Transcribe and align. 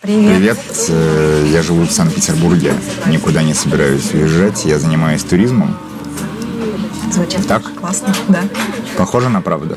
Привет. 0.00 0.36
Привет, 0.38 0.58
э, 0.88 1.46
я 1.52 1.62
живу 1.62 1.82
в 1.84 1.90
Санкт-Петербурге, 1.92 2.72
никуда 3.06 3.42
не 3.42 3.52
собираюсь 3.52 4.14
уезжать, 4.14 4.64
я 4.64 4.78
занимаюсь 4.78 5.22
туризмом. 5.22 5.76
Звучит 7.12 7.46
Так? 7.46 7.62
классно, 7.74 8.14
да. 8.28 8.42
Похоже 8.96 9.28
на 9.28 9.42
правду? 9.42 9.76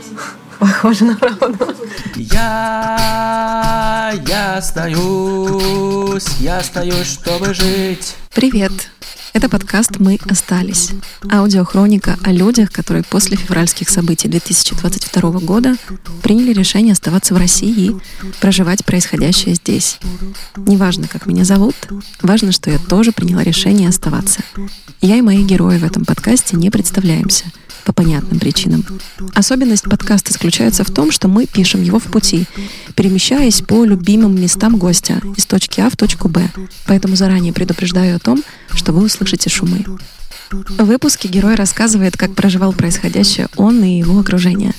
Похоже 0.60 1.04
на 1.04 1.18
правду. 1.18 1.76
Я, 2.16 4.14
я 4.26 4.56
остаюсь, 4.58 6.28
я 6.40 6.60
остаюсь, 6.60 7.08
чтобы 7.08 7.54
жить. 7.54 8.16
Привет! 8.34 8.72
Это 9.34 9.50
подкаст 9.50 9.98
«Мы 9.98 10.20
остались». 10.30 10.92
Аудиохроника 11.28 12.20
о 12.24 12.32
людях, 12.32 12.72
которые 12.72 13.04
после 13.04 13.36
февральских 13.36 13.90
событий 13.90 14.28
2022 14.28 15.40
года 15.40 15.76
приняли 16.22 16.54
решение 16.54 16.94
оставаться 16.94 17.34
в 17.34 17.38
России 17.38 17.90
и 17.90 17.96
проживать 18.40 18.86
происходящее 18.86 19.56
здесь. 19.56 19.98
Неважно, 20.56 21.08
как 21.08 21.26
меня 21.26 21.46
зовут, 21.46 21.76
важно, 22.22 22.52
что 22.52 22.70
я 22.70 22.78
тоже 22.78 23.12
приняла 23.12 23.44
решение 23.44 23.90
оставаться. 23.90 24.42
Я 25.02 25.16
и 25.18 25.22
мои 25.22 25.44
герои 25.44 25.80
в 25.80 25.84
этом 25.84 26.06
подкасте 26.06 26.56
не 26.56 26.70
представляемся— 26.70 27.46
по 27.84 27.94
понятным 27.94 28.40
причинам. 28.40 28.86
Особенность 29.34 29.84
подкаста 29.84 30.34
заключается 30.34 30.84
в 30.84 30.92
том, 30.92 31.12
что 31.12 31.28
мы 31.28 31.46
пишем 31.46 31.82
его 31.84 32.00
в 32.00 32.06
пути, 32.06 32.46
перемещаясь 32.96 33.62
по 33.62 33.84
любимым 33.86 34.40
местам 34.40 34.78
гостя 34.78 35.22
из 35.36 35.46
точки 35.46 35.82
А 35.82 35.90
в 35.90 35.98
точку 35.98 36.30
Б. 36.30 36.50
Поэтому 36.86 37.16
заранее 37.16 37.54
предупреждаю 37.54 38.16
о 38.16 38.20
том, 38.20 38.44
что 38.74 38.94
вы 38.94 39.04
услышите 39.04 39.50
шумы. 39.50 39.86
В 40.54 40.86
выпуске 40.86 41.28
герой 41.28 41.56
рассказывает, 41.56 42.16
как 42.16 42.36
проживал 42.36 42.74
происходящее 42.74 43.48
он 43.56 43.84
и 43.84 43.98
его 43.98 44.20
окружение. 44.20 44.74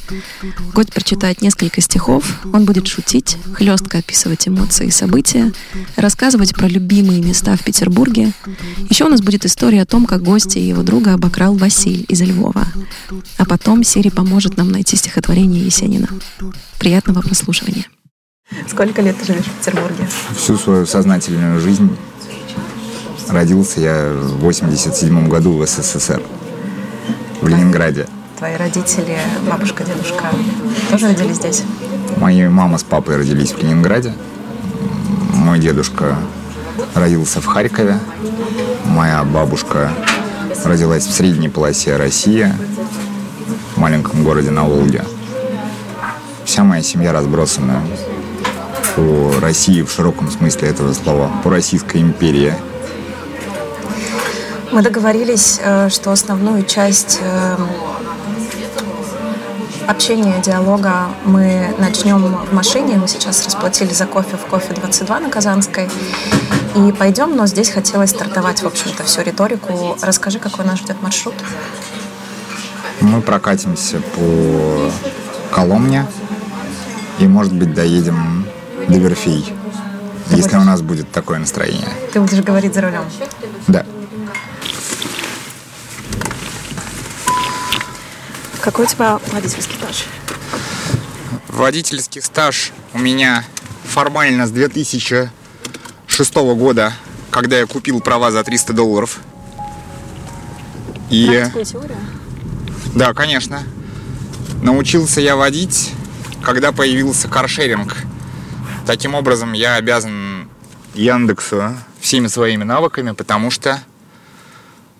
Гость 0.73 0.93
прочитает 0.93 1.43
несколько 1.43 1.81
стихов, 1.81 2.41
он 2.53 2.65
будет 2.65 2.87
шутить, 2.87 3.37
хлестко 3.55 3.99
описывать 3.99 4.47
эмоции 4.47 4.87
и 4.87 4.93
события, 4.93 5.53
рассказывать 5.97 6.55
про 6.55 6.69
любимые 6.69 7.21
места 7.21 7.57
в 7.57 7.65
Петербурге. 7.65 8.33
Еще 8.89 9.05
у 9.05 9.09
нас 9.09 9.21
будет 9.21 9.45
история 9.45 9.83
о 9.83 9.87
том, 9.87 10.07
как 10.07 10.23
гостя 10.23 10.61
и 10.61 10.69
его 10.69 10.83
друга 10.83 11.15
обокрал 11.15 11.57
Василь 11.57 12.05
из 12.09 12.21
Львова. 12.23 12.69
А 13.39 13.45
потом 13.45 13.83
Сири 13.83 14.11
поможет 14.11 14.57
нам 14.57 14.71
найти 14.71 14.95
стихотворение 14.97 15.65
Есенина. 15.65 16.09
Приятного 16.79 17.21
прослушивания. 17.21 17.87
Сколько 18.69 19.03
лет 19.03 19.17
ты 19.19 19.25
живешь 19.25 19.47
в 19.47 19.59
Петербурге? 19.59 20.09
Всю 20.37 20.57
свою 20.57 20.87
сознательную 20.87 21.61
жизнь 21.61 21.91
родился 23.29 23.81
я 23.81 24.13
в 24.13 24.39
87 24.39 25.29
году 25.29 25.59
в 25.59 25.67
СССР, 25.67 26.23
в 27.41 27.49
Ленинграде. 27.49 28.07
Твои 28.39 28.57
родители, 28.57 29.19
бабушка, 29.49 29.85
дедушка 29.85 30.31
тоже 30.91 31.09
родились 31.09 31.37
здесь? 31.37 31.63
Мои 32.17 32.47
мама 32.49 32.79
с 32.79 32.83
папой 32.83 33.17
родились 33.17 33.53
в 33.53 33.59
Ленинграде. 33.59 34.15
Мой 35.35 35.59
дедушка 35.59 36.17
родился 36.95 37.41
в 37.41 37.47
Харькове. 37.47 37.99
Моя 38.87 39.25
бабушка 39.25 39.91
родилась 40.65 41.07
в 41.07 41.13
средней 41.13 41.49
полосе 41.49 41.97
России, 41.97 42.53
в 43.75 43.79
маленьком 43.79 44.23
городе 44.25 44.51
на 44.51 44.65
Волге. 44.65 45.05
Вся 46.45 46.63
моя 46.63 46.83
семья 46.83 47.13
разбросана 47.13 47.83
по 48.97 49.33
России 49.41 49.83
в 49.83 49.91
широком 49.91 50.31
смысле 50.31 50.69
этого 50.69 50.93
слова, 50.93 51.31
по 51.43 51.51
Российской 51.51 52.01
империи. 52.01 52.55
Мы 54.75 54.83
договорились, 54.83 55.61
э, 55.63 55.89
что 55.89 56.11
основную 56.11 56.65
часть 56.65 57.21
э, 57.23 57.57
общения, 59.87 60.43
диалога 60.43 61.11
мы 61.25 61.73
начнем 61.79 62.19
в 62.45 62.53
машине. 62.53 62.97
Мы 62.97 63.07
сейчас 63.07 63.45
расплатили 63.45 63.93
за 63.93 64.07
кофе 64.07 64.37
в 64.37 64.45
кофе 64.51 64.75
22 64.75 65.21
на 65.21 65.31
Казанской. 65.31 65.89
И 66.75 66.91
пойдем, 66.91 67.37
но 67.37 67.47
здесь 67.47 67.71
хотелось 67.71 68.11
стартовать, 68.11 68.65
в 68.65 68.67
общем-то, 68.67 69.05
всю 69.05 69.23
риторику. 69.23 69.97
Расскажи, 70.03 70.41
какой 70.41 70.65
нас 70.65 70.81
ждет 70.81 71.01
маршрут. 71.03 71.35
Мы 73.01 73.21
прокатимся 73.23 74.01
по 74.17 74.91
Коломне 75.55 76.05
и, 77.21 77.29
может 77.29 77.53
быть, 77.53 77.73
доедем 77.75 78.45
до 78.89 78.99
Верфей, 78.99 79.55
если 80.31 80.43
будешь- 80.49 80.55
у 80.63 80.65
нас 80.65 80.83
будет 80.83 81.13
такое 81.13 81.39
настроение. 81.39 81.87
Ты 82.13 82.19
будешь 82.21 82.43
говорить 82.43 82.75
за 82.75 82.81
рулем. 82.81 83.05
Да. 83.69 83.87
Какой 88.65 88.87
у 88.87 88.89
тебя 88.89 89.21
водительский 89.31 89.75
стаж? 89.75 90.07
Водительский 91.49 92.23
стаж 92.23 92.73
у 92.95 92.99
меня 92.99 93.45
формально 93.85 94.47
с 94.47 94.51
2006 94.53 96.35
года, 96.35 96.95
когда 97.31 97.59
я 97.59 97.67
купил 97.67 98.01
права 98.01 98.31
за 98.31 98.43
300 98.43 98.73
долларов. 98.73 99.21
И 101.11 101.27
теорию? 101.27 101.99
да, 102.95 103.13
конечно. 103.13 103.65
Научился 104.63 105.21
я 105.21 105.37
водить, 105.37 105.93
когда 106.43 106.73
появился 106.73 107.29
каршеринг. 107.29 107.95
Таким 108.87 109.15
образом, 109.15 109.53
я 109.53 109.75
обязан 109.75 110.49
Яндексу 110.95 111.77
всеми 112.01 112.29
своими 112.29 112.65
навыками, 112.65 113.11
потому 113.11 113.51
что 113.51 113.83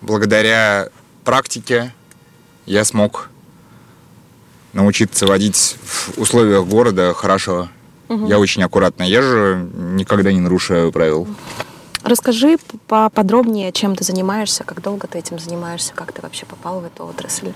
благодаря 0.01 0.89
практике 1.23 1.91
я 2.67 2.85
смог 2.85 3.29
научиться 4.75 5.25
водить 5.25 5.77
в 5.83 6.19
условиях 6.19 6.65
города 6.65 7.13
хорошо. 7.13 7.69
Я 8.09 8.37
очень 8.37 8.61
аккуратно 8.61 9.03
езжу, 9.03 9.67
никогда 9.73 10.31
не 10.31 10.39
нарушаю 10.39 10.91
правил. 10.91 11.27
Расскажи 12.03 12.57
поподробнее, 12.87 13.71
чем 13.71 13.95
ты 13.95 14.03
занимаешься, 14.03 14.63
как 14.63 14.83
долго 14.83 15.07
ты 15.07 15.17
этим 15.17 15.39
занимаешься, 15.39 15.91
как 15.95 16.11
ты 16.11 16.21
вообще 16.21 16.45
попал 16.45 16.81
в 16.81 16.85
эту 16.85 17.05
отрасль. 17.05 17.51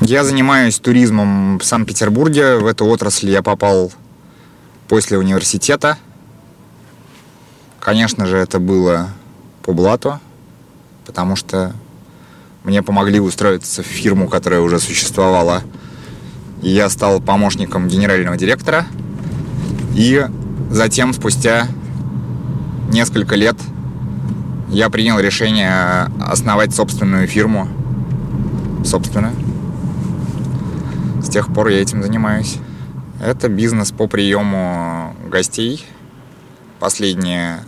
Я 0.00 0.24
занимаюсь 0.24 0.78
туризмом 0.78 1.58
в 1.58 1.64
Санкт-Петербурге. 1.64 2.56
В 2.56 2.66
эту 2.66 2.86
отрасль 2.86 3.30
я 3.30 3.42
попал 3.42 3.92
после 4.88 5.18
университета. 5.18 5.96
Конечно 7.78 8.26
же, 8.26 8.36
это 8.36 8.58
было 8.58 9.10
по 9.62 9.72
блату, 9.72 10.18
потому 11.06 11.36
что 11.36 11.72
мне 12.68 12.82
помогли 12.82 13.18
устроиться 13.18 13.82
в 13.82 13.86
фирму, 13.86 14.28
которая 14.28 14.60
уже 14.60 14.78
существовала. 14.78 15.62
Я 16.60 16.90
стал 16.90 17.18
помощником 17.18 17.88
генерального 17.88 18.36
директора. 18.36 18.84
И 19.94 20.26
затем, 20.70 21.14
спустя 21.14 21.66
несколько 22.92 23.36
лет, 23.36 23.56
я 24.68 24.90
принял 24.90 25.18
решение 25.18 26.10
основать 26.20 26.74
собственную 26.74 27.26
фирму. 27.26 27.68
Собственно. 28.84 29.32
С 31.22 31.30
тех 31.30 31.52
пор 31.54 31.68
я 31.68 31.80
этим 31.80 32.02
занимаюсь. 32.02 32.58
Это 33.24 33.48
бизнес 33.48 33.92
по 33.92 34.08
приему 34.08 35.16
гостей. 35.30 35.86
Последние 36.80 37.60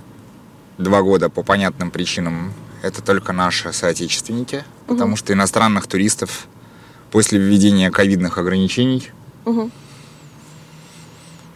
два 0.76 1.00
года 1.00 1.30
по 1.30 1.42
понятным 1.42 1.90
причинам 1.90 2.52
это 2.82 3.02
только 3.02 3.32
наши 3.32 3.72
соотечественники, 3.72 4.64
потому 4.86 5.16
что 5.16 5.32
иностранных 5.32 5.86
туристов 5.86 6.46
после 7.10 7.38
введения 7.38 7.90
ковидных 7.90 8.38
ограничений 8.38 9.10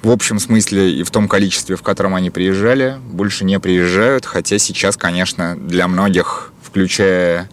в 0.05 0.11
общем 0.11 0.39
смысле 0.39 0.93
и 0.93 1.03
в 1.03 1.11
том 1.11 1.29
количестве, 1.29 1.77
в 1.77 1.83
котором 1.83 2.15
они 2.15 2.31
приезжали, 2.31 2.99
больше 3.11 3.45
не 3.45 3.59
приезжают, 3.59 4.27
хотя 4.27 4.59
сейчас, 4.59 4.99
конечно, 4.99 5.57
для 5.57 5.89
многих, 5.89 6.53
включая 6.63 7.49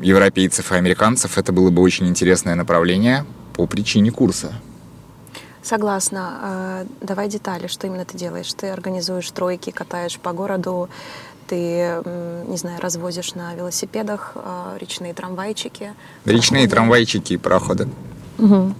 европейцев 0.00 0.70
и 0.70 0.74
американцев, 0.74 1.38
это 1.38 1.52
было 1.52 1.70
бы 1.70 1.80
очень 1.80 2.06
интересное 2.08 2.54
направление 2.54 3.24
по 3.54 3.66
причине 3.66 4.10
курса. 4.10 4.52
Согласна. 5.62 6.38
Э, 6.42 6.86
Давай 7.00 7.28
детали, 7.28 7.66
что 7.66 7.86
именно 7.86 8.04
ты 8.04 8.16
делаешь. 8.16 8.52
Ты 8.54 8.68
организуешь 8.68 9.30
тройки, 9.30 9.70
катаешь 9.70 10.18
по 10.18 10.32
городу, 10.32 10.88
ты, 11.50 11.56
не 12.48 12.56
знаю, 12.56 12.78
развозишь 12.80 13.34
на 13.34 13.54
велосипедах 13.54 14.32
э, 14.36 14.78
речные 14.80 15.12
трамвайчики. 15.14 15.92
Речные 16.24 16.60
Пароходы. 16.62 16.68
трамвайчики 16.70 17.32
и 17.32 17.36
пароходы. 17.36 17.88
Мгм. 18.38 18.74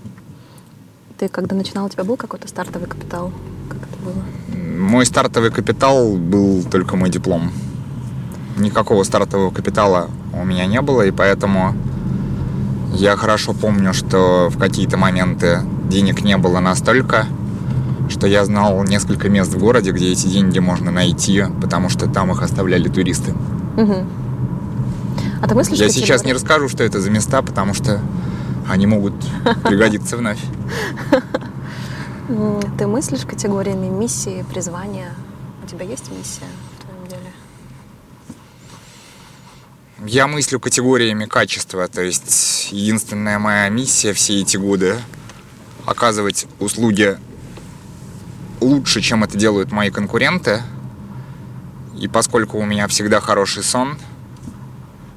Ты 1.19 1.29
когда 1.29 1.57
начинал, 1.57 1.87
у 1.87 1.89
тебя 1.89 2.05
был 2.05 2.17
какой-то 2.17 2.47
стартовый 2.47 2.89
капитал? 2.89 3.33
Как 3.69 3.79
это 3.83 3.97
было? 4.05 4.23
Мой 4.79 5.05
стартовый 5.05 5.51
капитал 5.51 6.17
был 6.17 6.63
только 6.63 6.97
мой 6.97 7.11
диплом. 7.11 7.51
Никакого 8.57 9.03
стартового 9.03 9.51
капитала 9.51 10.09
у 10.33 10.45
меня 10.45 10.67
не 10.67 10.81
было, 10.81 11.03
и 11.03 11.11
поэтому 11.11 11.75
я 12.95 13.17
хорошо 13.17 13.53
помню, 13.53 13.93
что 13.95 14.49
в 14.49 14.59
какие-то 14.59 14.97
моменты 14.97 15.63
денег 15.89 16.23
не 16.23 16.37
было 16.37 16.61
настолько, 16.61 17.27
что 18.11 18.27
я 18.27 18.45
знал 18.45 18.83
несколько 18.85 19.29
мест 19.29 19.53
в 19.53 19.59
городе, 19.59 19.93
где 19.93 20.13
эти 20.13 20.27
деньги 20.27 20.59
можно 20.59 20.91
найти, 20.91 21.45
потому 21.61 21.89
что 21.89 22.09
там 22.09 22.31
их 22.33 22.43
оставляли 22.43 22.89
туристы. 22.89 23.33
Мгм. 23.77 24.09
А 25.43 25.49
ты 25.49 25.55
мыслишь, 25.55 25.79
Я 25.79 25.89
сейчас 25.89 26.25
не 26.25 26.33
расскажу, 26.33 26.69
что 26.69 26.85
это 26.85 27.01
за 27.01 27.11
места, 27.11 27.41
потому 27.43 27.73
что 27.73 28.01
они 28.69 28.87
могут 28.87 29.15
пригодиться 29.65 30.17
вновь. 30.17 30.41
М, 32.29 32.61
Ты 32.79 32.87
мыслишь 32.87 33.23
категориями 33.23 33.87
миссии, 33.87 34.45
призвания? 34.53 35.15
У 35.65 35.67
тебя 35.67 35.85
есть 35.85 36.11
миссия 36.11 36.47
в 36.79 36.85
твоем 36.85 37.09
деле? 37.09 37.33
Я 40.07 40.27
мыслю 40.27 40.61
категориями 40.61 41.25
качества, 41.27 41.89
то 41.89 42.03
есть 42.03 42.69
единственная 42.71 43.39
моя 43.39 43.69
миссия 43.69 44.13
все 44.13 44.41
эти 44.41 44.57
годы 44.57 44.97
оказывать 45.87 46.47
услуги 46.59 47.19
лучше, 48.61 49.01
чем 49.01 49.25
это 49.25 49.37
делают 49.37 49.73
мои 49.73 49.91
конкуренты. 49.91 50.63
И 51.99 52.09
поскольку 52.09 52.59
у 52.59 52.65
меня 52.65 52.87
всегда 52.89 53.21
хороший 53.21 53.63
сон, 53.63 53.99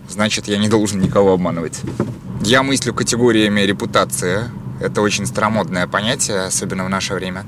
значит, 0.09 0.47
я 0.47 0.57
не 0.57 0.69
должен 0.69 0.99
никого 0.99 1.33
обманывать. 1.33 1.81
Я 2.41 2.63
мыслю 2.63 2.93
категориями 2.93 3.61
репутации. 3.61 4.49
Это 4.81 5.01
очень 5.01 5.25
старомодное 5.25 5.87
понятие, 5.87 6.41
особенно 6.41 6.85
в 6.85 6.89
наше 6.89 7.13
время. 7.13 7.45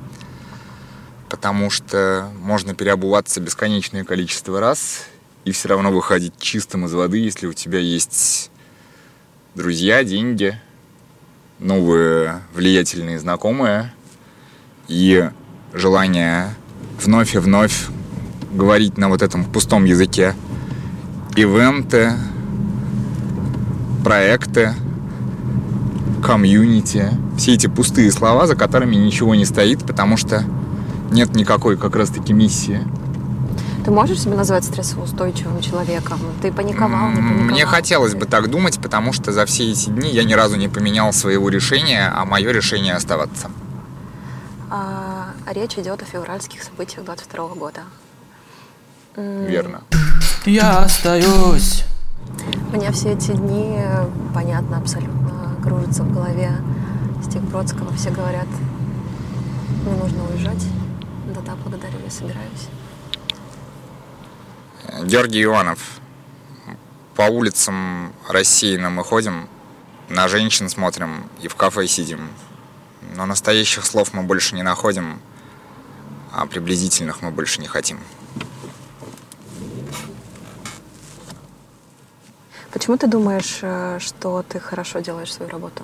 Потому 1.29 1.69
что 1.69 2.29
можно 2.39 2.73
переобуваться 2.75 3.41
бесконечное 3.41 4.03
количество 4.03 4.59
раз 4.59 5.05
и 5.43 5.51
все 5.51 5.69
равно 5.69 5.91
выходить 5.91 6.33
чистым 6.39 6.85
из 6.85 6.93
воды, 6.93 7.17
если 7.17 7.47
у 7.47 7.53
тебя 7.53 7.79
есть 7.79 8.51
друзья, 9.53 10.03
деньги, 10.03 10.59
новые 11.59 12.41
влиятельные 12.53 13.19
знакомые 13.19 13.93
и 14.87 15.29
желание 15.75 16.55
вновь 17.03 17.35
и 17.35 17.37
вновь 17.37 17.87
говорить 18.51 18.97
на 18.97 19.09
вот 19.09 19.21
этом 19.21 19.43
пустом 19.43 19.85
языке. 19.85 20.33
Ивенты, 21.35 22.13
проекты, 24.03 24.73
комьюнити. 26.23 27.11
Все 27.37 27.53
эти 27.53 27.67
пустые 27.67 28.11
слова, 28.11 28.47
за 28.47 28.55
которыми 28.55 28.95
ничего 28.95 29.35
не 29.35 29.45
стоит, 29.45 29.85
потому 29.85 30.17
что 30.17 30.43
нет 31.11 31.35
никакой 31.35 31.77
как 31.77 31.95
раз-таки 31.95 32.33
миссии. 32.33 32.81
Ты 33.83 33.91
можешь 33.91 34.21
себя 34.21 34.35
назвать 34.35 34.63
стрессоустойчивым 34.63 35.61
человеком? 35.61 36.19
Ты 36.41 36.51
паниковал, 36.51 37.09
не 37.09 37.17
паниковал? 37.17 37.43
Мне 37.43 37.65
хотелось 37.67 38.15
бы 38.15 38.25
так 38.25 38.49
думать, 38.49 38.79
потому 38.81 39.13
что 39.13 39.31
за 39.31 39.45
все 39.45 39.69
эти 39.69 39.89
дни 39.89 40.09
я 40.09 40.23
ни 40.23 40.33
разу 40.33 40.55
не 40.55 40.67
поменял 40.67 41.13
своего 41.13 41.49
решения, 41.49 42.11
а 42.15 42.25
мое 42.25 42.51
решение 42.51 42.95
оставаться. 42.95 43.51
А, 44.71 45.14
речь 45.53 45.77
идет 45.77 46.01
о 46.01 46.05
февральских 46.05 46.63
событиях 46.63 47.05
22 47.05 47.47
года. 47.49 47.81
Верно. 49.15 49.83
Я 50.45 50.79
остаюсь. 50.79 51.85
Мне 52.71 52.91
все 52.91 53.13
эти 53.13 53.31
дни, 53.31 53.79
понятно, 54.33 54.77
абсолютно 54.77 55.55
кружится 55.63 56.03
в 56.03 56.13
голове 56.13 56.51
стих 57.23 57.41
Бродского. 57.43 57.93
Все 57.95 58.09
говорят, 58.09 58.47
мне 59.83 59.95
нужно 59.95 60.23
уезжать. 60.29 60.63
Да-да, 61.33 61.55
благодарю, 61.55 61.99
я 62.03 62.11
собираюсь. 62.11 62.67
Георгий 65.03 65.43
Иванов. 65.43 65.99
По 67.15 67.23
улицам 67.23 68.11
рассеянно 68.27 68.89
мы 68.89 69.03
ходим, 69.03 69.47
на 70.09 70.27
женщин 70.27 70.69
смотрим 70.69 71.29
и 71.41 71.47
в 71.47 71.55
кафе 71.55 71.87
сидим. 71.87 72.29
Но 73.15 73.25
настоящих 73.25 73.85
слов 73.85 74.13
мы 74.13 74.23
больше 74.23 74.55
не 74.55 74.63
находим, 74.63 75.21
а 76.35 76.45
приблизительных 76.45 77.21
мы 77.21 77.31
больше 77.31 77.61
не 77.61 77.67
хотим. 77.67 77.97
Почему 82.73 82.97
ты 82.97 83.07
думаешь, 83.07 83.59
э, 83.61 83.99
что 84.01 84.43
ты 84.47 84.59
хорошо 84.59 84.99
делаешь 84.99 85.33
свою 85.33 85.49
работу? 85.49 85.83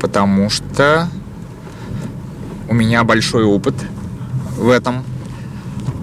Потому 0.00 0.50
что 0.50 1.08
у 2.68 2.74
меня 2.74 3.02
большой 3.04 3.44
опыт 3.44 3.74
в 4.56 4.68
этом. 4.68 5.02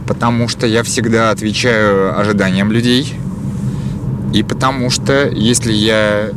Потому 0.07 0.47
что 0.47 0.65
я 0.65 0.81
всегда 0.81 1.29
отвечаю 1.29 2.19
ожиданиям 2.19 2.71
людей. 2.71 3.13
И 4.33 4.41
потому 4.41 4.89
что 4.89 5.27
если 5.29 5.71
я 5.71 6.31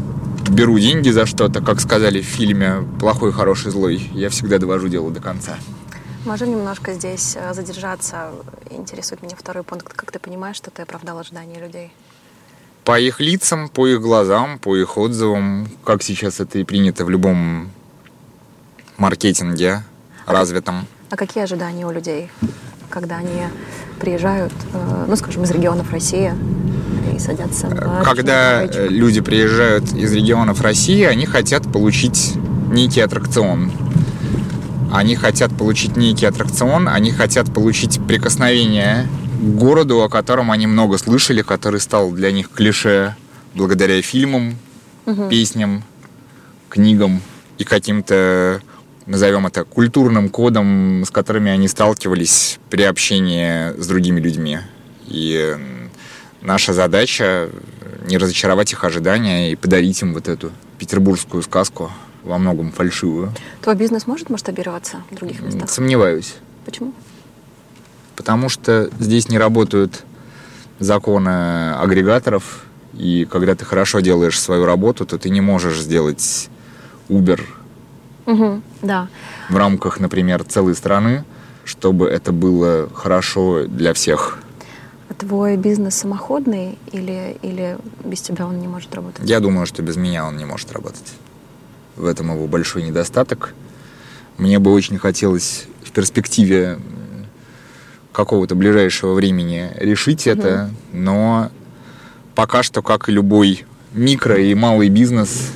беру 0.48 0.78
деньги 0.78 1.08
за 1.08 1.24
что-то, 1.24 1.62
как 1.62 1.80
сказали 1.80 2.20
в 2.20 2.26
фильме 2.26 2.86
«Плохой, 2.98 3.32
хороший, 3.32 3.70
злой», 3.70 4.10
я 4.12 4.28
всегда 4.28 4.58
довожу 4.58 4.88
дело 4.88 5.10
до 5.10 5.20
конца. 5.20 5.56
Можем 6.24 6.50
немножко 6.50 6.92
здесь 6.92 7.34
э, 7.34 7.54
задержаться. 7.54 8.30
Интересует 8.70 9.22
меня 9.22 9.34
второй 9.38 9.64
пункт. 9.64 9.88
Как 9.94 10.12
ты 10.12 10.18
понимаешь, 10.18 10.56
что 10.56 10.70
ты 10.70 10.82
оправдал 10.82 11.18
ожидания 11.18 11.58
людей? 11.58 11.92
По 12.84 13.00
их 13.00 13.20
лицам, 13.20 13.70
по 13.70 13.86
их 13.86 14.02
глазам, 14.02 14.58
по 14.58 14.76
их 14.76 14.98
отзывам, 14.98 15.68
как 15.82 16.02
сейчас 16.02 16.40
это 16.40 16.58
и 16.58 16.64
принято 16.64 17.06
в 17.06 17.10
любом 17.10 17.70
маркетинге 18.98 19.82
развитом. 20.26 20.86
А 21.08 21.16
какие 21.16 21.42
ожидания 21.42 21.86
у 21.86 21.90
людей, 21.90 22.30
когда 22.90 23.16
они 23.16 23.44
приезжают, 23.98 24.52
э, 24.74 25.04
ну, 25.08 25.16
скажем, 25.16 25.44
из 25.44 25.50
регионов 25.50 25.90
России 25.90 26.34
и 27.14 27.18
садятся 27.18 27.68
Когда 28.04 28.64
речную 28.64 28.86
э, 28.86 28.88
люди 28.88 29.20
приезжают 29.22 29.92
из 29.94 30.12
регионов 30.12 30.60
России, 30.60 31.02
они 31.04 31.24
хотят 31.24 31.70
получить 31.72 32.34
некий 32.70 33.00
аттракцион. 33.00 33.72
Они 34.92 35.14
хотят 35.14 35.56
получить 35.56 35.96
некий 35.96 36.26
аттракцион, 36.26 36.88
они 36.88 37.12
хотят 37.12 37.52
получить 37.54 38.00
прикосновение 38.06 39.06
к 39.40 39.44
городу, 39.56 40.02
о 40.02 40.08
котором 40.08 40.50
они 40.50 40.66
много 40.66 40.98
слышали, 40.98 41.42
который 41.42 41.80
стал 41.80 42.10
для 42.10 42.32
них 42.32 42.50
клише 42.50 43.14
благодаря 43.54 44.02
фильмам, 44.02 44.56
песням, 45.28 45.84
книгам 46.68 47.22
и 47.58 47.64
каким-то, 47.64 48.60
назовем 49.06 49.46
это, 49.46 49.64
культурным 49.64 50.28
кодам, 50.28 51.04
с 51.04 51.10
которыми 51.10 51.50
они 51.50 51.68
сталкивались 51.68 52.58
при 52.68 52.82
общении 52.82 53.80
с 53.80 53.86
другими 53.86 54.20
людьми. 54.20 54.58
И 55.06 55.56
наша 56.42 56.72
задача 56.72 57.48
не 58.06 58.18
разочаровать 58.18 58.72
их 58.72 58.82
ожидания 58.84 59.52
и 59.52 59.56
подарить 59.56 60.00
им 60.02 60.14
вот 60.14 60.28
эту 60.28 60.50
петербургскую 60.78 61.42
сказку, 61.42 61.92
во 62.24 62.38
многом 62.38 62.72
фальшивую. 62.72 63.32
Твой 63.62 63.76
бизнес 63.76 64.06
может 64.06 64.30
масштабироваться 64.30 65.02
в 65.10 65.14
других 65.14 65.40
местах? 65.42 65.68
Сомневаюсь. 65.70 66.34
Почему? 66.64 66.92
Потому 68.16 68.48
что 68.48 68.90
здесь 68.98 69.28
не 69.28 69.38
работают 69.38 70.04
законы 70.78 71.72
агрегаторов, 71.74 72.64
и 72.94 73.26
когда 73.30 73.54
ты 73.54 73.64
хорошо 73.64 74.00
делаешь 74.00 74.38
свою 74.40 74.66
работу, 74.66 75.06
то 75.06 75.18
ты 75.18 75.30
не 75.30 75.40
можешь 75.40 75.80
сделать 75.80 76.48
Uber 77.08 77.40
Мгм, 78.26 78.62
да. 78.82 79.08
в 79.48 79.56
рамках, 79.56 80.00
например, 80.00 80.44
целой 80.44 80.74
страны, 80.74 81.24
чтобы 81.64 82.08
это 82.08 82.32
было 82.32 82.88
хорошо 82.94 83.64
для 83.66 83.94
всех. 83.94 84.38
А 85.08 85.14
твой 85.14 85.56
бизнес 85.56 85.94
самоходный 85.96 86.78
или, 86.92 87.36
или 87.42 87.78
без 88.04 88.20
тебя 88.20 88.46
он 88.46 88.60
не 88.60 88.68
может 88.68 88.94
работать? 88.94 89.28
Я 89.28 89.40
думаю, 89.40 89.66
что 89.66 89.82
без 89.82 89.96
меня 89.96 90.26
он 90.26 90.36
не 90.36 90.44
может 90.44 90.72
работать. 90.72 91.12
В 91.96 92.06
этом 92.06 92.32
его 92.32 92.46
большой 92.46 92.82
недостаток. 92.82 93.54
Мне 94.38 94.58
бы 94.58 94.72
очень 94.72 94.98
хотелось 94.98 95.66
в 95.84 95.90
перспективе 95.90 96.78
какого-то 98.12 98.54
ближайшего 98.54 99.14
времени 99.14 99.70
решить 99.76 100.26
это, 100.26 100.70
но 100.92 101.50
пока 102.34 102.62
что, 102.62 102.82
как 102.82 103.08
и 103.08 103.12
любой 103.12 103.64
микро 103.92 104.36
и 104.36 104.54
малый 104.54 104.88
бизнес, 104.88 105.50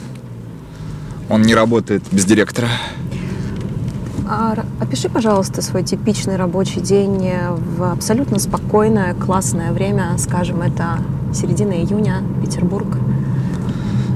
он 1.28 1.42
не 1.42 1.54
работает 1.54 2.02
без 2.12 2.24
директора. 2.24 2.68
А 4.28 4.54
опиши, 4.80 5.08
пожалуйста, 5.08 5.62
свой 5.62 5.82
типичный 5.82 6.36
рабочий 6.36 6.80
день 6.80 7.30
в 7.76 7.92
абсолютно 7.92 8.38
спокойное, 8.38 9.14
классное 9.14 9.72
время, 9.72 10.16
скажем, 10.18 10.62
это 10.62 10.98
середина 11.34 11.72
июня, 11.72 12.22
Петербург. 12.42 12.86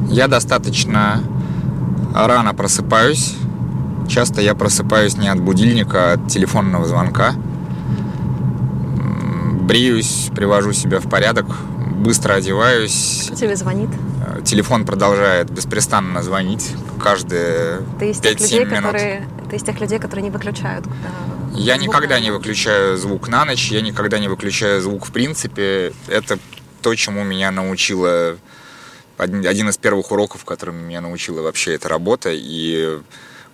Я 0.09 0.29
достаточно 0.29 1.23
рано 2.27 2.55
просыпаюсь. 2.55 3.35
Часто 4.09 4.41
я 4.41 4.55
просыпаюсь 4.55 5.17
не 5.17 5.29
от 5.29 5.41
будильника, 5.41 6.11
а 6.11 6.15
от 6.15 6.29
телефонного 6.29 6.87
звонка. 6.87 7.35
Бреюсь, 9.63 10.31
привожу 10.35 10.73
себя 10.73 10.99
в 10.99 11.09
порядок, 11.11 11.45
быстро 11.97 12.35
одеваюсь. 12.35 13.25
Кто 13.27 13.35
тебе 13.37 13.55
звонит? 13.57 13.91
Э, 14.27 14.41
Телефон 14.43 14.87
продолжает 14.87 15.51
беспрестанно 15.51 16.23
звонить 16.23 16.73
каждые 17.03 17.81
Ты 17.99 18.11
из 18.11 18.19
тех 18.21 18.39
5-7 18.39 18.41
людей, 18.41 18.65
минут. 18.65 18.77
которые, 18.77 19.29
ты 19.51 19.57
из 19.57 19.63
тех 19.63 19.79
людей, 19.81 19.99
которые 19.99 20.23
не 20.25 20.31
выключают. 20.31 20.87
э, 20.87 20.91
Я 21.55 21.77
никогда 21.77 22.19
не 22.19 22.31
выключаю 22.31 22.97
звук 22.97 23.29
на 23.29 23.45
ночь, 23.45 23.71
я 23.71 23.83
никогда 23.83 24.19
не 24.19 24.29
выключаю 24.29 24.81
звук 24.81 25.05
в 25.07 25.13
принципе. 25.13 25.93
Это 26.07 26.39
то, 26.81 26.95
чему 26.95 27.23
меня 27.25 27.51
научила 27.51 28.37
один 29.19 29.47
один 29.47 29.69
из 29.69 29.77
первых 29.77 30.11
уроков, 30.13 30.45
которым 30.45 30.77
меня 30.77 31.01
научила 31.01 31.43
вообще 31.43 31.75
эта 31.75 31.89
работа 31.89 32.31
и 32.33 32.99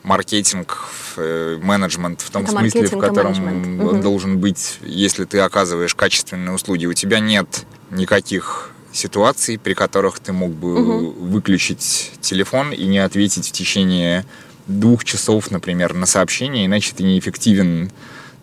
маркетинг, 0.03 0.79
э, 1.17 1.59
менеджмент 1.63 2.21
в 2.21 2.31
том 2.31 2.43
Это 2.43 2.53
смысле, 2.53 2.87
в 2.87 2.99
котором 2.99 3.81
он 3.89 4.01
должен 4.03 4.39
быть, 4.39 4.79
если 4.83 5.25
ты 5.25 5.39
оказываешь 5.41 5.95
качественные 5.95 6.55
услуги. 6.55 6.85
У 6.87 6.93
тебя 6.93 7.21
нет 7.21 7.65
никаких 7.91 8.71
ситуаций, 8.93 9.59
при 9.59 9.75
которых 9.75 10.21
ты 10.21 10.33
мог 10.33 10.53
бы 10.53 10.79
Мгм. 10.79 11.31
выключить 11.31 12.13
телефон 12.21 12.73
и 12.73 12.85
не 12.87 12.99
ответить 12.99 13.49
в 13.49 13.53
течение 13.53 14.25
двух 14.67 15.05
часов, 15.05 15.51
например, 15.51 15.95
на 15.95 16.07
сообщение, 16.07 16.67
иначе 16.67 16.93
ты 16.95 17.03
неэффективен. 17.03 17.91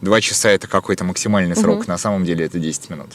Два 0.02 0.20
часа 0.20 0.50
это 0.50 0.68
какой-то 0.68 1.04
максимальный 1.04 1.56
срок, 1.56 1.80
Мгм. 1.82 1.86
на 1.90 1.98
самом 1.98 2.26
деле 2.26 2.46
это 2.46 2.58
10 2.60 2.90
минут. 2.90 3.10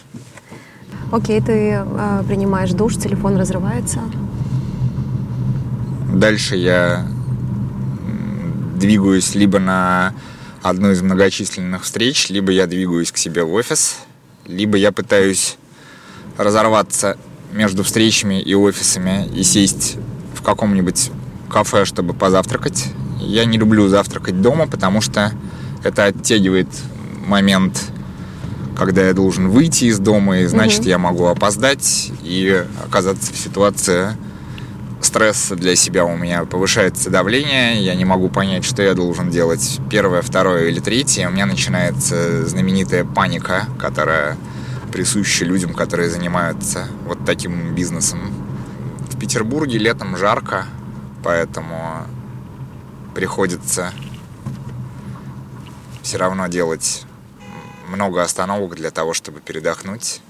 Окей, 1.12 1.40
ты 1.40 1.84
э, 1.84 2.22
принимаешь 2.26 2.70
душ, 2.72 2.96
телефон 2.96 3.36
разрывается. 3.36 4.00
Дальше 6.12 6.56
я 6.56 7.06
двигаюсь 8.76 9.34
либо 9.34 9.58
на 9.58 10.14
одну 10.62 10.90
из 10.90 11.02
многочисленных 11.02 11.84
встреч, 11.84 12.28
либо 12.30 12.52
я 12.52 12.66
двигаюсь 12.66 13.12
к 13.12 13.18
себе 13.18 13.44
в 13.44 13.52
офис, 13.52 13.96
либо 14.46 14.76
я 14.76 14.92
пытаюсь 14.92 15.56
разорваться 16.36 17.16
между 17.52 17.84
встречами 17.84 18.40
и 18.40 18.54
офисами 18.54 19.28
и 19.34 19.42
сесть 19.42 19.96
в 20.34 20.42
каком-нибудь 20.42 21.10
кафе, 21.48 21.84
чтобы 21.84 22.14
позавтракать. 22.14 22.86
Я 23.20 23.44
не 23.44 23.58
люблю 23.58 23.88
завтракать 23.88 24.40
дома, 24.40 24.66
потому 24.66 25.00
что 25.00 25.32
это 25.84 26.04
оттягивает 26.04 26.68
момент, 27.26 27.90
когда 28.76 29.06
я 29.06 29.14
должен 29.14 29.49
выйти 29.49 29.85
из 29.87 29.99
дома, 29.99 30.40
и 30.40 30.47
значит, 30.47 30.80
Мгм. 30.80 30.88
я 30.88 30.99
могу 30.99 31.26
опоздать 31.26 32.11
и 32.23 32.64
оказаться 32.85 33.33
в 33.33 33.37
ситуации 33.38 34.16
стресса 35.00 35.56
для 35.56 35.76
себя. 35.76 36.04
У 36.04 36.16
меня 36.16 36.45
повышается 36.45 37.11
давление, 37.11 37.83
я 37.85 37.95
не 37.95 38.04
могу 38.04 38.28
понять, 38.28 38.64
что 38.64 38.83
я 38.83 38.95
должен 38.95 39.30
делать 39.30 39.80
первое, 39.90 40.21
второе 40.23 40.68
или 40.68 40.80
третье. 40.80 41.28
У 41.28 41.30
меня 41.33 41.47
начинается 41.47 42.47
знаменитая 42.47 43.04
паника, 43.04 43.66
которая 43.78 44.37
присуща 44.92 45.45
людям, 45.45 45.75
которые 45.75 46.11
занимаются 46.11 46.87
вот 47.06 47.25
таким 47.25 47.75
бизнесом. 47.75 48.21
В 49.11 49.18
Петербурге 49.18 49.78
летом 49.78 50.16
жарко, 50.16 50.66
поэтому 51.23 52.02
приходится 53.14 53.92
все 56.02 56.18
равно 56.18 56.47
делать 56.49 57.05
много 57.87 58.23
остановок 58.23 58.75
для 58.75 58.90
того, 58.90 59.14
чтобы 59.14 59.40
передохнуть, 59.40 60.21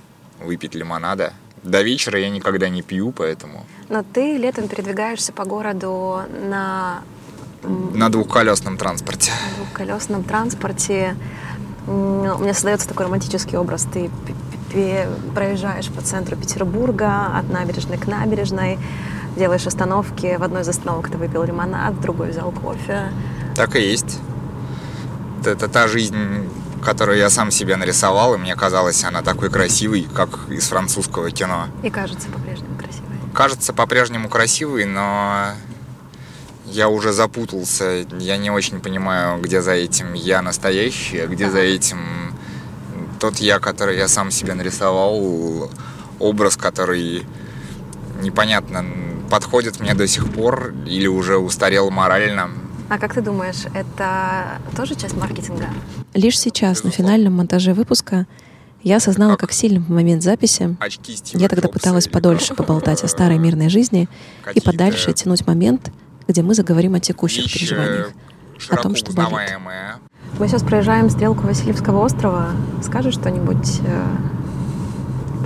выпить 0.40 0.74
лимонада. 0.74 1.32
До 1.62 1.82
вечера 1.82 2.18
я 2.18 2.30
никогда 2.30 2.68
не 2.68 2.82
пью, 2.82 3.12
поэтому 3.12 3.66
Но 3.88 4.04
ты 4.04 4.36
летом 4.36 4.68
передвигаешься 4.68 5.32
по 5.32 5.44
городу 5.44 6.20
на 6.48 7.02
на 7.62 8.10
двухколесном 8.10 8.76
транспорте. 8.76 9.32
двухколесном 9.56 10.22
транспорте. 10.22 11.16
У 11.86 11.90
меня 11.90 12.54
создается 12.54 12.88
такой 12.88 13.06
романтический 13.06 13.58
образ. 13.58 13.86
Ты 13.92 14.10
проезжаешь 15.34 15.88
по 15.88 16.02
центру 16.02 16.36
Петербурга 16.36 17.36
от 17.36 17.50
набережной 17.50 17.96
к 17.96 18.06
набережной, 18.06 18.78
делаешь 19.36 19.66
остановки. 19.66 20.36
В 20.38 20.42
одной 20.42 20.62
из 20.62 20.68
остановок 20.68 21.10
ты 21.10 21.16
выпил 21.16 21.44
лимонад, 21.44 21.94
в 21.94 22.00
другой 22.00 22.30
взял 22.30 22.52
кофе. 22.52 23.10
Так 23.54 23.74
и 23.76 23.80
есть. 23.80 24.18
Это 25.44 25.68
та 25.68 25.88
жизнь, 25.88 26.48
которую 26.86 27.18
я 27.18 27.30
сам 27.30 27.50
себе 27.50 27.74
нарисовал, 27.74 28.34
и 28.34 28.38
мне 28.38 28.54
казалось, 28.54 29.02
она 29.02 29.22
такой 29.22 29.50
красивой, 29.50 30.06
как 30.14 30.48
из 30.48 30.68
французского 30.68 31.32
кино. 31.32 31.66
И 31.82 31.90
кажется 31.90 32.28
по-прежнему 32.28 32.78
красивой. 32.78 33.16
Кажется 33.34 33.72
по-прежнему 33.72 34.28
красивой, 34.28 34.84
но 34.84 35.48
я 36.66 36.88
уже 36.88 37.12
запутался. 37.12 38.06
Я 38.20 38.36
не 38.36 38.52
очень 38.52 38.78
понимаю, 38.78 39.42
где 39.42 39.62
за 39.62 39.72
этим 39.72 40.14
я 40.14 40.42
настоящий, 40.42 41.18
а 41.18 41.26
где 41.26 41.50
за 41.50 41.58
этим 41.58 41.98
тот 43.18 43.38
я, 43.38 43.58
который 43.58 43.96
я 43.96 44.06
сам 44.06 44.30
себе 44.30 44.54
нарисовал, 44.54 45.68
образ, 46.20 46.56
который 46.56 47.26
непонятно 48.22 48.86
подходит 49.28 49.80
мне 49.80 49.94
до 49.94 50.06
сих 50.06 50.32
пор 50.32 50.72
или 50.86 51.08
уже 51.08 51.36
устарел 51.36 51.90
морально. 51.90 52.50
А 52.88 52.98
как 52.98 53.14
ты 53.14 53.20
думаешь, 53.20 53.64
это 53.74 54.60
тоже 54.76 54.94
часть 54.94 55.16
маркетинга? 55.16 55.66
Лишь 56.14 56.38
сейчас, 56.38 56.84
на 56.84 56.90
финальном 56.90 57.34
монтаже 57.34 57.74
выпуска, 57.74 58.26
я 58.82 58.96
осознала, 58.96 59.36
как 59.36 59.52
сильно 59.52 59.80
в 59.80 59.88
момент 59.88 60.22
записи 60.22 60.76
я 61.32 61.48
тогда 61.48 61.68
пыталась 61.68 62.06
подольше 62.06 62.54
поболтать 62.54 63.02
о 63.02 63.08
старой 63.08 63.38
мирной 63.38 63.68
жизни 63.68 64.08
и 64.54 64.60
подальше 64.60 65.12
тянуть 65.12 65.46
момент, 65.46 65.90
где 66.28 66.42
мы 66.42 66.54
заговорим 66.54 66.94
о 66.94 67.00
текущих 67.00 67.52
переживаниях. 67.52 68.12
широко 68.58 68.82
том, 68.82 68.94
что 68.94 69.12
болит. 69.12 69.58
Мы 70.38 70.48
сейчас 70.48 70.62
проезжаем 70.62 71.10
стрелку 71.10 71.46
Васильевского 71.46 72.04
острова. 72.04 72.50
Скажешь 72.82 73.14
что-нибудь 73.14 73.80
э, 73.86 74.06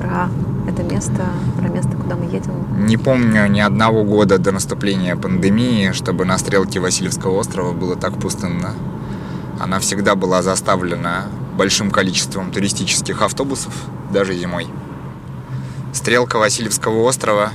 про 0.01 0.31
это 0.67 0.83
место, 0.83 1.27
про 1.59 1.69
место, 1.69 1.97
куда 1.97 2.17
мы 2.17 2.25
едем? 2.25 2.87
Не 2.87 2.97
помню 2.97 3.47
ни 3.49 3.61
одного 3.61 4.03
года 4.05 4.39
до 4.39 4.53
наступления 4.53 5.15
пандемии, 5.15 5.93
чтобы 5.93 6.25
на 6.25 6.39
стрелке 6.39 6.81
Васильевского 6.81 7.39
острова 7.39 7.73
было 7.73 7.97
так 7.97 8.19
пустынно. 8.19 8.75
Она 9.61 9.79
всегда 9.79 10.15
была 10.15 10.43
заставлена 10.43 11.27
большим 11.57 11.91
количеством 11.91 12.51
туристических 12.51 13.21
автобусов, 13.21 13.75
даже 14.11 14.35
зимой. 14.35 14.69
Стрелка 15.93 16.39
Васильевского 16.39 17.03
острова 17.03 17.51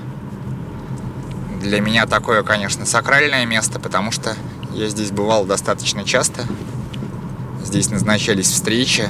для 1.62 1.82
меня 1.82 2.06
такое, 2.06 2.44
конечно, 2.44 2.86
сакральное 2.86 3.46
место, 3.46 3.80
потому 3.80 4.12
что 4.12 4.36
я 4.74 4.88
здесь 4.88 5.10
бывал 5.10 5.46
достаточно 5.46 6.04
часто. 6.04 6.44
Здесь 7.64 7.90
назначались 7.90 8.52
встречи. 8.52 9.10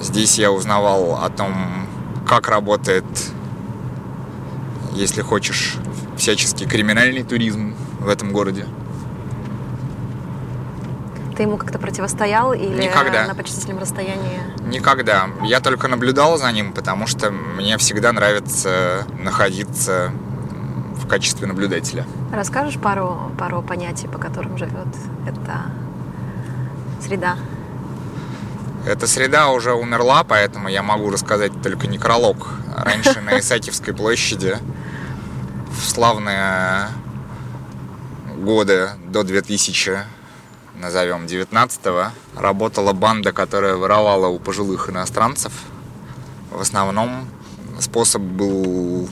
Здесь 0.00 0.38
я 0.38 0.50
узнавал 0.50 1.22
о 1.22 1.28
том, 1.28 1.87
как 2.28 2.48
работает, 2.48 3.04
если 4.92 5.22
хочешь, 5.22 5.76
всяческий 6.16 6.66
криминальный 6.66 7.22
туризм 7.22 7.74
в 7.98 8.08
этом 8.08 8.32
городе. 8.32 8.66
Ты 11.36 11.44
ему 11.44 11.56
как-то 11.56 11.78
противостоял 11.78 12.52
или 12.52 12.82
Никогда. 12.82 13.26
на 13.26 13.34
почтительном 13.34 13.78
расстоянии? 13.78 14.40
Никогда. 14.60 15.28
Я 15.42 15.60
только 15.60 15.88
наблюдал 15.88 16.36
за 16.36 16.52
ним, 16.52 16.72
потому 16.72 17.06
что 17.06 17.30
мне 17.30 17.78
всегда 17.78 18.12
нравится 18.12 19.06
находиться 19.18 20.10
в 20.96 21.06
качестве 21.06 21.46
наблюдателя. 21.46 22.04
Расскажешь 22.32 22.78
пару, 22.78 23.32
пару 23.38 23.62
понятий, 23.62 24.08
по 24.08 24.18
которым 24.18 24.58
живет 24.58 24.88
эта 25.26 25.70
среда? 27.00 27.36
Эта 28.88 29.06
среда 29.06 29.50
уже 29.50 29.74
умерла, 29.74 30.24
поэтому 30.24 30.70
я 30.70 30.82
могу 30.82 31.10
рассказать 31.10 31.52
только 31.62 31.86
некролог. 31.86 32.48
Раньше 32.74 33.20
на 33.20 33.38
Исаакиевской 33.38 33.92
площади 33.92 34.56
в 35.70 35.84
славные 35.84 36.88
годы 38.38 38.88
до 39.04 39.24
2000, 39.24 39.98
назовем, 40.74 41.26
19-го, 41.26 42.12
работала 42.40 42.94
банда, 42.94 43.32
которая 43.32 43.76
воровала 43.76 44.28
у 44.28 44.38
пожилых 44.38 44.88
иностранцев. 44.88 45.52
В 46.50 46.62
основном 46.62 47.28
способ 47.80 48.22
был 48.22 49.06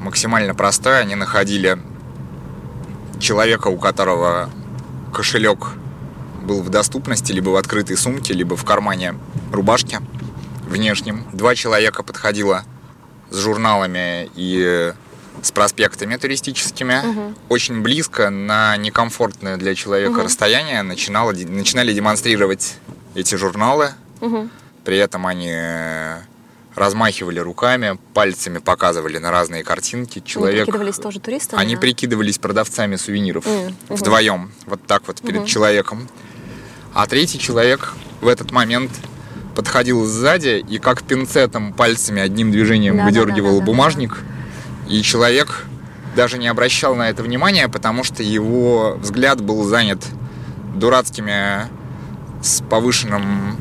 максимально 0.00 0.54
простой. 0.54 0.98
Они 0.98 1.14
находили 1.14 1.78
человека, 3.20 3.68
у 3.68 3.76
которого 3.76 4.48
кошелек 5.12 5.72
был 6.48 6.62
в 6.62 6.70
доступности, 6.70 7.30
либо 7.30 7.50
в 7.50 7.56
открытой 7.56 7.96
сумке, 7.96 8.32
либо 8.32 8.56
в 8.56 8.64
кармане 8.64 9.14
рубашки 9.52 10.00
внешнем. 10.66 11.24
Два 11.32 11.54
человека 11.54 12.02
подходило 12.02 12.64
с 13.30 13.36
журналами 13.36 14.30
и 14.34 14.92
с 15.42 15.52
проспектами 15.52 16.16
туристическими. 16.16 17.34
Очень 17.48 17.82
близко, 17.82 18.30
на 18.30 18.76
некомфортное 18.76 19.56
для 19.56 19.74
человека 19.74 20.24
расстояние 20.24 20.82
начинало, 20.82 21.32
начинали 21.32 21.92
демонстрировать 21.92 22.76
эти 23.14 23.36
журналы. 23.36 23.90
При 24.84 24.96
этом 24.96 25.26
они 25.26 25.54
размахивали 26.74 27.40
руками, 27.40 27.98
пальцами 28.14 28.58
показывали 28.58 29.18
на 29.18 29.30
разные 29.30 29.64
картинки. 29.64 30.18
Они 30.18 30.26
Человек... 30.26 30.64
прикидывались 30.64 30.96
тоже 30.96 31.20
туристами? 31.20 31.60
Они 31.60 31.76
прикидывались 31.76 32.38
продавцами 32.38 32.96
сувениров 32.96 33.44
мгм. 33.44 33.74
вдвоем, 33.88 34.52
вот 34.66 34.86
так 34.86 35.02
вот 35.08 35.20
перед 35.20 35.44
человеком. 35.46 36.08
А 36.94 37.06
третий 37.06 37.38
человек 37.38 37.94
в 38.20 38.28
этот 38.28 38.50
момент 38.50 38.90
подходил 39.54 40.04
сзади 40.04 40.64
и 40.68 40.78
как 40.78 41.02
пинцетом 41.02 41.72
пальцами 41.72 42.22
одним 42.22 42.50
движением 42.52 42.96
Да, 42.96 43.02
да, 43.02 43.06
выдергивал 43.06 43.54
да, 43.54 43.58
да, 43.58 43.60
да, 43.60 43.66
бумажник. 43.66 44.18
И 44.88 45.02
человек 45.02 45.64
даже 46.16 46.38
не 46.38 46.48
обращал 46.48 46.94
на 46.94 47.10
это 47.10 47.22
внимания, 47.22 47.68
потому 47.68 48.04
что 48.04 48.22
его 48.22 48.96
взгляд 49.00 49.40
был 49.40 49.64
занят 49.64 50.04
дурацкими 50.74 51.66
с 52.42 52.62
повышенным 52.62 53.56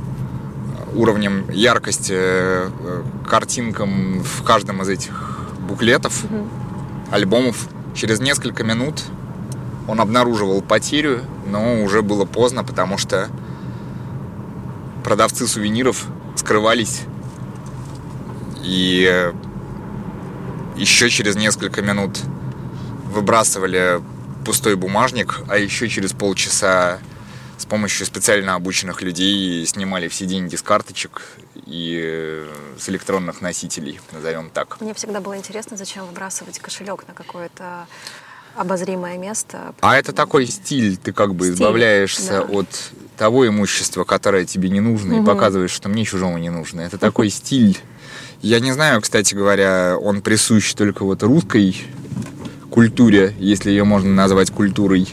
уровнем 0.94 1.50
яркости 1.52 2.14
э, 2.16 2.70
картинкам 3.28 4.22
в 4.24 4.44
каждом 4.44 4.82
из 4.82 4.90
этих 4.90 5.40
буклетов, 5.68 6.24
альбомов. 7.12 7.68
Через 7.96 8.20
несколько 8.20 8.64
минут 8.64 9.02
он 9.88 10.02
обнаруживал 10.02 10.62
потерю, 10.62 11.24
но 11.46 11.82
уже 11.82 12.02
было 12.02 12.26
поздно, 12.26 12.64
потому 12.64 12.98
что 12.98 13.30
продавцы 15.04 15.48
сувениров 15.48 16.06
скрывались. 16.36 17.02
И 18.64 19.08
э, 19.10 19.34
еще 20.76 21.10
через 21.10 21.36
несколько 21.38 21.82
минут 21.82 22.20
выбрасывали 23.06 24.02
пустой 24.46 24.76
бумажник, 24.76 25.42
а 25.48 25.58
еще 25.58 25.88
через 25.88 26.12
полчаса 26.12 27.00
с 27.58 27.66
помощью 27.66 28.06
специально 28.06 28.56
обученных 28.56 29.02
людей 29.02 29.66
снимали 29.66 30.08
все 30.10 30.26
деньги 30.26 30.56
с 30.56 30.62
карточек 30.62 31.22
и 31.66 32.00
э, 32.04 32.76
с 32.78 32.90
электронных 32.90 33.42
носителей, 33.42 34.00
назовем 34.12 34.50
так. 34.50 34.80
Мне 34.82 34.94
всегда 34.94 35.22
было 35.22 35.38
интересно, 35.38 35.78
зачем 35.78 36.06
выбрасывать 36.06 36.60
кошелек 36.60 37.08
на 37.08 37.14
какое-то 37.14 37.88
обозримое 38.58 39.18
место. 39.18 39.74
А 39.82 39.98
это 39.98 40.12
такой 40.14 40.46
стиль, 40.48 40.98
ты 40.98 41.12
как 41.14 41.36
бы 41.36 41.46
Стиль, 41.46 41.56
избавляешься 41.56 42.46
да. 42.48 42.58
от 42.60 42.68
того 43.18 43.48
имущества, 43.48 44.04
которое 44.04 44.46
тебе 44.46 44.70
не 44.70 44.80
нужно, 44.80 45.14
и 45.14 45.18
Мгм. 45.18 45.26
показываешь, 45.26 45.72
что 45.72 45.90
мне 45.90 46.04
чужому 46.06 46.38
не 46.38 46.50
нужно. 46.50 46.82
Это 46.82 46.98
такой 46.98 47.30
стиль. 47.30 47.78
Я 48.42 48.60
не 48.60 48.72
знаю, 48.72 49.02
кстати 49.02 49.34
говоря, 49.34 49.98
он 50.00 50.22
присущ 50.22 50.74
только 50.74 51.04
вот 51.04 51.24
русской 51.24 51.76
культуре, 52.70 53.34
если 53.40 53.70
ее 53.72 53.84
можно 53.84 54.14
назвать 54.14 54.52
культурой, 54.52 55.08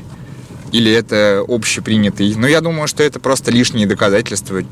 или 0.72 0.90
это 0.92 1.42
общепринятый. 1.46 2.34
Но 2.34 2.46
я 2.46 2.60
думаю, 2.60 2.88
что 2.88 3.02
это 3.02 3.20
просто 3.20 3.50
лишние 3.50 3.86
доказательства, 3.86 4.62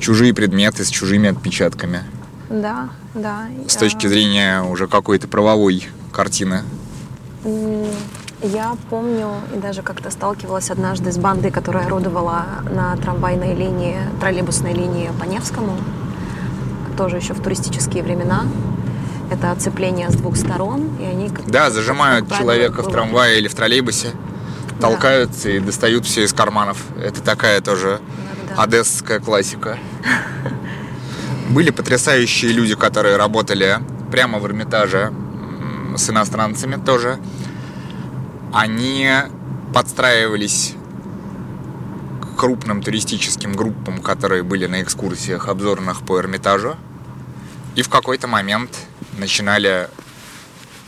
чужие 0.00 0.34
предметы 0.34 0.84
с 0.84 0.88
чужими 0.88 1.28
отпечатками. 1.28 2.02
Да, 2.50 2.90
да. 3.14 3.46
С 3.68 3.76
точки 3.76 4.06
А, 4.06 4.08
зрения 4.08 4.62
уже 4.62 4.86
какой-то 4.88 5.28
правовой 5.28 5.86
картины. 6.12 6.62
Я 8.42 8.76
помню 8.90 9.30
и 9.54 9.58
даже 9.58 9.82
как-то 9.82 10.10
сталкивалась 10.10 10.70
однажды 10.70 11.10
с 11.12 11.16
бандой, 11.16 11.50
которая 11.50 11.86
орудовала 11.86 12.44
на 12.70 12.96
трамвайной 12.96 13.54
линии, 13.54 13.98
троллейбусной 14.20 14.72
линии 14.74 15.10
по 15.20 15.24
Невскому, 15.24 15.76
тоже 16.98 17.16
еще 17.16 17.34
в 17.34 17.40
туристические 17.42 18.02
времена. 18.02 18.42
Это 19.30 19.52
оцепление 19.52 20.10
с 20.10 20.14
двух 20.14 20.36
сторон, 20.36 20.96
и 21.00 21.04
они... 21.04 21.28
как- 21.30 21.46
Да, 21.50 21.64
как 21.64 21.72
зажимают 21.74 22.28
правило, 22.28 22.44
человека 22.54 22.82
в 22.82 22.90
трамвае 22.90 23.38
или 23.38 23.48
в 23.48 23.54
троллейбусе, 23.54 24.08
Да. 24.78 24.88
толкаются 24.88 25.48
и 25.50 25.58
достают 25.58 26.04
все 26.04 26.24
из 26.24 26.32
карманов. 26.32 26.78
Это 27.02 27.22
такая 27.22 27.60
тоже 27.60 28.00
Да-да-да. 28.48 28.62
одесская 28.62 29.18
классика. 29.20 29.78
Были 31.50 31.70
потрясающие 31.70 32.52
люди, 32.52 32.74
которые 32.74 33.16
работали 33.16 33.78
прямо 34.12 34.38
в 34.38 34.46
Эрмитаже 34.46 35.12
с 35.96 36.10
иностранцами 36.10 36.76
тоже. 36.82 37.18
Они 38.52 39.08
подстраивались 39.74 40.74
к 42.22 42.38
крупным 42.38 42.82
туристическим 42.82 43.54
группам, 43.54 44.00
которые 44.00 44.42
были 44.42 44.66
на 44.66 44.82
экскурсиях 44.82 45.48
обзорных 45.48 46.02
по 46.02 46.18
Эрмитажу. 46.18 46.76
И 47.74 47.82
в 47.82 47.88
какой-то 47.88 48.26
момент 48.26 48.70
начинали 49.18 49.88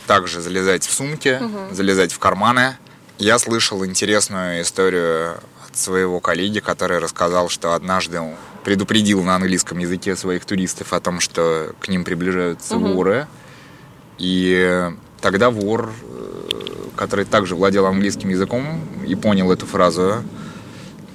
также 0.07 0.41
залезать 0.41 0.87
в 0.87 0.93
сумки, 0.93 1.39
залезать 1.71 2.13
в 2.13 2.19
карманы. 2.19 2.77
Я 3.19 3.39
слышал 3.39 3.85
интересную 3.85 4.63
историю 4.63 5.35
от 5.69 5.77
своего 5.77 6.21
коллеги, 6.21 6.61
который 6.61 6.99
рассказал, 6.99 7.49
что 7.51 7.75
однажды 7.75 8.21
он 8.21 8.35
предупредил 8.65 9.23
на 9.23 9.37
английском 9.37 9.79
языке 9.79 10.17
своих 10.17 10.45
туристов 10.45 10.93
о 10.93 11.01
том, 11.01 11.21
что 11.21 11.73
к 11.81 11.89
ним 11.89 12.05
приближаются 12.05 12.77
Мгм. 12.77 12.95
воры. 12.95 13.27
И 14.19 14.91
тогда 15.21 15.51
вор, 15.51 15.93
э, 16.03 16.61
который 16.97 17.25
также 17.25 17.55
владел 17.55 17.87
английским 17.87 18.29
языком 18.29 18.81
и 19.07 19.15
понял 19.15 19.51
эту 19.53 19.67
фразу, 19.67 20.23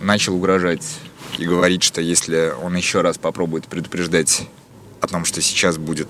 начал 0.02 0.36
угрожать 0.36 0.84
и 1.38 1.46
говорить, 1.46 1.84
что 1.84 2.02
если 2.02 2.54
он 2.62 2.76
еще 2.76 3.02
раз 3.02 3.18
попробует 3.18 3.66
предупреждать 3.68 4.48
о 5.02 5.08
том, 5.08 5.26
что 5.26 5.42
сейчас 5.42 5.78
будет 5.78 6.08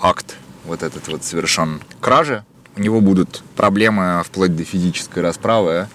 акт 0.00 0.36
вот 0.64 0.82
этот 0.82 1.08
вот 1.08 1.24
совершен 1.24 1.80
кражи, 2.00 2.44
у 2.76 2.80
него 2.80 3.00
будут 3.00 3.42
проблемы 3.56 4.22
вплоть 4.24 4.56
до 4.56 4.64
физической 4.64 5.20
расправы. 5.20 5.88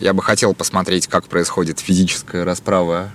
Я 0.00 0.12
бы 0.12 0.22
хотел 0.22 0.52
посмотреть, 0.52 1.06
как 1.06 1.26
происходит 1.28 1.80
физическая 1.80 2.44
расправа 2.44 3.10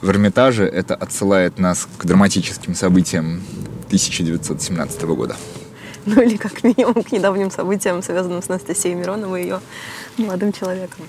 в 0.00 0.08
Эрмитаже. 0.08 0.64
Это 0.64 0.94
отсылает 0.94 1.58
нас 1.58 1.86
к 1.98 2.04
драматическим 2.06 2.74
событиям 2.74 3.42
1917 3.90 5.02
года. 5.02 5.36
Ну 6.06 6.22
или 6.22 6.36
как 6.36 6.62
минимум 6.62 7.02
к 7.02 7.10
недавним 7.10 7.50
событиям, 7.50 8.02
связанным 8.02 8.40
с 8.40 8.48
Анастасией 8.48 8.94
Мироновой 8.94 9.42
и 9.42 9.44
ее 9.46 9.60
молодым 10.16 10.52
человеком. 10.52 11.04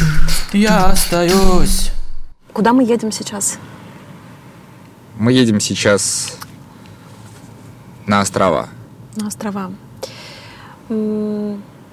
Я 0.51 0.85
остаюсь. 0.85 1.91
Куда 2.53 2.73
мы 2.73 2.83
едем 2.83 3.11
сейчас? 3.11 3.59
Мы 5.17 5.31
едем 5.31 5.59
сейчас 5.59 6.35
на 8.07 8.21
острова. 8.21 8.67
На 9.15 9.27
острова. 9.27 9.71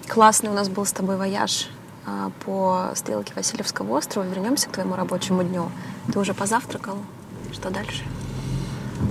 Классный 0.08 0.50
у 0.50 0.54
нас 0.54 0.70
был 0.70 0.86
с 0.86 0.92
тобой 0.92 1.18
вояж 1.18 1.68
а, 2.06 2.32
по 2.44 2.92
стрелке 2.94 3.34
Васильевского 3.36 3.98
острова. 3.98 4.24
Вернемся 4.24 4.68
к 4.70 4.72
твоему 4.72 4.96
рабочему 4.96 5.44
дню. 5.44 5.70
Ты 6.10 6.18
уже 6.18 6.32
позавтракал? 6.32 6.96
Что 7.52 7.70
дальше? 7.70 8.02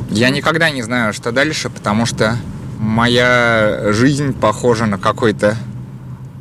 Я 0.09 0.29
никогда 0.29 0.69
не 0.69 0.81
знаю, 0.81 1.13
что 1.13 1.31
дальше, 1.31 1.69
потому 1.69 2.05
что 2.05 2.37
моя 2.79 3.93
жизнь 3.93 4.33
похожа 4.33 4.85
на 4.85 4.97
какой-то 4.97 5.57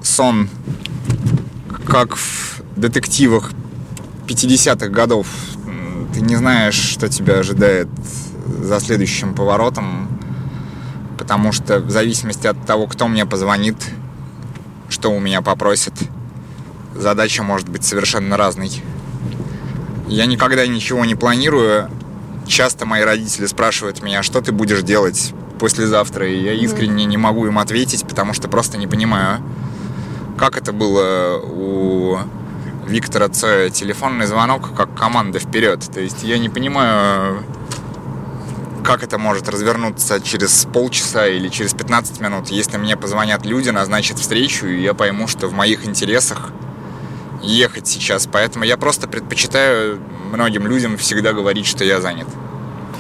сон, 0.03 0.49
как 1.87 2.17
в 2.17 2.63
детективах 2.77 3.51
50-х 4.27 4.89
годов. 4.89 5.27
Ты 6.15 6.21
не 6.21 6.37
знаешь, 6.37 6.75
что 6.75 7.09
тебя 7.09 7.39
ожидает 7.39 7.89
за 8.47 8.81
следующим 8.81 9.35
поворотом, 9.35 10.09
потому 11.19 11.53
что 11.53 11.81
в 11.81 11.91
зависимости 11.91 12.47
от 12.47 12.65
того, 12.67 12.87
кто 12.87 13.09
мне 13.09 13.27
позвонит, 13.27 13.77
что 14.89 15.11
у 15.11 15.21
меня 15.21 15.43
попросит, 15.43 15.95
задача 16.95 17.43
может 17.43 17.69
быть 17.69 17.85
совершенно 17.85 18.37
разной. 18.37 18.83
Я 20.09 20.27
никогда 20.27 20.67
ничего 20.67 21.05
не 21.05 21.15
планирую, 21.15 21.91
часто 22.47 22.87
мои 22.87 23.03
родители 23.03 23.47
спрашивают 23.47 24.03
меня, 24.03 24.23
что 24.23 24.41
ты 24.41 24.53
будешь 24.53 24.83
делать 24.83 25.33
послезавтра, 25.59 26.29
и 26.29 26.39
я 26.39 26.53
искренне 26.53 27.05
не 27.05 27.17
могу 27.17 27.47
им 27.47 27.59
ответить, 27.59 28.07
потому 28.07 28.33
что 28.33 28.49
просто 28.49 28.79
не 28.79 28.87
понимаю, 28.87 29.43
как 30.39 30.57
это 30.57 30.73
было 30.73 31.41
у 31.43 32.19
Виктора 32.87 33.29
Цоя 33.29 33.71
телефонный 33.71 34.27
звонок, 34.27 34.75
как 34.77 34.95
команда 34.95 35.39
вперед. 35.39 35.81
То 35.93 36.01
есть 36.01 36.23
я 36.23 36.39
не 36.39 36.49
понимаю, 36.49 37.43
как 38.85 39.03
это 39.03 39.19
может 39.19 39.49
развернуться 39.49 40.21
через 40.21 40.67
полчаса 40.73 41.27
или 41.27 41.49
через 41.49 41.75
15 41.75 42.21
минут. 42.21 42.49
Если 42.49 42.77
мне 42.77 42.97
позвонят 42.97 43.45
люди, 43.45 43.71
назначат 43.71 44.19
встречу, 44.19 44.67
и 44.67 44.83
я 44.83 44.95
пойму, 44.95 45.27
что 45.27 45.49
в 45.49 45.53
моих 45.53 45.87
интересах 45.87 46.51
ехать 47.43 47.89
сейчас. 47.89 48.29
Поэтому 48.31 48.65
я 48.65 48.77
просто 48.77 49.09
предпочитаю 49.09 50.01
многим 50.27 50.67
людям 50.67 50.97
всегда 50.97 51.33
говорить, 51.33 51.67
что 51.67 51.85
я 51.85 52.01
занят. 52.01 52.27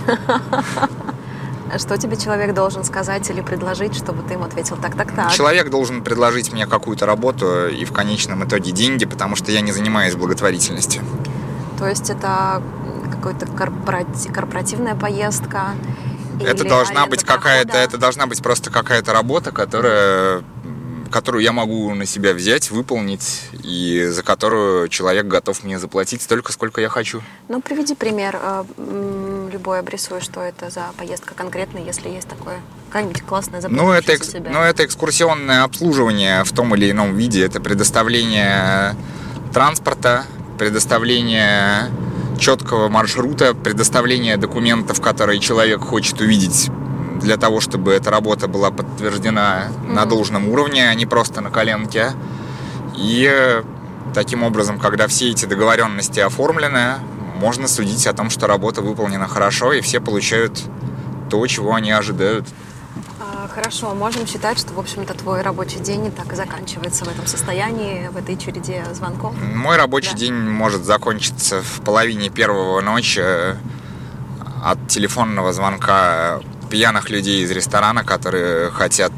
А 0.06 1.78
Что 1.78 1.98
тебе 1.98 2.16
человек 2.16 2.54
должен 2.54 2.84
сказать 2.84 3.28
или 3.28 3.40
предложить, 3.40 3.94
чтобы 3.96 4.22
ты 4.22 4.34
ему 4.34 4.44
ответил 4.44 4.76
так, 4.76 4.94
так, 4.94 5.14
так? 5.14 5.32
Человек 5.32 5.68
должен 5.68 6.02
предложить 6.02 6.52
мне 6.52 6.66
какую-то 6.66 7.06
работу 7.06 7.66
и 7.68 7.84
в 7.84 7.92
конечном 7.92 8.44
итоге 8.44 8.72
деньги, 8.72 9.04
потому 9.04 9.36
что 9.36 9.50
я 9.50 9.60
не 9.60 9.72
занимаюсь 9.72 10.14
благотворительностью. 10.14 11.02
То 11.78 11.88
есть 11.88 12.08
это 12.08 12.62
какая-то 13.12 13.46
корпорати- 13.46 14.32
корпоративная 14.32 14.94
поездка? 14.94 15.74
это 16.40 16.62
или 16.62 16.68
должна 16.68 17.06
быть 17.06 17.24
какая-то, 17.24 17.76
это 17.76 17.98
должна 17.98 18.26
быть 18.26 18.42
просто 18.42 18.70
какая-то 18.70 19.12
работа, 19.12 19.52
которая 19.52 20.42
которую 21.16 21.42
я 21.42 21.52
могу 21.52 21.94
на 21.94 22.04
себя 22.04 22.34
взять, 22.34 22.70
выполнить, 22.70 23.40
и 23.64 24.04
за 24.10 24.22
которую 24.22 24.88
человек 24.88 25.26
готов 25.26 25.64
мне 25.64 25.78
заплатить 25.78 26.20
столько, 26.20 26.52
сколько 26.52 26.82
я 26.82 26.90
хочу. 26.90 27.22
Ну, 27.48 27.62
приведи 27.62 27.94
пример. 27.94 28.38
э, 28.38 28.64
Любой 29.50 29.78
обрисуй, 29.78 30.20
что 30.20 30.42
это 30.42 30.68
за 30.68 30.90
поездка 30.98 31.32
конкретно, 31.34 31.78
если 31.78 32.10
есть 32.10 32.28
такое. 32.28 32.60
Какая-нибудь 32.88 33.22
классная 33.22 33.62
Ну 33.66 33.92
это, 33.92 34.12
экс- 34.12 34.28
тебе. 34.28 34.50
ну, 34.50 34.60
это 34.60 34.84
экскурсионное 34.84 35.62
обслуживание 35.62 36.44
в 36.44 36.52
том 36.52 36.74
или 36.74 36.90
ином 36.90 37.16
виде. 37.16 37.42
Это 37.46 37.60
предоставление 37.62 38.94
транспорта, 39.54 40.26
предоставление 40.58 41.90
четкого 42.38 42.88
маршрута, 42.90 43.54
предоставление 43.54 44.36
документов, 44.36 45.00
которые 45.00 45.40
человек 45.40 45.80
хочет 45.80 46.20
увидеть 46.20 46.68
для 47.20 47.36
того, 47.36 47.60
чтобы 47.60 47.92
эта 47.92 48.10
работа 48.10 48.46
была 48.48 48.70
подтверждена 48.70 49.68
на 49.86 50.00
Мгм. 50.02 50.08
должном 50.08 50.48
уровне, 50.48 50.88
а 50.88 50.94
не 50.94 51.06
просто 51.06 51.40
на 51.40 51.50
коленке. 51.50 52.12
И 52.96 53.28
э, 53.30 53.62
таким 54.14 54.42
образом, 54.42 54.78
когда 54.78 55.06
все 55.06 55.30
эти 55.30 55.46
договоренности 55.46 56.20
оформлены, 56.20 56.94
можно 57.40 57.68
судить 57.68 58.06
о 58.06 58.12
том, 58.12 58.30
что 58.30 58.46
работа 58.46 58.80
выполнена 58.82 59.28
хорошо, 59.28 59.72
и 59.72 59.80
все 59.80 60.00
получают 60.00 60.60
то, 61.30 61.46
чего 61.46 61.74
они 61.74 61.90
ожидают. 61.90 62.46
А, 63.20 63.48
Хорошо, 63.48 63.94
можем 63.94 64.26
считать, 64.26 64.58
что, 64.58 64.72
в 64.72 64.78
общем-то, 64.78 65.12
твой 65.14 65.42
рабочий 65.42 65.78
день 65.80 66.06
и 66.06 66.10
так 66.10 66.32
и 66.32 66.36
заканчивается 66.36 67.04
в 67.04 67.08
этом 67.08 67.26
состоянии, 67.26 68.08
в 68.08 68.16
этой 68.16 68.36
череде 68.38 68.84
звонков. 68.94 69.34
Мой 69.54 69.76
рабочий 69.76 70.12
Да. 70.12 70.18
день 70.18 70.34
может 70.34 70.84
закончиться 70.84 71.60
в 71.62 71.80
половине 71.84 72.30
первого 72.30 72.80
ночи 72.80 73.22
от 74.64 74.88
телефонного 74.88 75.52
звонка 75.52 76.40
пьяных 76.70 77.10
людей 77.10 77.42
из 77.42 77.50
ресторана, 77.50 78.04
которые 78.04 78.70
хотят, 78.70 79.12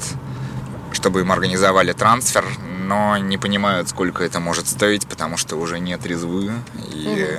чтобы 0.93 1.21
им 1.21 1.33
организовали 1.33 1.93
трансфер 1.93 2.45
но 2.89 3.19
не 3.19 3.37
понимают, 3.37 3.91
сколько 3.91 4.25
это 4.25 4.41
может 4.41 4.67
стоить, 4.67 5.07
потому 5.07 5.37
что 5.37 5.57
уже 5.57 5.79
не 5.79 5.97
трезвы. 5.99 6.53
И 6.95 7.39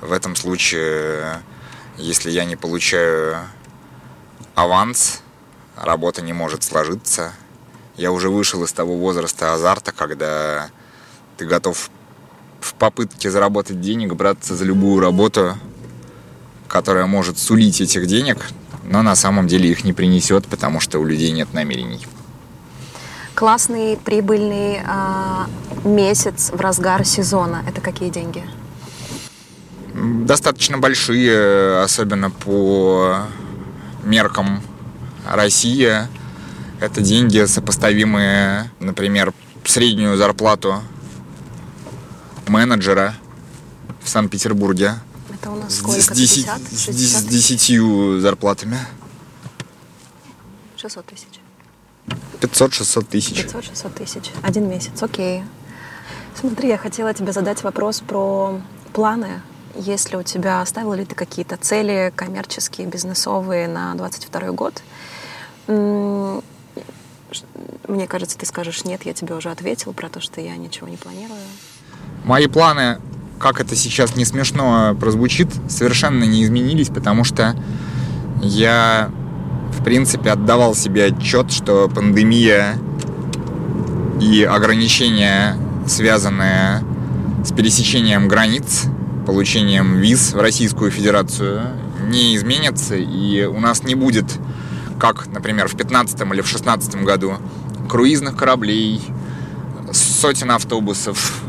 в 0.00 0.10
этом 0.10 0.34
случае, 0.34 1.42
если 1.98 2.30
я 2.30 2.46
не 2.46 2.56
получаю 2.56 3.36
аванс, 4.54 5.20
работа 5.76 6.22
не 6.22 6.32
может 6.32 6.62
сложиться. 6.62 7.34
Я 7.98 8.10
уже 8.10 8.30
вышел 8.30 8.64
из 8.64 8.72
того 8.72 8.96
возраста 8.96 9.52
азарта, 9.52 9.92
когда 9.92 10.70
ты 11.36 11.44
готов 11.44 11.90
в 12.60 12.72
попытке 12.74 13.30
заработать 13.30 13.82
денег 13.82 14.14
браться 14.14 14.56
за 14.56 14.64
любую 14.64 15.00
работу, 15.00 15.58
которая 16.68 17.04
может 17.04 17.38
сулить 17.38 17.82
этих 17.82 18.06
денег, 18.06 18.46
но 18.84 19.02
на 19.02 19.14
самом 19.14 19.46
деле 19.46 19.70
их 19.70 19.84
не 19.84 19.92
принесет, 19.92 20.46
потому 20.46 20.80
что 20.80 20.98
у 20.98 21.04
людей 21.04 21.30
нет 21.30 21.52
намерений. 21.52 22.06
Классный, 23.34 23.96
прибыльный 23.96 24.80
а, 24.86 25.46
месяц 25.84 26.50
в 26.52 26.60
разгар 26.60 27.04
сезона. 27.04 27.62
Это 27.66 27.80
какие 27.80 28.10
деньги? 28.10 28.44
Достаточно 29.94 30.78
большие, 30.78 31.80
особенно 31.82 32.30
по 32.30 33.22
меркам 34.04 34.62
России. 35.26 35.90
Это 36.80 37.00
деньги, 37.00 37.44
сопоставимые, 37.44 38.70
например, 38.80 39.32
среднюю 39.64 40.16
зарплату 40.16 40.82
менеджера 42.46 43.14
в 44.02 44.08
Санкт-Петербурге. 44.08 44.94
Это 45.40 45.50
у 45.50 45.54
нас 45.56 45.72
С, 45.72 45.78
сколько? 45.78 46.00
с, 46.00 46.08
10, 46.08 46.44
50? 46.46 46.60
с 46.72 46.84
60? 46.84 47.26
10 47.28 48.20
зарплатами. 48.20 48.78
600 50.76 51.06
тысяч. 51.06 51.40
500-600 52.40 53.04
тысяч. 53.06 53.44
500-600 53.44 53.92
тысяч. 53.94 54.30
Один 54.42 54.68
месяц, 54.68 55.02
окей. 55.02 55.44
Смотри, 56.38 56.68
я 56.68 56.78
хотела 56.78 57.14
тебе 57.14 57.32
задать 57.32 57.62
вопрос 57.62 58.00
про 58.00 58.60
планы. 58.92 59.40
Есть 59.76 60.10
ли 60.10 60.16
у 60.16 60.22
тебя, 60.22 60.64
ставила 60.66 60.94
ли 60.94 61.04
ты 61.04 61.14
какие-то 61.14 61.56
цели 61.56 62.12
коммерческие, 62.14 62.86
бизнесовые 62.86 63.68
на 63.68 63.94
22 63.94 64.52
год? 64.52 64.82
Мне 65.68 66.42
кажется, 68.08 68.36
ты 68.36 68.46
скажешь 68.46 68.84
нет, 68.84 69.02
я 69.04 69.14
тебе 69.14 69.34
уже 69.34 69.50
ответил 69.50 69.92
про 69.92 70.08
то, 70.08 70.20
что 70.20 70.40
я 70.40 70.56
ничего 70.56 70.88
не 70.88 70.96
планирую. 70.96 71.38
Мои 72.24 72.46
планы, 72.46 73.00
как 73.40 73.58
это 73.58 73.74
сейчас 73.74 74.16
не 74.16 74.26
смешно 74.26 74.94
прозвучит, 75.00 75.48
совершенно 75.68 76.24
не 76.24 76.44
изменились, 76.44 76.88
потому 76.88 77.24
что 77.24 77.56
я, 78.42 79.10
в 79.72 79.82
принципе, 79.82 80.30
отдавал 80.30 80.74
себе 80.74 81.06
отчет, 81.06 81.50
что 81.50 81.88
пандемия 81.88 82.76
и 84.20 84.42
ограничения, 84.44 85.56
связанные 85.86 86.84
с 87.42 87.52
пересечением 87.52 88.28
границ, 88.28 88.84
получением 89.26 89.96
виз 89.96 90.34
в 90.34 90.40
Российскую 90.40 90.90
Федерацию, 90.90 91.62
не 92.08 92.36
изменятся, 92.36 92.96
и 92.96 93.44
у 93.44 93.58
нас 93.58 93.82
не 93.84 93.94
будет, 93.94 94.26
как, 94.98 95.28
например, 95.28 95.66
в 95.66 95.74
2015 95.74 96.20
или 96.20 96.42
в 96.42 96.50
2016 96.50 96.96
году, 97.04 97.38
круизных 97.88 98.36
кораблей, 98.36 99.00
сотен 99.92 100.50
автобусов, 100.50 101.42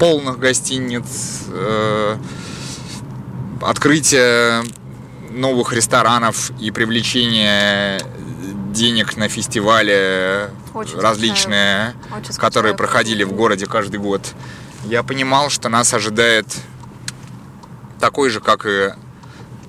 полных 0.00 0.38
гостиниц, 0.38 1.42
э, 1.48 2.16
открытие 3.60 4.64
новых 5.30 5.74
ресторанов 5.74 6.50
и 6.58 6.70
привлечение 6.70 8.00
денег 8.72 9.18
на 9.18 9.28
фестивали 9.28 10.48
Очень 10.72 10.98
различные. 10.98 11.94
Очень 12.16 12.34
которые 12.34 12.74
проходили 12.74 13.24
в 13.24 13.32
городе 13.32 13.66
каждый 13.66 14.00
год. 14.00 14.22
Я 14.86 15.02
понимал, 15.02 15.50
что 15.50 15.68
нас 15.68 15.92
ожидает 15.92 16.46
такой 18.00 18.30
же, 18.30 18.40
как 18.40 18.64
и 18.64 18.94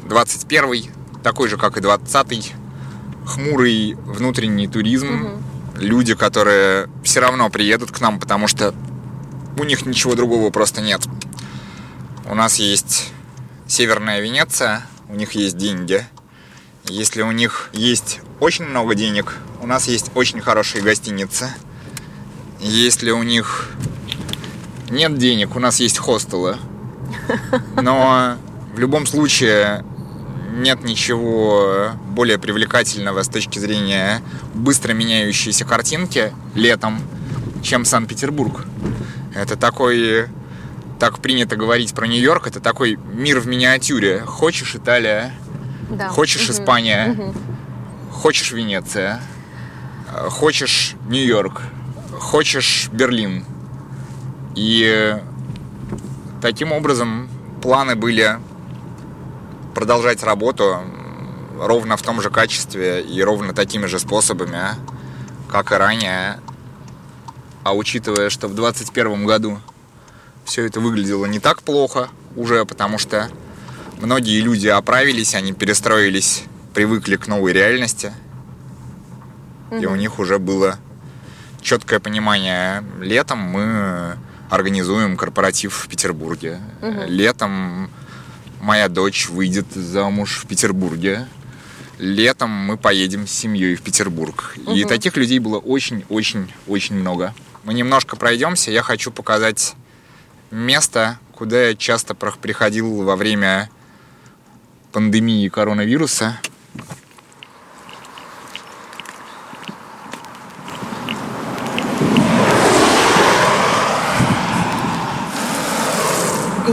21 0.06 0.89
такой 1.24 1.50
же, 1.50 1.58
как 1.58 1.76
и 1.76 1.82
20 1.82 2.54
хмурый 3.26 3.96
внутренний 4.06 4.70
туризм. 4.70 5.41
Люди, 5.76 6.15
которые 6.15 6.88
все 7.04 7.20
равно 7.20 7.50
приедут 7.50 7.91
к 7.91 8.00
нам, 8.00 8.17
потому 8.20 8.48
что 8.48 8.74
у 9.62 9.63
них 9.63 9.86
ничего 9.86 10.15
другого 10.15 10.50
просто 10.50 10.82
нет. 10.82 11.02
У 12.26 12.34
нас 12.34 12.56
есть 12.56 13.12
Северная 13.67 14.19
Венеция, 14.19 14.88
у 15.08 15.13
них 15.13 15.34
есть 15.34 15.56
деньги. 15.56 16.04
Если 16.86 17.21
у 17.21 17.32
них 17.32 17.69
есть 17.71 18.21
очень 18.39 18.65
много 18.65 18.95
денег, 18.95 19.38
у 19.62 19.67
нас 19.67 19.88
есть 19.88 20.10
очень 20.15 20.41
хорошие 20.41 20.84
гостиницы. 20.84 21.54
Если 22.60 23.12
у 23.12 23.21
них 23.21 23.69
нет 24.89 25.15
денег, 25.19 25.56
у 25.56 25.60
нас 25.60 25.80
есть 25.80 26.00
хостелы. 26.00 26.58
Но 27.80 28.38
в 28.74 28.80
любом 28.80 29.06
случае 29.06 29.86
нет 30.54 30.84
ничего 30.84 31.91
более 32.10 32.39
привлекательного 32.39 33.21
с 33.21 33.28
точки 33.28 33.60
зрения 33.60 34.24
быстро 34.56 34.93
меняющейся 34.93 35.65
картинки 35.65 36.34
летом, 36.56 37.00
чем 37.62 37.86
Санкт-Петербург. 37.86 38.65
Это 39.34 39.56
такой, 39.56 40.28
так 41.00 41.20
принято 41.20 41.56
говорить 41.56 41.94
про 41.94 42.06
Нью-Йорк, 42.08 42.48
это 42.48 42.60
такой 42.60 42.96
мир 42.96 43.39
в 43.39 43.48
миниатюре. 43.48 44.20
Хочешь 44.22 44.76
Италия, 44.76 45.34
Да. 45.89 46.10
хочешь 46.10 46.44
Мгм. 46.50 46.52
Испания, 46.52 47.06
Мгм. 47.08 47.34
хочешь 48.12 48.52
Венеция, 48.52 49.22
хочешь 50.30 50.96
Нью-Йорк, 51.08 51.62
хочешь 52.20 52.89
Берлин. 52.91 53.46
И 54.56 55.17
таким 56.41 56.72
образом 56.74 57.30
планы 57.62 57.96
были 57.96 58.38
продолжать 59.74 60.24
работу 60.24 60.80
ровно 61.58 61.96
в 61.96 62.02
том 62.02 62.22
же 62.22 62.30
качестве 62.30 63.02
и 63.02 63.22
ровно 63.22 63.54
такими 63.54 63.86
же 63.86 63.98
способами, 64.00 64.60
как 65.50 65.72
и 65.72 65.76
ранее. 65.76 66.39
А 67.63 67.76
учитывая, 67.76 68.30
что 68.30 68.47
в 68.47 68.56
2021 68.56 69.26
году 69.26 69.60
все 70.45 70.65
это 70.65 70.80
выглядело 70.80 71.26
не 71.26 71.39
так 71.39 71.62
плохо 71.62 72.10
уже, 72.36 72.65
потому 72.65 72.97
что 72.97 73.30
многие 74.00 74.41
люди 74.41 74.67
оправились, 74.67 75.36
они 75.36 75.54
перестроились, 75.54 76.43
привыкли 76.74 77.17
к 77.17 77.28
новой 77.28 77.54
реальности. 77.54 78.13
И 79.71 79.86
у 79.86 79.95
них 79.95 80.19
уже 80.19 80.39
было 80.39 80.78
четкое 81.62 82.00
понимание. 82.00 82.84
Летом 83.00 83.39
мы 83.39 84.17
организуем 84.50 85.15
корпоратив 85.15 85.74
в 85.74 85.88
Петербурге. 85.88 86.60
Летом 87.08 87.89
моя 88.60 88.89
дочь 88.89 89.30
выйдет 89.30 89.71
замуж 89.74 90.41
в 90.43 90.47
Петербурге. 90.47 91.28
Летом 92.00 92.50
мы 92.50 92.78
поедем 92.78 93.28
с 93.28 93.32
семьей 93.32 93.76
в 93.76 93.82
Петербург. 93.82 94.56
И 94.74 94.84
таких 94.84 95.15
людей 95.15 95.39
было 95.39 95.60
очень-очень-очень 95.60 96.95
много. 96.95 97.34
Мы 97.63 97.76
немножко 97.76 98.15
пройдемся. 98.15 98.71
Я 98.71 98.82
хочу 98.82 99.12
показать 99.12 99.76
место, 100.50 101.19
куда 101.34 101.67
я 101.67 101.76
часто 101.76 102.15
приходил 102.15 103.04
во 103.04 103.15
время 103.15 103.69
пандемии 104.91 105.47
коронавируса. 105.47 106.39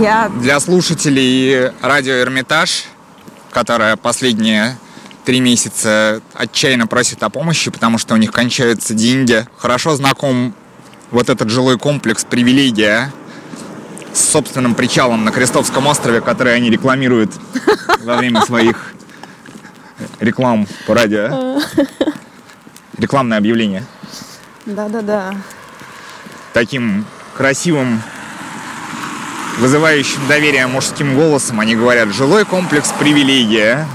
Я 0.00 0.30
Для 0.40 0.58
слушателей 0.60 1.70
радио 1.82 2.14
Эрмитаж, 2.14 2.84
которая 3.50 3.96
последние 3.96 4.78
три 5.24 5.40
месяца 5.40 6.22
отчаянно 6.32 6.86
просит 6.86 7.22
о 7.22 7.28
помощи, 7.28 7.70
потому 7.70 7.98
что 7.98 8.14
у 8.14 8.16
них 8.16 8.32
кончаются 8.32 8.94
деньги, 8.94 9.46
хорошо 9.58 9.94
знаком 9.96 10.54
вот 11.10 11.28
этот 11.28 11.50
жилой 11.50 11.78
комплекс 11.78 12.24
«Привилегия» 12.24 13.12
с 14.12 14.20
собственным 14.30 14.74
причалом 14.74 15.24
на 15.24 15.30
Крестовском 15.30 15.86
острове, 15.86 16.20
который 16.20 16.54
они 16.54 16.70
рекламируют 16.70 17.32
во 18.04 18.16
время 18.16 18.42
своих 18.42 18.94
реклам 20.20 20.66
по 20.86 20.94
радио. 20.94 21.60
Рекламное 22.98 23.38
объявление. 23.38 23.84
Да-да-да. 24.66 25.34
таким 26.52 27.06
красивым, 27.36 28.02
вызывающим 29.58 30.26
доверие 30.28 30.66
мужским 30.66 31.14
голосом. 31.14 31.60
Они 31.60 31.76
говорят, 31.76 32.08
жилой 32.08 32.44
комплекс 32.44 32.92
привилегия. 32.98 33.86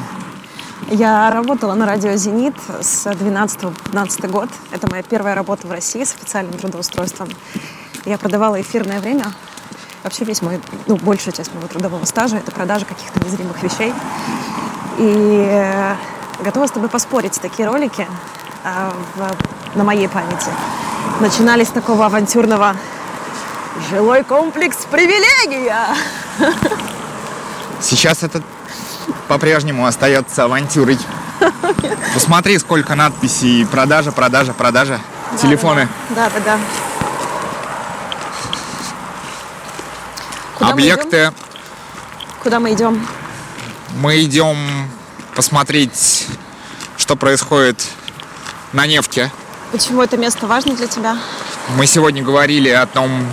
Я 0.89 1.31
работала 1.31 1.73
на 1.73 1.85
радио 1.85 2.15
«Зенит» 2.15 2.55
с 2.81 3.05
12 3.09 3.59
по 3.61 3.71
15 3.71 4.29
год. 4.29 4.49
Это 4.71 4.89
моя 4.89 5.01
первая 5.03 5.33
работа 5.35 5.65
в 5.67 5.71
России 5.71 6.03
с 6.03 6.13
официальным 6.13 6.57
трудоустройством. 6.57 7.29
Я 8.05 8.17
продавала 8.17 8.61
эфирное 8.61 8.99
время. 8.99 9.25
Вообще 10.03 10.25
весь 10.25 10.41
мой, 10.41 10.59
ну, 10.87 10.97
большая 10.97 11.33
часть 11.33 11.53
моего 11.53 11.67
трудового 11.67 12.03
стажа— 12.05 12.37
это 12.37 12.51
продажа 12.51 12.85
каких-то 12.85 13.19
незримых 13.25 13.61
вещей. 13.63 13.93
И 14.99 15.47
э, 15.49 15.95
готова 16.43 16.67
с 16.67 16.71
тобой 16.71 16.89
поспорить, 16.89 17.39
такие 17.41 17.67
ролики 17.67 18.05
э, 18.63 18.91
в- 19.15 19.77
на 19.77 19.83
моей 19.83 20.07
памяти 20.09 20.49
начинали 21.21 21.63
с 21.63 21.69
такого 21.69 22.05
авантюрного 22.05 22.75
жилой 23.89 24.23
комплекс 24.23 24.77
привилегия. 24.91 25.87
Сейчас 27.81 28.23
это 28.23 28.41
по-прежнему 29.27 29.85
остается 29.85 30.45
авантюрой. 30.45 30.97
Посмотри, 32.13 32.57
сколько 32.59 32.95
надписей 32.95 33.65
продажа, 33.65 34.11
продажа, 34.11 34.53
продажа. 34.53 34.99
Телефоны. 35.41 35.87
Да, 36.11 36.29
да, 36.29 36.39
да. 36.45 36.59
Куда 40.55 40.67
мы 40.67 40.73
Объекты. 40.73 41.17
идем? 41.17 41.33
Куда 42.43 42.59
мы 42.59 42.73
идем? 42.73 43.07
Мы 43.95 44.21
идем 44.23 44.57
посмотреть, 45.35 46.27
что 46.97 47.15
происходит 47.15 47.83
на 48.71 48.85
нефте. 48.85 49.31
Почему 49.71 50.01
это 50.01 50.17
место 50.17 50.45
важно 50.45 50.75
для 50.75 50.87
тебя? 50.87 51.17
Мы 51.77 51.87
сегодня 51.87 52.21
говорили 52.21 52.69
о 52.69 52.85
том, 52.85 53.25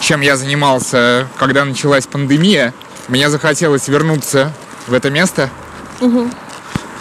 чем 0.00 0.20
я 0.20 0.36
занимался, 0.36 1.28
когда 1.38 1.64
началась 1.64 2.06
пандемия. 2.06 2.74
Мне 3.08 3.30
захотелось 3.30 3.86
вернуться 3.86 4.52
в 4.86 4.92
это 4.94 5.10
место, 5.10 5.50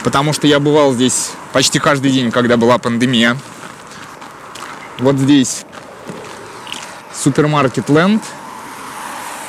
потому 0.04 0.34
что 0.34 0.48
я 0.48 0.60
бывал 0.60 0.93
здесь 0.93 1.32
почти 1.54 1.80
каждый 1.80 2.12
день, 2.12 2.32
когда 2.32 2.58
была 2.58 2.78
пандемия. 2.78 3.38
Вот 5.00 5.17
здесь 5.17 5.65
супермаркет 7.13 7.89
Ленд. 7.89 8.24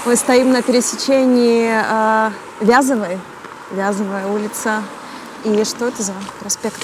Мы 0.05 0.17
стоим 0.17 0.51
на 0.53 0.63
пересечении 0.63 1.71
э, 1.73 2.31
Вязовой, 2.61 3.19
Вязовая 3.73 4.27
улица. 4.27 4.83
И 5.45 5.65
что 5.65 5.89
это 5.89 6.03
за 6.03 6.13
проспект? 6.41 6.79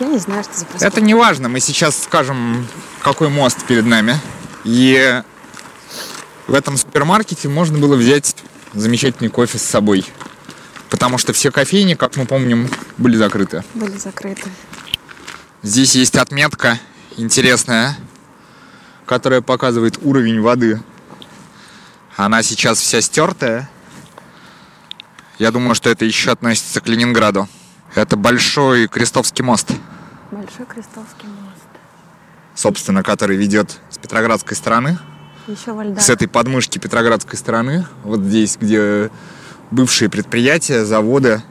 Я 0.00 0.06
не 0.06 0.18
знаю, 0.18 0.42
что 0.42 0.54
за 0.54 0.64
проспект. 0.66 0.92
Это 0.92 1.00
не 1.00 1.14
важно, 1.14 1.48
мы 1.48 1.60
сейчас 1.60 2.02
скажем, 2.02 2.66
какой 3.02 3.28
мост 3.28 3.62
перед 3.64 3.86
нами. 3.86 4.18
И 4.64 5.22
в 6.46 6.54
этом 6.54 6.76
супермаркете 6.76 7.48
можно 7.48 7.78
было 7.78 7.96
взять 7.96 8.34
замечательный 8.74 9.28
кофе 9.30 9.58
с 9.58 9.62
собой. 9.62 10.04
Потому 10.90 11.18
что 11.18 11.32
все 11.32 11.50
кофейни, 11.50 11.94
как 11.94 12.16
мы 12.16 12.26
помним, 12.26 12.68
были 12.98 13.16
закрыты. 13.16 13.64
Были 13.74 13.96
закрыты. 13.96 14.50
Здесь 15.62 15.94
есть 15.94 16.16
отметка 16.16 16.78
интересная, 17.16 17.96
которая 19.06 19.40
показывает 19.40 19.98
уровень 20.02 20.40
воды. 20.40 20.80
Она 22.16 22.42
сейчас 22.42 22.78
вся 22.78 23.00
стертая. 23.00 23.68
Я 25.38 25.50
думаю, 25.50 25.74
что 25.74 25.90
это 25.90 26.04
еще 26.04 26.30
относится 26.30 26.80
к 26.80 26.86
Ленинграду. 26.86 27.48
Это 27.94 28.16
большой 28.16 28.86
Крестовский 28.88 29.44
мост, 29.44 29.70
Большой 30.30 30.66
Крестовский 30.66 31.28
мост. 31.28 31.62
собственно, 32.54 33.02
который 33.02 33.36
ведет 33.36 33.78
с 33.90 33.98
Петроградской 33.98 34.56
стороны, 34.56 34.98
Еще 35.46 35.72
во 35.72 35.84
льдах. 35.84 36.02
с 36.02 36.08
этой 36.08 36.26
подмышки 36.26 36.78
Петроградской 36.78 37.38
стороны, 37.38 37.86
вот 38.02 38.20
здесь, 38.20 38.56
где 38.58 39.10
бывшие 39.70 40.08
предприятия, 40.08 40.84
заводы, 40.84 41.42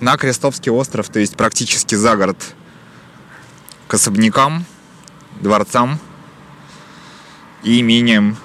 на 0.00 0.16
Крестовский 0.16 0.70
остров, 0.72 1.08
то 1.08 1.18
есть 1.20 1.36
практически 1.36 1.94
за 1.94 2.16
город, 2.16 2.36
к 3.88 3.94
особнякам, 3.94 4.64
дворцам 5.40 5.98
и 7.62 7.80
имениям 7.80 8.36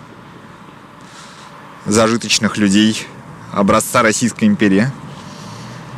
зажиточных 1.86 2.58
людей 2.58 3.08
образца 3.54 4.02
Российской 4.04 4.46
империи. 4.46 4.92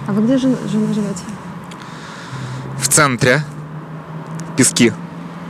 А 0.08 0.12
вы 0.12 0.23
где 0.23 0.38
жен- 0.38 0.58
жена 0.69 0.93
живете? 0.93 1.23
В 2.78 2.88
центре 2.88 3.43
Пески. 4.56 4.93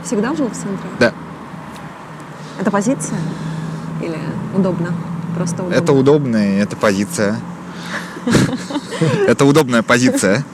Всегда 0.04 0.34
жил 0.34 0.48
в 0.48 0.52
центре? 0.54 0.88
Да. 0.98 1.12
Это 2.60 2.70
позиция? 2.70 3.18
Или 4.02 4.18
удобно? 4.54 4.92
Просто 5.34 5.62
удобно? 5.62 5.74
Это 5.74 5.92
удобная, 5.94 6.62
это 6.62 6.76
позиция. 6.76 7.40
Это 9.26 9.46
удобная 9.46 9.82
позиция. 9.82 10.44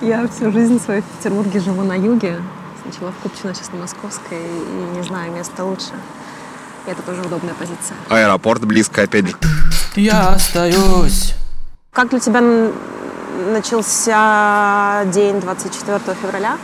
Я 0.00 0.26
всю 0.26 0.50
жизнь 0.50 0.80
свою 0.84 1.02
в 1.02 1.04
Петербурге 1.04 1.60
живу 1.60 1.84
на 1.84 1.94
юге. 1.94 2.42
Сначала 2.82 3.12
в 3.12 3.22
Купчино, 3.22 3.54
сейчас 3.54 3.70
на 3.72 3.78
Московской. 3.78 4.38
И 4.38 4.96
не 4.96 5.02
знаю 5.04 5.32
места 5.32 5.64
лучше. 5.64 5.92
И 6.88 6.90
это 6.90 7.02
тоже 7.02 7.22
удобная 7.22 7.54
позиция. 7.54 7.96
Аэропорт 8.08 8.64
близко, 8.64 9.02
опять 9.02 9.28
же. 9.28 9.36
Я 9.94 10.30
остаюсь. 10.30 11.34
Как 11.92 12.10
для 12.10 12.18
тебя 12.18 12.42
начался 13.52 15.04
день 15.06 15.40
24 15.40 16.00
февраля 16.20 16.58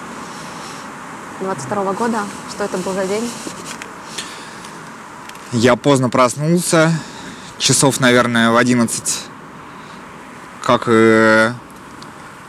22 1.42 1.92
года? 1.92 2.18
Что 2.50 2.64
это 2.64 2.76
был 2.78 2.92
за 2.92 3.06
день? 3.06 3.30
Я 5.52 5.74
поздно 5.74 6.08
проснулся, 6.10 6.92
часов, 7.58 7.98
наверное, 7.98 8.50
в 8.50 8.56
11. 8.56 9.18
Как 10.62 10.84
и 10.86 11.52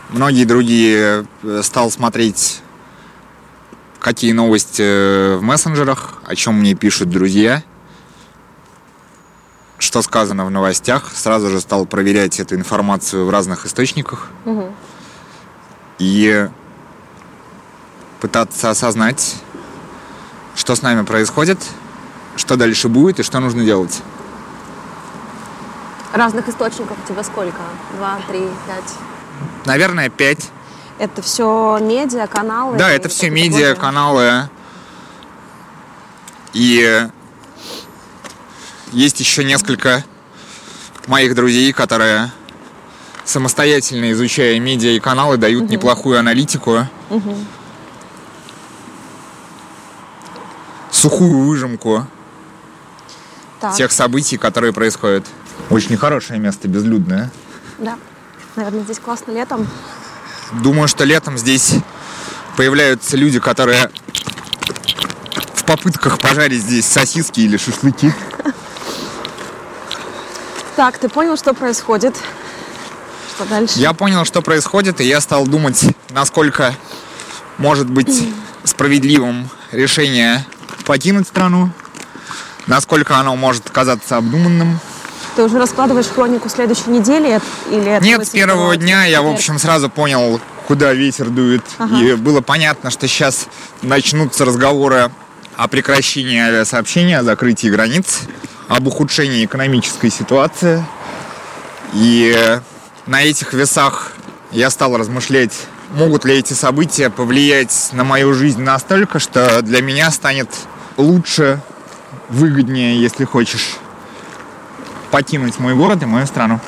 многие 0.10 0.46
другие, 0.46 1.26
э, 1.42 1.62
стал 1.64 1.90
смотреть, 1.90 2.62
какие 4.00 4.34
новости 4.34 5.36
в 5.36 5.42
мессенджерах, 5.42 6.22
о 6.28 6.36
чем 6.36 6.60
мне 6.60 6.76
пишут 6.76 7.10
друзья, 7.10 7.64
что 9.80 10.04
сказано 10.04 10.46
в 10.46 10.52
новостях. 10.52 11.12
Сразу 11.12 11.50
же 11.50 11.60
стал 11.60 11.88
проверять 11.88 12.40
эту 12.40 12.54
информацию 12.54 13.26
в 13.26 13.32
разных 13.32 13.66
источниках. 13.66 14.30
И 15.98 16.48
пытаться 18.20 18.70
осознать, 18.70 19.38
что 20.56 20.76
с 20.76 20.84
нами 20.84 21.04
происходит, 21.04 21.58
что 22.36 22.56
дальше 22.56 22.88
будет 22.88 23.20
и 23.20 23.24
что 23.24 23.39
нужно 23.39 23.63
делать. 23.63 24.02
Разных 26.13 26.50
источников 26.50 26.98
у 27.04 27.08
тебя 27.08 27.24
сколько? 27.24 27.60
Два, 27.98 28.20
три, 28.28 28.48
пять? 28.67 28.94
Наверное, 29.65 30.10
пять. 30.10 30.50
Это 30.98 31.22
все 31.22 31.80
медиа, 31.82 32.28
каналы? 32.28 32.78
Да, 32.78 32.91
это 32.91 33.10
все 33.10 33.30
медиа, 33.30 33.76
каналы. 33.76 34.50
И 36.54 37.08
есть 38.91 39.20
еще 39.20 39.44
несколько 39.44 40.04
моих 41.08 41.34
друзей, 41.34 41.72
которые 41.72 42.32
самостоятельно 43.24 44.12
изучая 44.12 44.60
медиа 44.60 44.91
и 44.91 45.00
каналы, 45.00 45.38
дают 45.38 45.70
неплохую 45.70 46.20
аналитику. 46.20 46.86
Сухую 50.91 51.39
выжимку 51.39 52.06
Так, 53.62 53.76
тех 53.76 53.91
событий, 53.91 54.38
которые 54.38 54.74
происходят. 54.74 55.26
Очень 55.69 55.95
хорошее 55.95 56.39
место, 56.39 56.67
безлюдное. 56.67 57.32
да. 57.78 57.97
Наверное, 58.58 58.84
здесь 58.84 59.00
классно 59.00 59.32
летом. 59.32 59.65
Думаю, 60.62 60.89
что 60.89 61.06
летом 61.06 61.38
здесь 61.38 61.76
появляются 62.58 63.15
люди, 63.15 63.39
которые 63.39 63.89
в 65.54 65.63
попытках 65.63 66.19
пожарить 66.19 66.62
здесь 66.63 66.86
сосиски 66.86 67.39
или 67.39 67.56
шашлыки. 67.56 68.12
Так, 70.76 70.97
ты 70.97 71.08
понял, 71.08 71.38
что 71.38 71.54
происходит? 71.54 72.15
Что 73.36 73.45
дальше? 73.45 73.80
Я 73.80 73.93
понял, 73.93 74.26
что 74.26 74.41
происходит, 74.41 75.00
и 75.00 75.06
я 75.06 75.21
стал 75.21 75.45
думать, 75.45 75.86
насколько 76.10 76.74
может 77.58 77.89
быть 77.89 78.28
справедливым 78.65 79.50
решение 79.71 80.45
покинуть 80.86 81.28
страну, 81.28 81.69
насколько 82.72 83.18
оно 83.18 83.36
может 83.36 83.70
казаться 83.70 84.16
обдуманным. 84.16 84.80
Ты 85.36 85.44
уже 85.44 85.60
раскладываешь 85.60 86.08
хронику 86.08 86.48
следующей 86.48 86.90
недели 86.90 87.40
или 87.70 87.92
это 87.92 88.04
Нет, 88.04 88.26
с 88.26 88.30
первого 88.30 88.78
дня 88.78 89.04
я, 89.04 89.22
в 89.22 89.28
общем, 89.28 89.60
сразу 89.60 89.90
понял, 89.90 90.40
куда 90.68 90.94
ветер 90.94 91.30
дует. 91.30 91.64
И 92.02 92.14
было 92.14 92.40
понятно, 92.40 92.90
что 92.90 93.08
сейчас 93.08 93.48
начнутся 93.82 94.46
разговоры 94.46 95.12
о 95.58 95.68
прекращении 95.68 96.40
авиасообщения, 96.40 97.20
о 97.20 97.24
закрытии 97.24 97.68
границ, 97.68 98.22
об 98.70 98.88
ухудшении 98.88 99.44
экономической 99.44 100.10
ситуации. 100.10 100.84
И 101.94 102.58
на 103.06 103.22
этих 103.22 103.54
весах 103.54 104.14
я 104.52 104.70
стал 104.70 104.96
размышлять, 104.96 105.54
могут 105.92 106.24
ли 106.24 106.36
эти 106.36 106.54
события 106.54 107.10
повлиять 107.10 107.90
на 107.92 108.06
мою 108.06 108.34
жизнь 108.34 108.62
настолько, 108.62 109.20
что 109.20 109.62
для 109.62 109.82
меня 109.82 110.10
станет 110.10 110.50
лучше, 110.96 111.62
выгоднее, 112.32 113.00
если 113.00 113.26
хочешь, 113.26 113.78
покинуть 115.12 115.60
мой 115.60 115.76
город 115.76 116.02
и 116.02 116.06
мою 116.06 116.26
страну. 116.26 116.60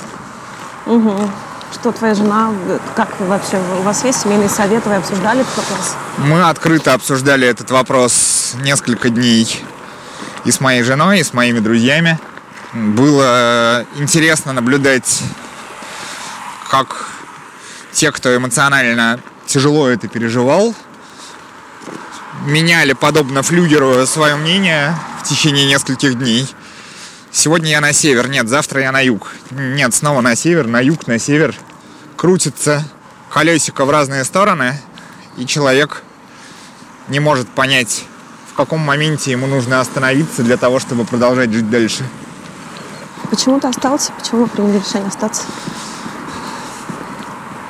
Что 1.72 1.92
твоя 1.92 2.14
жена, 2.14 2.52
как 2.96 3.20
вы 3.20 3.26
вообще, 3.26 3.60
у 3.80 3.82
вас 3.82 4.04
есть 4.04 4.22
семейный 4.22 4.50
совет, 4.50 4.86
вы 4.86 4.96
обсуждали 4.96 5.42
этот 5.42 5.58
вопрос? 5.58 5.96
Мы 6.20 6.44
открыто 6.44 6.94
обсуждали 6.94 7.48
этот 7.48 7.72
вопрос 7.72 8.54
несколько 8.62 9.10
дней 9.10 9.66
и 10.46 10.52
с 10.52 10.60
моей 10.60 10.84
женой, 10.84 11.20
и 11.20 11.24
с 11.24 11.34
моими 11.34 11.60
друзьями. 11.60 12.20
Было 12.74 13.86
интересно 13.96 14.54
наблюдать, 14.54 15.24
как 16.70 17.08
те, 17.92 18.12
кто 18.12 18.36
эмоционально 18.36 19.20
тяжело 19.46 19.88
это 19.88 20.08
переживал. 20.08 20.76
Меняли, 22.42 22.94
подобно 22.94 23.42
флюгеру, 23.42 24.06
свое 24.06 24.36
мнение 24.36 24.98
в 25.22 25.28
течение 25.28 25.66
нескольких 25.66 26.18
дней. 26.18 26.54
Сегодня 27.32 27.70
я 27.70 27.80
на 27.80 27.94
север, 27.94 28.28
нет, 28.28 28.50
завтра 28.50 28.82
я 28.82 28.92
на 28.92 29.00
юг. 29.00 29.32
Нет, 29.52 29.94
снова 29.94 30.22
на 30.22 30.36
север, 30.36 30.68
на 30.68 30.82
юг, 30.82 31.08
на 31.08 31.20
север. 31.20 31.56
Крутится 32.18 32.84
колесико 33.30 33.86
в 33.86 33.90
разные 33.90 34.26
стороны, 34.26 34.78
и 35.38 35.46
человек 35.46 36.04
не 37.08 37.20
может 37.20 37.48
понять, 37.48 38.04
в 38.52 38.56
каком 38.56 38.82
моменте 38.82 39.32
ему 39.32 39.48
нужно 39.48 39.80
остановиться 39.80 40.44
для 40.44 40.58
того, 40.58 40.80
чтобы 40.80 41.06
продолжать 41.06 41.52
жить 41.52 41.70
дальше. 41.70 42.04
Почему 43.30 43.60
ты 43.60 43.68
остался? 43.68 44.12
Почему 44.12 44.42
вы 44.42 44.48
приняли 44.48 44.80
решение 44.80 45.08
остаться? 45.08 45.44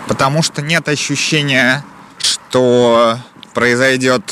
Потому 0.08 0.42
что 0.42 0.62
нет 0.62 0.88
ощущения, 0.90 1.86
что 2.18 3.18
произойдет 3.54 4.24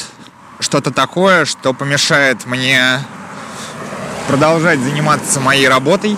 что-то 0.62 0.92
такое, 0.92 1.46
что 1.46 1.74
помешает 1.74 2.46
мне 2.46 3.00
продолжать 4.28 4.80
заниматься 4.80 5.40
моей 5.40 5.68
работой. 5.68 6.18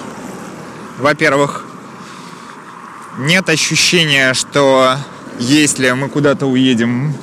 Во-первых, 0.99 1.65
нет 3.17 3.49
ощущения, 3.49 4.33
что 4.33 4.97
если 5.39 5.89
мы 5.91 6.09
куда-то 6.09 6.45
уедем, 6.45 7.15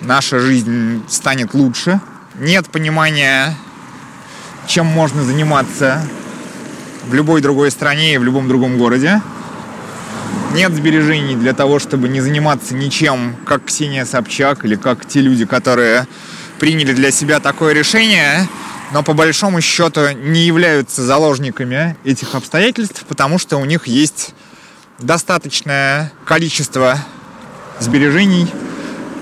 наша 0.00 0.40
жизнь 0.40 1.04
станет 1.08 1.54
лучше. 1.54 2.00
Нет 2.34 2.66
понимания, 2.68 3.56
чем 4.66 4.86
можно 4.86 5.22
заниматься 5.22 6.02
в 7.04 7.14
любой 7.14 7.42
другой 7.42 7.70
стране 7.70 8.14
и 8.14 8.18
в 8.18 8.24
любом 8.24 8.48
другом 8.48 8.78
городе. 8.78 9.20
Нет 10.54 10.74
сбережений 10.74 11.34
для 11.34 11.54
того, 11.54 11.78
чтобы 11.78 12.10
не 12.10 12.20
заниматься 12.20 12.74
ничем, 12.74 13.36
как 13.46 13.64
Ксения 13.64 14.04
Собчак 14.04 14.66
или 14.66 14.76
как 14.76 15.06
те 15.06 15.20
люди, 15.22 15.46
которые 15.46 16.06
приняли 16.58 16.92
для 16.92 17.10
себя 17.10 17.40
такое 17.40 17.72
решение, 17.72 18.46
но 18.92 19.02
по 19.02 19.14
большому 19.14 19.62
счету 19.62 20.10
не 20.10 20.44
являются 20.44 21.02
заложниками 21.02 21.96
этих 22.04 22.34
обстоятельств, 22.34 23.02
потому 23.08 23.38
что 23.38 23.56
у 23.56 23.64
них 23.64 23.86
есть 23.86 24.34
достаточное 24.98 26.12
количество 26.26 26.98
сбережений, 27.80 28.46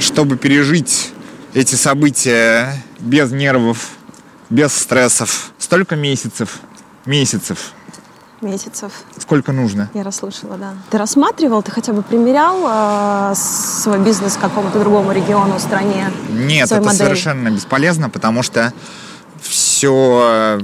чтобы 0.01 0.37
пережить 0.37 1.13
эти 1.55 1.77
события 1.77 2.75
без 2.99 3.31
нервов, 3.31 3.91
без 4.51 4.73
стрессов. 4.73 5.53
Столько 5.59 5.95
месяцев, 5.95 6.59
месяцев. 7.07 7.73
Месяцев. 8.41 8.93
Сколько 9.19 9.53
нужно? 9.53 9.91
Я 9.95 10.03
расслышала, 10.03 10.57
да. 10.57 10.73
Ты 10.91 10.99
рассматривал, 10.99 11.63
ты 11.63 11.71
хотя 11.71 11.93
бы 11.93 12.03
примерял 12.03 13.33
э, 13.33 13.35
свой 13.35 13.99
бизнес 13.99 14.37
к 14.37 14.41
какому-то 14.41 14.79
другому 14.79 15.13
региону, 15.13 15.59
стране? 15.59 16.11
Нет, 16.31 16.73
это 16.73 16.81
модель? 16.81 16.99
совершенно 16.99 17.51
бесполезно, 17.51 18.09
потому 18.09 18.43
что 18.43 18.73
все, 19.43 20.61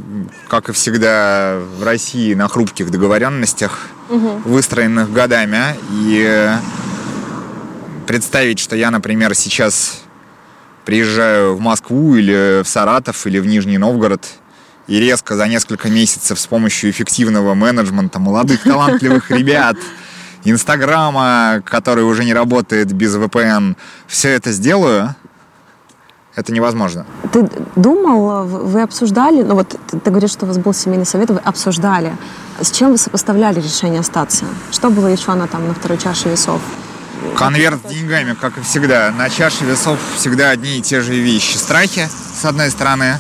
как 0.49 0.69
и 0.69 0.73
всегда 0.73 1.59
в 1.79 1.85
России, 1.85 2.35
на 2.35 2.49
хрупких 2.49 2.91
договоренностях, 2.91 3.89
выстроенных 4.09 5.13
годами. 5.13 5.77
И 5.91 6.51
представить, 8.07 8.59
что 8.59 8.77
я, 8.77 8.91
например, 8.91 9.35
сейчас 9.35 10.03
приезжаю 10.85 11.57
в 11.57 11.61
Москву 11.61 12.15
или 12.15 12.63
в 12.63 12.69
Саратов 12.69 13.27
или 13.27 13.39
в 13.39 13.47
Нижний 13.47 13.79
Новгород 13.79 14.25
и 14.87 15.01
резко 15.01 15.37
за 15.37 15.49
несколько 15.49 15.89
месяцев 15.89 16.39
с 16.39 16.47
помощью 16.47 16.91
эффективного 16.91 17.55
менеджмента 17.55 18.19
молодых 18.19 18.63
талантливых 18.63 19.31
ребят, 19.31 19.77
Инстаграма, 20.45 21.61
который 21.65 22.05
уже 22.05 22.25
не 22.25 22.33
работает 22.33 22.93
без 22.93 23.17
VPN, 23.17 23.77
все 24.07 24.31
это 24.31 24.53
сделаю, 24.53 25.15
это 26.37 26.53
невозможно. 26.53 27.05
Ты 27.33 27.49
думал, 27.75 28.45
вы 28.45 28.83
обсуждали, 28.83 29.43
ну 29.43 29.55
вот 29.55 29.69
ты, 29.91 29.99
ты 29.99 30.11
говоришь, 30.11 30.31
что 30.31 30.45
у 30.45 30.49
вас 30.49 30.59
был 30.59 30.73
семейный 30.73 31.07
совет, 31.07 31.31
вы 31.31 31.39
обсуждали, 31.39 32.13
с 32.61 32.71
чем 32.71 32.93
вы 32.93 32.99
сопоставляли 32.99 33.61
решение 33.61 34.01
остаться? 34.01 34.45
Что 34.71 34.91
было 34.91 35.09
еще 35.09 35.35
на, 35.35 35.49
там, 35.49 35.67
на 35.67 35.75
второй 35.75 35.99
чаше 35.99 36.29
весов? 36.29 36.61
Конверт 37.37 37.81
с 37.85 37.91
деньгами, 37.91 38.37
как 38.41 38.57
и 38.59 38.61
всегда. 38.61 39.11
На 39.11 39.29
чаше 39.31 39.65
весов 39.65 39.99
всегда 40.17 40.51
одни 40.51 40.79
и 40.79 40.83
те 40.83 41.01
же 41.01 41.15
вещи. 41.15 41.57
Страхи, 41.57 42.09
с 42.09 42.45
одной 42.45 42.71
стороны, 42.71 43.19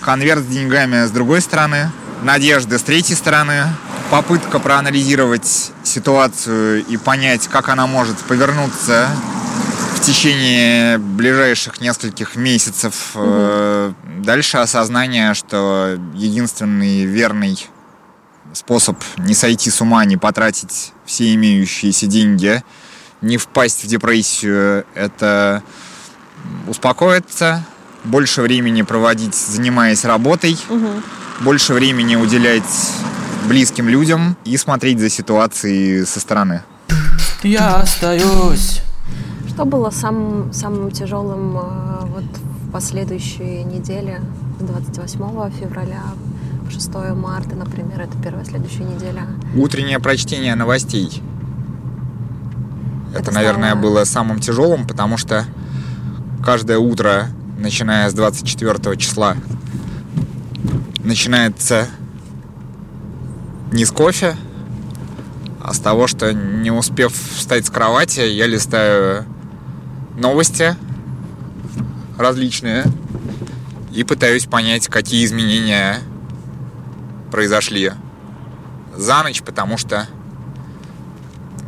конверт 0.00 0.42
с 0.42 0.46
деньгами 0.46 1.06
с 1.06 1.10
другой 1.10 1.40
стороны, 1.40 1.90
надежды 2.22 2.78
с 2.78 2.82
третьей 2.82 3.16
стороны, 3.16 3.64
попытка 4.10 4.58
проанализировать 4.58 5.72
ситуацию 5.82 6.84
и 6.84 6.96
понять, 6.96 7.48
как 7.48 7.68
она 7.68 7.86
может 7.86 8.18
повернуться 8.18 9.08
в 9.94 10.00
течение 10.00 10.98
ближайших 10.98 11.80
нескольких 11.80 12.36
месяцев. 12.36 13.12
Э, 13.14 13.92
Дальше 14.20 14.58
осознание, 14.58 15.32
что 15.32 15.98
единственный 16.14 17.04
верный 17.04 17.58
способ 18.52 18.98
не 19.16 19.34
сойти 19.34 19.70
с 19.70 19.80
ума, 19.80 20.04
не 20.04 20.16
потратить 20.18 20.92
все 21.06 21.32
имеющиеся 21.34 22.06
деньги, 22.06 22.62
не 23.22 23.38
впасть 23.38 23.84
в 23.84 23.86
депрессию, 23.86 24.84
это 24.94 25.62
успокоиться, 26.66 27.64
больше 28.04 28.42
времени 28.42 28.82
проводить, 28.82 29.34
занимаясь 29.34 30.04
работой, 30.04 30.56
больше 31.40 31.74
времени 31.74 32.16
уделять 32.16 32.62
близким 33.48 33.88
людям 33.88 34.36
и 34.44 34.56
смотреть 34.56 35.00
за 35.00 35.08
ситуацией 35.10 36.04
со 36.04 36.20
стороны. 36.20 36.62
Я 37.42 37.76
остаюсь. 37.76 38.82
Что 39.48 39.64
было 39.64 39.90
самым, 39.90 40.52
самым 40.52 40.90
тяжелым 40.90 41.56
э, 41.56 42.04
вот 42.06 42.24
в 42.24 42.70
последующие 42.70 43.64
недели 43.64 44.20
с 44.60 44.62
28 44.62 45.18
февраля 45.58 46.02
по 46.64 46.70
6 46.70 46.88
марта, 47.16 47.56
например, 47.56 48.00
это 48.02 48.16
первая 48.22 48.44
следующая 48.44 48.84
неделя? 48.84 49.26
Утреннее 49.56 49.98
прочтение 49.98 50.54
новостей. 50.54 51.22
Это, 53.12 53.22
Это 53.22 53.32
наверное, 53.32 53.70
стало- 53.70 53.82
было 53.82 54.04
самым 54.04 54.38
тяжелым, 54.38 54.86
потому 54.86 55.16
что 55.16 55.44
каждое 56.44 56.78
утро, 56.78 57.28
начиная 57.60 58.08
с 58.08 58.14
24 58.14 58.96
числа, 58.96 59.36
начинается 61.04 61.88
не 63.70 63.84
с 63.84 63.92
кофе, 63.92 64.36
а 65.62 65.74
с 65.74 65.78
того, 65.78 66.06
что 66.06 66.32
не 66.32 66.70
успев 66.70 67.12
встать 67.12 67.66
с 67.66 67.70
кровати, 67.70 68.20
я 68.20 68.46
листаю 68.46 69.24
новости 70.16 70.74
различные 72.18 72.84
и 73.92 74.04
пытаюсь 74.04 74.46
понять, 74.46 74.88
какие 74.88 75.24
изменения 75.24 75.98
произошли 77.30 77.92
за 78.96 79.22
ночь, 79.22 79.42
потому 79.42 79.76
что 79.76 80.08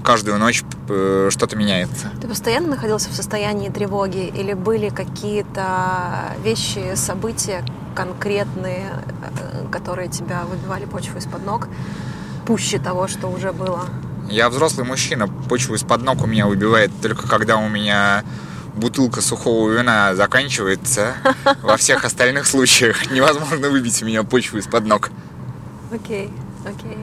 каждую 0.03 0.39
ночь 0.39 0.63
э, 0.89 1.29
что-то 1.31 1.57
меняется. 1.57 2.11
Ты 2.21 2.29
постоянно 2.29 2.69
находился 2.69 3.11
в 3.11 3.15
состоянии 3.15 3.69
тревоги 3.69 4.27
или 4.27 4.53
были 4.53 4.89
какие-то 4.89 6.35
вещи, 6.43 6.95
события 6.95 7.65
конкретные, 7.95 8.91
э, 8.91 9.67
которые 9.71 10.09
тебя 10.09 10.43
выбивали 10.45 10.85
почву 10.85 11.19
из-под 11.19 11.45
ног, 11.45 11.69
пуще 12.47 12.79
того, 12.79 13.09
что 13.09 13.29
уже 13.29 13.53
было? 13.53 13.85
Я 14.29 14.49
взрослый 14.49 14.87
мужчина, 14.87 15.29
почву 15.49 15.75
из-под 15.75 16.03
ног 16.03 16.23
у 16.23 16.27
меня 16.27 16.47
выбивает 16.47 16.91
только 17.01 17.29
когда 17.29 17.57
у 17.57 17.69
меня 17.69 18.25
бутылка 18.75 19.21
сухого 19.21 19.71
вина 19.71 20.15
заканчивается. 20.15 21.15
Во 21.63 21.77
всех 21.77 22.05
остальных 22.05 22.47
случаях 22.47 23.11
невозможно 23.11 23.69
выбить 23.69 24.03
у 24.03 24.07
меня 24.07 24.23
почву 24.23 24.59
из-под 24.59 24.87
ног. 24.87 25.11
Окей, 25.93 26.31
окей. 26.65 26.99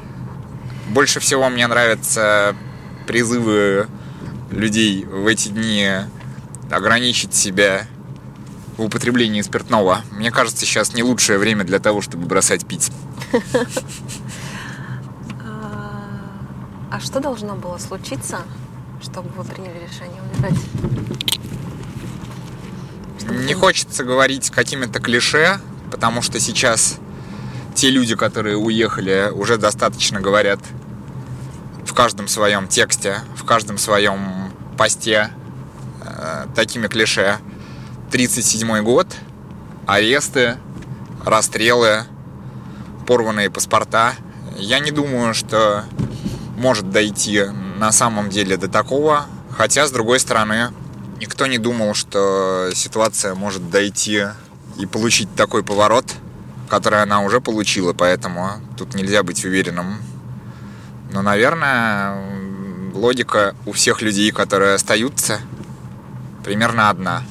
Больше 0.87 1.19
всего 1.19 1.49
мне 1.49 1.67
нравятся 1.67 2.55
призывы 3.09 3.87
людей 4.51 5.03
в 5.03 5.25
эти 5.25 5.47
дни 5.47 5.89
ограничить 6.69 7.33
себя 7.33 7.87
в 8.77 8.83
употреблении 8.83 9.41
спиртного. 9.41 10.01
Мне 10.11 10.29
кажется, 10.29 10.63
сейчас 10.63 10.93
не 10.93 11.01
лучшее 11.01 11.39
время 11.39 11.63
для 11.63 11.79
того, 11.79 12.01
чтобы 12.01 12.27
бросать 12.27 12.67
пить. 12.67 12.91
А, 15.43 16.03
а 16.91 16.99
что 16.99 17.19
должно 17.19 17.55
было 17.55 17.79
случиться, 17.79 18.41
чтобы 19.01 19.29
вы 19.29 19.43
приняли 19.43 19.87
решение 19.91 20.21
уезжать? 20.21 20.59
Не 23.47 23.55
хочется 23.55 24.03
говорить 24.03 24.51
какими-то 24.51 24.99
клише, 24.99 25.59
потому 25.89 26.21
что 26.21 26.39
сейчас 26.39 26.99
те 27.73 27.89
люди, 27.89 28.15
которые 28.15 28.57
уехали, 28.57 29.31
уже 29.33 29.57
достаточно 29.57 30.21
говорят 30.21 30.59
в 31.85 31.93
каждом 31.93 32.27
своем 32.27 32.67
тексте, 32.67 33.19
в 33.35 33.43
каждом 33.45 33.77
своем 33.77 34.51
посте 34.77 35.31
э, 36.01 36.45
такими 36.55 36.87
клише. 36.87 37.37
37 38.11 38.81
год, 38.81 39.07
аресты, 39.85 40.57
расстрелы, 41.25 42.05
порванные 43.05 43.49
паспорта. 43.49 44.15
Я 44.57 44.79
не 44.79 44.91
думаю, 44.91 45.33
что 45.33 45.85
может 46.57 46.89
дойти 46.89 47.43
на 47.77 47.91
самом 47.91 48.29
деле 48.29 48.57
до 48.57 48.67
такого, 48.67 49.27
Хотя, 49.59 49.85
с 49.85 49.91
другой 49.91 50.21
стороны, 50.21 50.71
никто 51.19 51.45
не 51.45 51.57
думал, 51.57 51.93
что 51.93 52.69
ситуация 52.73 53.35
может 53.35 53.69
дойти 53.69 54.23
и 54.77 54.85
получить 54.85 55.27
такой 55.35 55.63
поворот, 55.63 56.05
который 56.69 57.01
она 57.01 57.19
уже 57.19 57.41
получила, 57.41 57.91
поэтому 57.91 58.51
тут 58.77 58.95
нельзя 58.95 59.21
быть 59.21 59.43
уверенным. 59.43 59.97
Но, 61.11 61.21
наверное, 61.21 62.15
логика 62.93 63.55
у 63.65 63.71
всех 63.71 64.01
людей, 64.01 64.31
которые 64.31 64.75
остаются, 64.75 65.39
примерно 66.43 66.89
одна. 66.89 67.23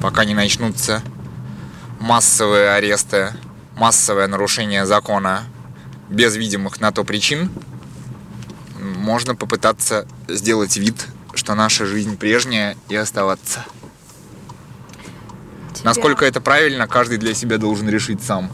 Пока 0.00 0.24
не 0.24 0.34
начнутся 0.34 1.02
массовые 2.00 2.70
аресты, 2.70 3.32
массовое 3.76 4.26
нарушение 4.26 4.84
закона 4.84 5.44
без 6.10 6.36
видимых 6.36 6.80
на 6.80 6.92
то 6.92 7.04
причин, 7.04 7.50
можно 8.78 9.34
попытаться 9.34 10.06
сделать 10.28 10.76
вид, 10.76 11.06
что 11.34 11.54
наша 11.54 11.86
жизнь 11.86 12.16
прежняя 12.16 12.76
и 12.88 12.96
оставаться. 12.96 13.64
Тебя- 15.74 15.84
Насколько 15.86 16.24
это 16.26 16.40
правильно, 16.40 16.86
каждый 16.86 17.18
для 17.18 17.34
себя 17.34 17.58
должен 17.58 17.88
решить 17.88 18.22
сам. 18.22 18.50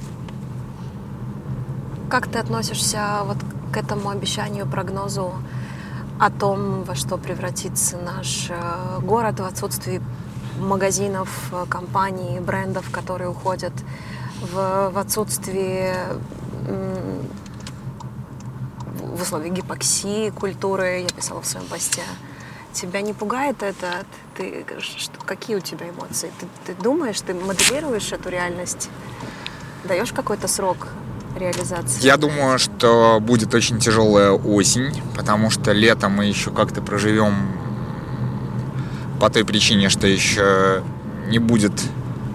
Как 2.11 2.31
ты 2.31 2.39
относишься 2.39 3.21
вот 3.25 3.39
к 3.73 3.77
этому 3.77 4.11
обещанию, 4.11 4.67
прогнозу 4.67 5.33
о 6.21 6.31
том, 6.31 6.85
во 6.85 6.95
что 6.95 7.17
превратится 7.17 7.97
наш 7.97 8.49
э, 8.51 9.01
город 9.01 9.41
в 9.41 9.45
отсутствии 9.45 10.01
магазинов, 10.61 11.29
э, 11.53 11.65
компаний, 11.69 12.39
брендов, 12.39 12.91
которые 12.91 13.31
уходят, 13.31 13.73
в, 14.53 14.91
в 14.91 14.99
отсутствии 14.99 15.95
в 19.13 19.23
условиях 19.23 19.55
гипоксии 19.55 20.31
культуры, 20.31 21.01
я 21.03 21.09
писала 21.09 21.41
в 21.41 21.47
своем 21.47 21.67
посте. 21.67 22.03
Тебя 22.73 23.03
не 23.03 23.13
пугает 23.13 23.63
это? 23.63 24.05
Ты, 24.37 24.65
что, 24.81 25.19
какие 25.25 25.57
у 25.57 25.61
тебя 25.61 25.89
эмоции? 25.89 26.31
Ты, 26.41 26.47
ты 26.67 26.83
думаешь, 26.83 27.21
ты 27.21 27.35
моделируешь 27.35 28.13
эту 28.13 28.31
реальность? 28.31 28.89
Даешь 29.85 30.13
какой-то 30.13 30.49
срок 30.49 30.89
реализации? 31.37 32.03
Я 32.05 32.17
думаю, 32.17 32.59
что 32.59 33.19
будет 33.21 33.55
очень 33.55 33.79
тяжелая 33.79 34.31
осень, 34.33 35.03
потому 35.17 35.51
что 35.51 35.73
летом 35.73 36.13
мы 36.13 36.27
еще 36.27 36.51
как-то 36.51 36.83
проживем 36.83 37.35
по 39.21 39.31
той 39.31 39.45
причине, 39.45 39.89
что 39.89 40.07
еще 40.07 40.83
не 41.29 41.39
будет 41.39 41.73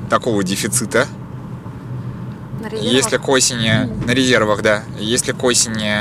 такого 0.09 0.43
дефицита. 0.43 1.05
На 2.61 2.67
резервах? 2.69 2.91
Если 2.93 3.17
к 3.17 3.27
осени, 3.29 4.05
на 4.05 4.11
резервах, 4.11 4.61
да, 4.61 4.83
если 4.97 5.31
к 5.31 5.43
осени 5.43 5.93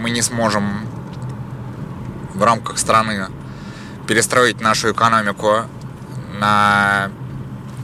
мы 0.00 0.10
не 0.10 0.22
сможем 0.22 0.86
в 2.34 2.42
рамках 2.42 2.78
страны 2.78 3.26
перестроить 4.06 4.60
нашу 4.60 4.92
экономику 4.92 5.64
на 6.38 7.10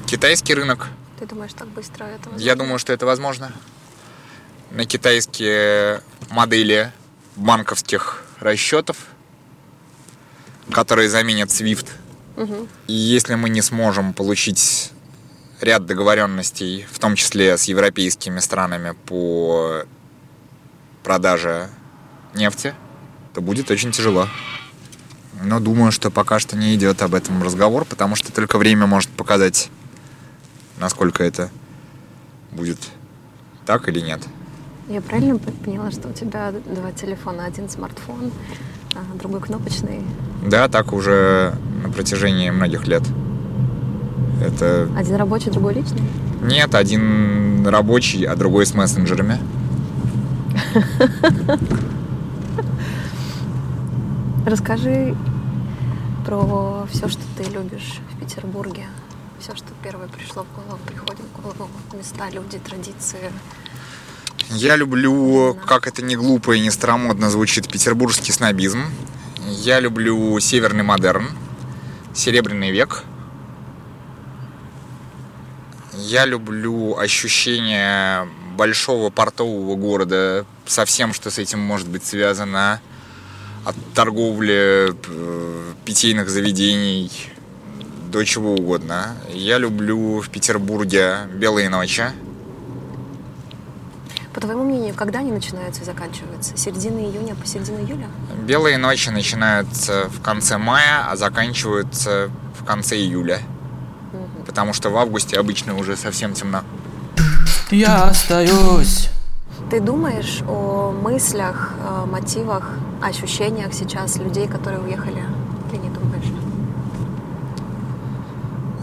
китайский 0.06 0.54
рынок, 0.54 0.86
Ты 1.18 1.26
думаешь, 1.26 1.52
так 1.52 1.68
быстро 1.68 2.04
это 2.04 2.30
я 2.30 2.52
возможно? 2.52 2.56
думаю, 2.56 2.78
что 2.78 2.92
это 2.92 3.04
возможно. 3.06 3.52
На 4.70 4.86
китайские 4.86 6.02
модели 6.30 6.92
банковских 7.36 8.24
расчетов, 8.40 8.96
которые 10.72 11.08
заменят 11.08 11.50
SWIFT. 11.50 11.86
И 12.88 12.92
если 12.92 13.34
мы 13.36 13.48
не 13.48 13.62
сможем 13.62 14.12
получить 14.12 14.90
ряд 15.60 15.86
договоренностей, 15.86 16.86
в 16.90 16.98
том 16.98 17.14
числе 17.14 17.56
с 17.56 17.64
европейскими 17.64 18.40
странами 18.40 18.96
по 19.06 19.84
продаже 21.04 21.70
нефти, 22.34 22.74
то 23.32 23.40
будет 23.40 23.70
очень 23.70 23.92
тяжело. 23.92 24.28
Но 25.42 25.60
думаю, 25.60 25.92
что 25.92 26.10
пока 26.10 26.38
что 26.38 26.56
не 26.56 26.74
идет 26.74 27.02
об 27.02 27.14
этом 27.14 27.42
разговор, 27.42 27.84
потому 27.84 28.16
что 28.16 28.32
только 28.32 28.58
время 28.58 28.86
может 28.86 29.10
показать, 29.10 29.68
насколько 30.78 31.22
это 31.22 31.50
будет 32.50 32.78
так 33.66 33.88
или 33.88 34.00
нет. 34.00 34.20
Я 34.88 35.00
правильно 35.00 35.38
поняла, 35.38 35.90
что 35.90 36.08
у 36.08 36.12
тебя 36.12 36.52
два 36.52 36.92
телефона? 36.92 37.46
Один 37.46 37.68
смартфон, 37.68 38.30
а 38.94 39.18
другой 39.18 39.40
кнопочный. 39.40 40.02
Да, 40.46 40.68
так 40.68 40.92
уже 40.92 41.54
на 41.82 41.90
протяжении 41.90 42.50
многих 42.50 42.86
лет. 42.86 43.02
Это 44.42 44.88
Один 44.96 45.16
рабочий, 45.16 45.50
другой 45.50 45.74
личный? 45.74 46.02
нет, 46.42 46.74
один 46.74 47.66
рабочий, 47.66 48.24
а 48.24 48.36
другой 48.36 48.66
с 48.66 48.74
мессенджерами. 48.74 49.38
Расскажи 54.46 55.16
про 56.26 56.86
все, 56.90 57.08
что 57.08 57.22
ты 57.38 57.44
любишь 57.44 58.00
в 58.14 58.20
Петербурге. 58.20 58.84
Все, 59.40 59.54
что 59.56 59.68
первое 59.82 60.08
пришло 60.08 60.44
в 60.44 60.54
голову, 60.54 60.78
приходит 60.86 61.22
в 61.34 61.40
голову. 61.42 61.70
Места, 61.96 62.28
люди, 62.30 62.58
традиции. 62.58 63.30
Я 64.50 64.76
люблю, 64.76 65.56
как 65.66 65.86
это 65.86 66.02
не 66.02 66.16
глупо 66.16 66.52
и 66.52 66.60
не 66.60 66.70
старомодно 66.70 67.30
звучит, 67.30 67.68
петербургский 67.68 68.32
снобизм. 68.32 68.84
Я 69.48 69.80
люблю 69.80 70.38
северный 70.40 70.84
модерн, 70.84 71.28
серебряный 72.14 72.70
век. 72.70 73.04
Я 75.94 76.26
люблю 76.26 76.96
ощущение 76.98 78.28
большого 78.56 79.10
портового 79.10 79.74
города 79.76 80.44
со 80.66 80.84
всем, 80.84 81.12
что 81.12 81.30
с 81.30 81.38
этим 81.38 81.60
может 81.60 81.88
быть 81.88 82.04
связано. 82.04 82.80
От 83.64 83.76
торговли, 83.94 84.92
э, 84.92 85.72
питейных 85.84 86.28
заведений 86.28 87.10
до 88.12 88.22
чего 88.24 88.54
угодно. 88.54 89.16
Я 89.32 89.58
люблю 89.58 90.20
в 90.20 90.28
Петербурге 90.28 91.20
белые 91.34 91.68
ночи. 91.68 92.04
По 94.34 94.40
твоему 94.40 94.64
мнению, 94.64 94.94
когда 94.96 95.20
они 95.20 95.30
начинаются 95.30 95.82
и 95.82 95.84
заканчиваются? 95.84 96.56
Середина 96.56 96.98
июня 96.98 97.36
по 97.36 97.46
середину 97.46 97.78
июля? 97.78 98.08
Белые 98.42 98.78
ночи 98.78 99.08
начинаются 99.10 100.08
в 100.08 100.20
конце 100.20 100.58
мая, 100.58 101.08
а 101.08 101.16
заканчиваются 101.16 102.30
в 102.58 102.64
конце 102.64 102.96
июля. 102.96 103.38
Потому 104.44 104.72
что 104.72 104.90
в 104.90 104.96
августе 104.96 105.38
обычно 105.38 105.78
уже 105.78 105.96
совсем 105.96 106.34
темно. 106.34 106.62
Я 107.70 108.04
остаюсь. 108.04 109.08
Ты 109.70 109.80
думаешь 109.80 110.42
о 110.48 110.90
мыслях, 110.90 111.72
о 111.88 112.04
мотивах, 112.04 112.70
ощущениях 113.00 113.72
сейчас 113.72 114.16
людей, 114.16 114.48
которые 114.48 114.82
уехали? 114.82 115.22
Или 115.70 115.78
не 115.80 115.90
думаешь? 115.90 116.24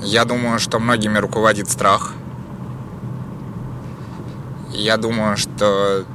Я 0.01 0.23
думаю, 0.23 0.59
что 0.59 0.79
многими 0.79 1.17
руководит 1.17 1.69
страх. 1.69 2.13
Я 4.73 4.97
думаю, 4.97 5.37
что 5.37 6.05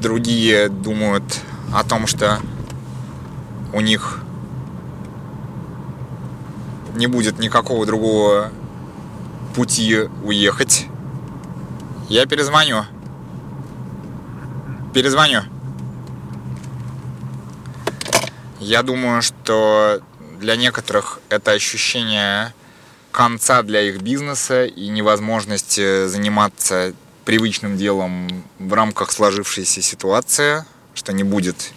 другие 0.00 0.68
думают 0.68 1.24
о 1.72 1.84
том, 1.84 2.06
что 2.06 2.40
у 3.72 3.80
них 3.80 4.20
не 6.94 7.06
будет 7.06 7.38
никакого 7.38 7.86
другого 7.86 8.50
пути 9.54 10.08
уехать. 10.24 10.86
Я 12.08 12.26
перезвоню. 12.26 12.84
Перезвоню. 14.92 15.42
Я 18.60 18.82
думаю, 18.82 19.22
что 19.22 20.00
для 20.38 20.56
некоторых 20.56 21.20
это 21.28 21.52
ощущение 21.52 22.52
конца 23.10 23.62
для 23.62 23.82
их 23.82 24.02
бизнеса 24.02 24.64
и 24.64 24.88
невозможности 24.88 26.06
заниматься 26.06 26.94
привычным 27.24 27.76
делом 27.76 28.28
в 28.58 28.72
рамках 28.72 29.12
сложившейся 29.12 29.82
ситуации, 29.82 30.64
что 30.94 31.12
не 31.12 31.24
будет 31.24 31.72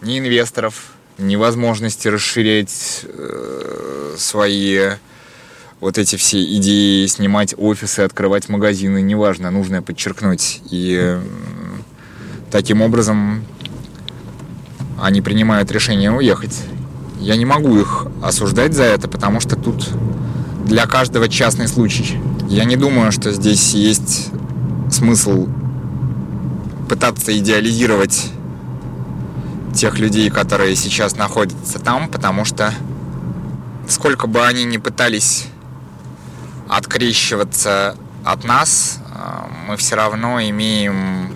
ни 0.00 0.18
инвесторов, 0.18 0.92
ни 1.18 1.36
возможности 1.36 2.08
расширять 2.08 3.04
э, 3.04 4.14
свои 4.18 4.90
вот 5.80 5.98
эти 5.98 6.16
все 6.16 6.42
идеи, 6.56 7.06
снимать 7.06 7.54
офисы, 7.56 8.00
открывать 8.00 8.48
магазины, 8.48 9.02
неважно, 9.02 9.50
нужно 9.50 9.82
подчеркнуть. 9.82 10.60
И 10.70 10.94
м, 10.96 11.84
таким 12.50 12.82
образом 12.82 13.44
они 15.00 15.20
принимают 15.20 15.72
решение 15.72 16.12
уехать. 16.12 16.56
Я 17.18 17.36
не 17.36 17.44
могу 17.44 17.78
их 17.80 18.06
осуждать 18.22 18.74
за 18.74 18.84
это, 18.84 19.08
потому 19.08 19.40
что 19.40 19.56
тут 19.56 19.88
для 20.64 20.86
каждого 20.86 21.28
частный 21.28 21.66
случай. 21.66 22.20
Я 22.48 22.64
не 22.64 22.76
думаю, 22.76 23.10
что 23.10 23.32
здесь 23.32 23.74
есть 23.74 24.30
смысл 24.92 25.48
пытаться 26.88 27.36
идеализировать 27.36 28.30
тех 29.74 29.98
людей, 29.98 30.30
которые 30.30 30.76
сейчас 30.76 31.16
находятся 31.16 31.78
там, 31.78 32.08
потому 32.08 32.44
что 32.44 32.72
сколько 33.88 34.26
бы 34.26 34.44
они 34.46 34.64
ни 34.64 34.76
пытались 34.76 35.46
открещиваться 36.68 37.96
от 38.24 38.44
нас, 38.44 38.98
э, 39.14 39.44
мы 39.68 39.76
все 39.76 39.96
равно 39.96 40.40
имеем 40.42 41.34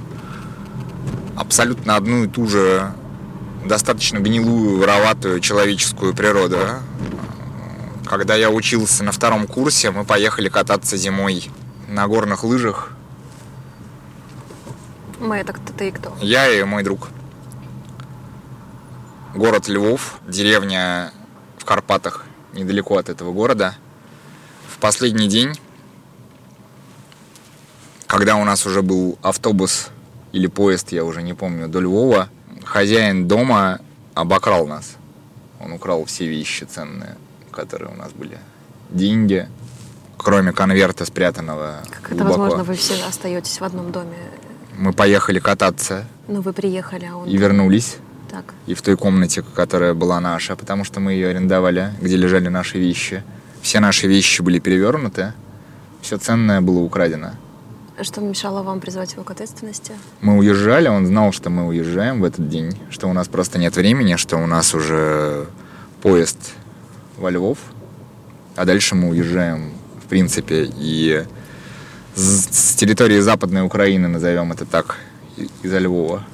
абсолютно 1.36 1.96
одну 1.96 2.24
и 2.24 2.28
ту 2.28 2.46
же 2.46 2.92
достаточно 3.64 4.18
гнилую, 4.18 4.78
вороватую 4.78 5.40
человеческую 5.40 6.14
природу. 6.14 6.58
Когда 8.04 8.36
я 8.36 8.50
учился 8.50 9.02
на 9.02 9.12
втором 9.12 9.46
курсе, 9.46 9.90
мы 9.90 10.04
поехали 10.04 10.48
кататься 10.48 10.96
зимой 10.96 11.50
на 11.88 12.06
горных 12.06 12.44
лыжах. 12.44 12.95
Мы 15.18 15.36
это 15.36 15.52
кто 15.52 15.72
ты 15.72 15.88
и 15.88 15.90
кто? 15.90 16.14
Я 16.20 16.48
и 16.50 16.62
мой 16.64 16.82
друг. 16.82 17.08
Город 19.34 19.68
Львов, 19.68 20.18
деревня 20.26 21.12
в 21.58 21.64
Карпатах, 21.64 22.24
недалеко 22.52 22.96
от 22.96 23.08
этого 23.08 23.32
города. 23.32 23.74
В 24.68 24.78
последний 24.78 25.28
день, 25.28 25.58
когда 28.06 28.36
у 28.36 28.44
нас 28.44 28.66
уже 28.66 28.82
был 28.82 29.18
автобус 29.22 29.88
или 30.32 30.46
поезд, 30.46 30.92
я 30.92 31.04
уже 31.04 31.22
не 31.22 31.34
помню, 31.34 31.68
до 31.68 31.80
Львова, 31.80 32.28
хозяин 32.64 33.26
дома 33.26 33.80
обокрал 34.14 34.66
нас. 34.66 34.96
Он 35.60 35.72
украл 35.72 36.04
все 36.04 36.26
вещи 36.26 36.64
ценные, 36.64 37.16
которые 37.50 37.90
у 37.92 37.96
нас 37.96 38.12
были. 38.12 38.38
Деньги, 38.90 39.48
кроме 40.18 40.52
конверта, 40.52 41.04
спрятанного 41.04 41.82
Как 41.90 42.12
это 42.12 42.16
глубоко. 42.16 42.40
возможно, 42.40 42.64
вы 42.64 42.74
все 42.74 43.02
остаетесь 43.04 43.60
в 43.60 43.64
одном 43.64 43.92
доме? 43.92 44.16
Мы 44.78 44.92
поехали 44.92 45.38
кататься 45.38 46.06
Ну, 46.28 46.40
вы 46.40 46.52
приехали, 46.52 47.06
а 47.10 47.16
он... 47.16 47.28
и 47.28 47.36
вернулись. 47.36 47.96
Так. 48.30 48.54
И 48.66 48.74
в 48.74 48.82
той 48.82 48.96
комнате, 48.96 49.42
которая 49.54 49.94
была 49.94 50.20
наша, 50.20 50.56
потому 50.56 50.84
что 50.84 51.00
мы 51.00 51.12
ее 51.12 51.28
арендовали, 51.28 51.92
где 52.00 52.16
лежали 52.16 52.48
наши 52.48 52.78
вещи. 52.78 53.22
Все 53.62 53.80
наши 53.80 54.06
вещи 54.06 54.42
были 54.42 54.58
перевернуты, 54.58 55.32
все 56.02 56.18
ценное 56.18 56.60
было 56.60 56.80
украдено. 56.80 57.30
Что 58.02 58.20
мешало 58.20 58.62
вам 58.62 58.80
призвать 58.80 59.14
его 59.14 59.24
к 59.24 59.30
ответственности? 59.30 59.92
Мы 60.20 60.36
уезжали, 60.36 60.88
он 60.88 61.06
знал, 61.06 61.32
что 61.32 61.48
мы 61.48 61.66
уезжаем 61.66 62.20
в 62.20 62.24
этот 62.24 62.48
день, 62.48 62.76
что 62.90 63.08
у 63.08 63.12
нас 63.14 63.26
просто 63.28 63.58
нет 63.58 63.74
времени, 63.76 64.16
что 64.16 64.36
у 64.36 64.46
нас 64.46 64.74
уже 64.74 65.46
поезд 66.02 66.52
во 67.16 67.30
Львов, 67.30 67.58
а 68.54 68.66
дальше 68.66 68.94
мы 68.94 69.08
уезжаем, 69.08 69.72
в 70.04 70.08
принципе, 70.08 70.70
и 70.76 71.24
с 72.16 72.74
территории 72.74 73.20
Западной 73.20 73.62
Украины, 73.62 74.08
назовем 74.08 74.52
это 74.52 74.64
так, 74.64 74.96
из-за 75.62 75.78
Львова. 75.78 76.24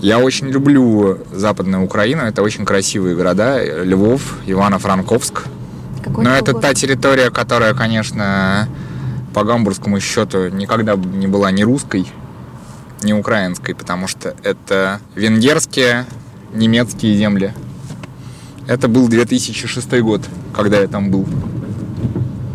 Я 0.00 0.18
очень 0.18 0.48
люблю 0.48 1.18
Западную 1.30 1.84
Украину, 1.84 2.22
это 2.22 2.42
очень 2.42 2.64
красивые 2.64 3.14
города, 3.14 3.62
Львов, 3.84 4.38
Ивано-Франковск. 4.46 5.44
Какой 6.02 6.24
Но 6.24 6.30
это 6.30 6.52
город? 6.52 6.62
та 6.62 6.72
территория, 6.74 7.30
которая, 7.30 7.74
конечно, 7.74 8.66
по 9.34 9.44
гамбургскому 9.44 10.00
счету 10.00 10.48
никогда 10.48 10.96
не 10.96 11.26
была 11.26 11.50
ни 11.50 11.62
русской, 11.62 12.06
ни 13.02 13.12
украинской, 13.12 13.74
потому 13.74 14.08
что 14.08 14.34
это 14.42 15.00
венгерские, 15.14 16.06
немецкие 16.54 17.14
земли. 17.16 17.52
Это 18.66 18.88
был 18.88 19.06
2006 19.08 20.00
год, 20.00 20.22
когда 20.54 20.80
я 20.80 20.88
там 20.88 21.10
был. 21.10 21.28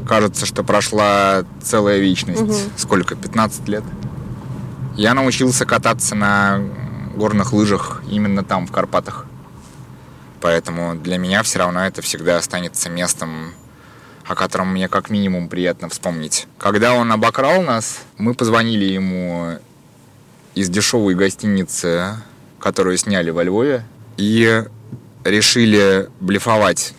Кажется, 0.07 0.45
что 0.45 0.63
прошла 0.63 1.43
целая 1.61 1.99
вечность. 1.99 2.41
Мгм. 2.41 2.55
Сколько? 2.77 3.15
15 3.15 3.67
лет. 3.67 3.83
Я 4.95 5.13
научился 5.13 5.65
кататься 5.65 6.15
на 6.15 6.61
горных 7.15 7.53
лыжах 7.53 8.03
именно 8.09 8.43
там, 8.43 8.67
в 8.67 8.71
Карпатах. 8.71 9.25
Поэтому 10.41 10.95
для 10.95 11.17
меня 11.17 11.41
все 11.43 11.59
равно 11.59 11.85
это 11.85 12.01
всегда 12.01 12.37
останется 12.37 12.89
местом, 12.89 13.53
о 14.25 14.35
котором 14.35 14.73
мне 14.73 14.87
как 14.87 15.09
минимум 15.09 15.49
приятно 15.49 15.89
вспомнить. 15.89 16.47
Когда 16.57 16.93
он 16.93 17.11
обокрал 17.11 17.61
нас, 17.61 18.01
мы 18.17 18.33
позвонили 18.33 18.85
ему 18.85 19.57
из 20.53 20.69
дешевой 20.69 21.15
гостиницы, 21.15 22.17
которую 22.59 22.97
сняли 22.97 23.31
во 23.31 23.43
Львове, 23.43 23.85
и 24.17 24.63
решили 25.23 26.09
блефовать. 26.19 26.93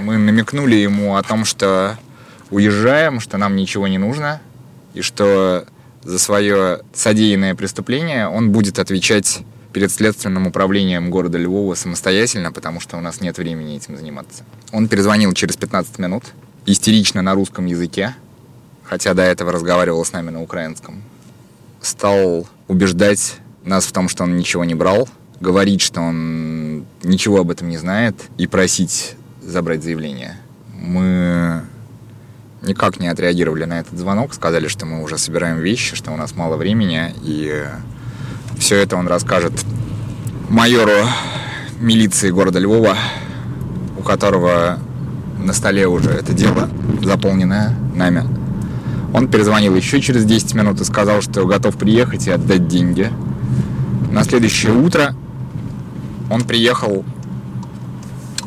Мы 0.00 0.18
намекнули 0.18 0.74
ему 0.74 1.16
о 1.16 1.22
том, 1.22 1.44
что 1.44 1.96
уезжаем, 2.52 3.18
что 3.18 3.38
нам 3.38 3.56
ничего 3.56 3.88
не 3.88 3.98
нужно, 3.98 4.40
и 4.94 5.00
что 5.00 5.64
за 6.04 6.18
свое 6.18 6.82
содеянное 6.94 7.54
преступление 7.54 8.28
он 8.28 8.52
будет 8.52 8.78
отвечать 8.78 9.40
перед 9.72 9.90
следственным 9.90 10.46
управлением 10.46 11.10
города 11.10 11.38
Львова 11.38 11.74
самостоятельно, 11.74 12.52
потому 12.52 12.78
что 12.78 12.98
у 12.98 13.00
нас 13.00 13.20
нет 13.22 13.38
времени 13.38 13.76
этим 13.76 13.96
заниматься. 13.96 14.44
Он 14.70 14.86
перезвонил 14.86 15.32
через 15.32 15.56
15 15.56 15.98
минут, 15.98 16.24
истерично 16.66 17.22
на 17.22 17.34
русском 17.34 17.64
языке, 17.64 18.14
хотя 18.84 19.14
до 19.14 19.22
этого 19.22 19.50
разговаривал 19.50 20.04
с 20.04 20.12
нами 20.12 20.28
на 20.28 20.42
украинском. 20.42 21.02
Стал 21.80 22.46
убеждать 22.68 23.36
нас 23.64 23.86
в 23.86 23.92
том, 23.92 24.10
что 24.10 24.24
он 24.24 24.36
ничего 24.36 24.64
не 24.64 24.74
брал, 24.74 25.08
говорить, 25.40 25.80
что 25.80 26.02
он 26.02 26.84
ничего 27.02 27.40
об 27.40 27.50
этом 27.50 27.70
не 27.70 27.78
знает, 27.78 28.14
и 28.36 28.46
просить 28.46 29.16
забрать 29.40 29.82
заявление. 29.82 30.36
Мы 30.74 31.62
никак 32.62 33.00
не 33.00 33.08
отреагировали 33.08 33.64
на 33.64 33.80
этот 33.80 33.98
звонок, 33.98 34.34
сказали, 34.34 34.68
что 34.68 34.86
мы 34.86 35.02
уже 35.02 35.18
собираем 35.18 35.58
вещи, 35.58 35.96
что 35.96 36.12
у 36.12 36.16
нас 36.16 36.34
мало 36.36 36.56
времени, 36.56 37.14
и 37.22 37.64
все 38.58 38.76
это 38.76 38.96
он 38.96 39.08
расскажет 39.08 39.52
майору 40.48 41.06
милиции 41.80 42.30
города 42.30 42.58
Львова, 42.58 42.96
у 43.98 44.02
которого 44.02 44.78
на 45.38 45.52
столе 45.52 45.86
уже 45.88 46.10
это 46.10 46.32
дело, 46.32 46.68
заполненное 47.02 47.76
нами. 47.94 48.24
Он 49.12 49.28
перезвонил 49.28 49.74
еще 49.74 50.00
через 50.00 50.24
10 50.24 50.54
минут 50.54 50.80
и 50.80 50.84
сказал, 50.84 51.20
что 51.20 51.44
готов 51.46 51.76
приехать 51.76 52.26
и 52.28 52.30
отдать 52.30 52.68
деньги. 52.68 53.10
На 54.10 54.24
следующее 54.24 54.72
утро 54.72 55.14
он 56.30 56.42
приехал 56.42 57.04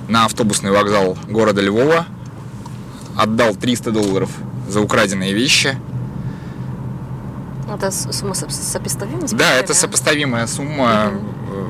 на 0.07 0.26
автобусный 0.26 0.72
вокзал 0.72 1.18
города 1.28 1.61
Львова, 1.61 2.05
отдал 3.16 3.55
300 3.55 3.91
долларов 3.91 4.30
за 4.70 4.82
украденные 4.82 5.34
вещи. 5.34 5.78
Это 7.74 7.91
сумма 7.91 8.34
соп- 8.34 8.51
сопоставима? 8.51 9.28
с 9.28 9.32
Да, 9.32 9.53
это 9.53 9.74
сопоставимая 9.74 10.47
сумма. 10.47 11.11
Э, 11.51 11.68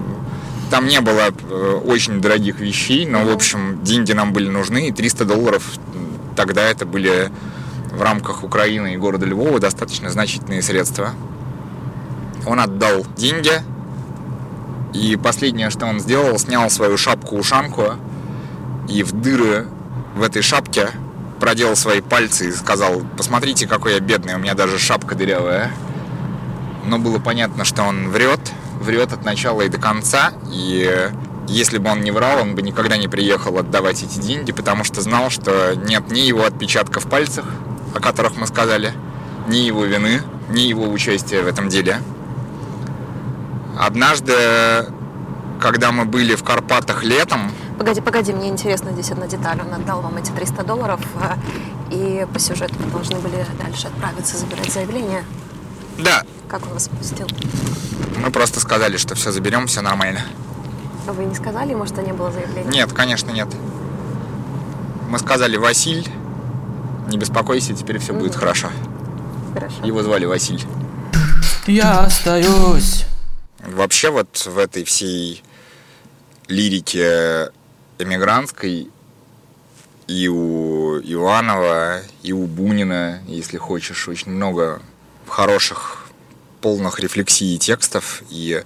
Там 0.72 0.88
не 0.88 1.00
было 1.00 1.30
э, 1.30 1.82
очень 1.86 2.20
дорогих 2.22 2.60
вещей, 2.60 3.06
но, 3.06 3.24
в 3.24 3.32
общем, 3.32 3.84
деньги 3.84 4.12
нам 4.14 4.34
были 4.34 4.50
нужны, 4.50 4.88
и 4.88 4.92
300 4.92 5.26
долларов 5.26 5.64
тогда 6.36 6.64
это 6.64 6.86
были 6.86 7.32
в 7.92 8.02
рамках 8.02 8.44
Украины 8.44 8.94
и 8.94 8.98
города 8.98 9.26
Львова 9.26 9.60
достаточно 9.60 10.10
значительные 10.10 10.62
средства. 10.62 11.12
Он 12.46 12.60
отдал 12.60 13.06
деньги, 13.16 13.54
и 14.94 15.16
последнее, 15.16 15.70
что 15.70 15.86
он 15.86 16.00
сделал, 16.00 16.38
снял 16.40 16.70
свою 16.70 16.98
шапку-ушанку 16.98 17.94
и 18.90 19.04
в 19.04 19.14
дыры 19.14 19.68
в 20.16 20.22
этой 20.24 20.42
шапке 20.42 20.90
проделал 21.40 21.76
свои 21.76 22.02
пальцы 22.02 22.50
и 22.50 22.52
сказал, 22.52 23.02
посмотрите, 23.18 23.68
какой 23.68 23.94
я 23.94 24.00
бедный, 24.00 24.36
у 24.36 24.40
меня 24.40 24.54
даже 24.54 24.80
шапка 24.80 25.16
дырявая 25.16 25.72
но 26.86 27.00
было 27.00 27.20
понятно, 27.20 27.66
что 27.66 27.84
он 27.84 28.10
врет, 28.10 28.40
врет 28.80 29.14
от 29.14 29.24
начала 29.26 29.62
и 29.62 29.70
до 29.70 29.78
конца, 29.78 30.34
и 30.52 31.12
если 31.48 31.78
бы 31.78 31.90
он 31.90 32.02
не 32.02 32.12
врал, 32.12 32.42
он 32.42 32.56
бы 32.56 32.62
никогда 32.62 32.98
не 32.98 33.08
приехал 33.08 33.58
отдавать 33.58 34.04
эти 34.04 34.20
деньги, 34.20 34.52
потому 34.52 34.84
что 34.84 35.02
знал, 35.02 35.30
что 35.30 35.76
нет 35.76 36.10
ни 36.12 36.20
его 36.20 36.44
отпечатков 36.46 37.08
пальцев, 37.08 37.46
о 37.94 38.00
которых 38.00 38.36
мы 38.38 38.48
сказали, 38.48 38.94
ни 39.48 39.58
его 39.58 39.86
вины, 39.86 40.22
ни 40.50 40.62
его 40.62 40.90
участия 40.90 41.42
в 41.42 41.48
этом 41.48 41.70
деле. 41.70 42.02
Однажды, 43.80 44.34
когда 45.60 45.92
мы 45.92 46.06
были 46.06 46.36
в 46.36 46.44
Карпатах 46.44 47.04
летом, 47.04 47.52
Погоди, 47.78 48.02
погоди, 48.02 48.34
мне 48.34 48.48
интересна 48.50 48.92
здесь 48.94 49.12
одна 49.12 49.28
деталь. 49.28 49.60
Он 49.62 49.74
отдал 49.74 50.02
вам 50.02 50.18
эти 50.18 50.32
300 50.32 50.64
долларов, 50.64 51.00
э, 51.22 51.36
и 51.94 52.26
по 52.34 52.40
сюжету 52.40 52.76
вы 52.80 52.90
должны 52.90 53.18
были 53.20 53.46
дальше 53.62 53.88
отправиться 53.88 54.38
забирать 54.38 54.72
заявление. 54.72 55.24
да, 55.98 56.24
Как 56.48 56.64
он 56.66 56.74
вас 56.74 56.88
пустил? 56.90 57.28
мы 58.18 58.32
просто 58.32 58.60
сказали, 58.60 58.98
что 58.98 59.14
все 59.16 59.32
заберем, 59.32 59.68
все 59.68 59.82
нормально. 59.82 60.22
А 61.08 61.12
Вы 61.14 61.26
не 61.26 61.36
сказали 61.36 61.72
ему, 61.72 61.86
что 61.86 62.02
не 62.02 62.14
было 62.14 62.32
заявления? 62.32 62.70
Нет, 62.70 62.94
конечно, 62.94 63.30
нет. 63.32 63.48
Мы 65.10 65.20
сказали, 65.20 65.58
Василь, 65.58 66.08
не 67.10 67.18
беспокойся, 67.18 67.74
теперь 67.74 68.00
все 68.00 68.14
будет 68.14 68.36
хорошо. 68.36 68.70
Хорошо. 69.54 69.76
Его 69.84 70.02
звали 70.02 70.26
Василь. 70.26 70.64
Я 71.68 72.00
остаюсь. 72.00 73.06
Вообще 73.60 74.10
вот 74.10 74.46
в 74.46 74.58
этой 74.58 74.84
всей 74.84 75.44
лирике 76.48 77.52
эмигрантской 78.00 78.90
и 80.08 80.28
у 80.28 81.00
Иванова, 81.00 82.02
и 82.22 82.32
у 82.32 82.46
Бунина, 82.46 83.22
если 83.28 83.58
хочешь, 83.58 84.08
очень 84.08 84.32
много 84.32 84.82
хороших, 85.28 86.06
полных 86.62 87.00
рефлексий 87.00 87.56
и 87.56 87.58
текстов. 87.58 88.22
И 88.30 88.64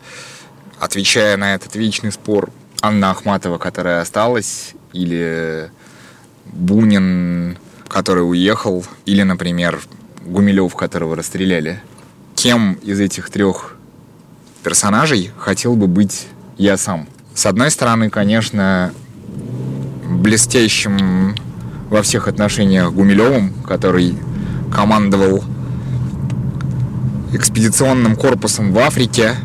отвечая 0.79 1.37
на 1.37 1.55
этот 1.55 1.75
вечный 1.75 2.11
спор 2.11 2.51
Анна 2.81 3.11
Ахматова, 3.11 3.57
которая 3.57 4.01
осталась, 4.01 4.73
или 4.93 5.71
Бунин, 6.45 7.57
который 7.87 8.29
уехал, 8.29 8.85
или, 9.05 9.23
например, 9.23 9.81
Гумилев, 10.25 10.75
которого 10.75 11.15
расстреляли. 11.15 11.81
Кем 12.35 12.73
из 12.83 12.99
этих 12.99 13.29
трех 13.29 13.75
персонажей 14.63 15.31
хотел 15.37 15.75
бы 15.75 15.87
быть 15.87 16.27
я 16.57 16.77
сам. 16.77 17.07
С 17.33 17.45
одной 17.45 17.71
стороны, 17.71 18.09
конечно, 18.09 18.93
блестящим 20.09 21.35
во 21.89 22.01
всех 22.01 22.27
отношениях 22.27 22.91
Гумилевым, 22.91 23.53
который 23.67 24.17
командовал 24.71 25.43
экспедиционным 27.33 28.15
корпусом 28.15 28.71
в 28.71 28.79
Африке, 28.79 29.35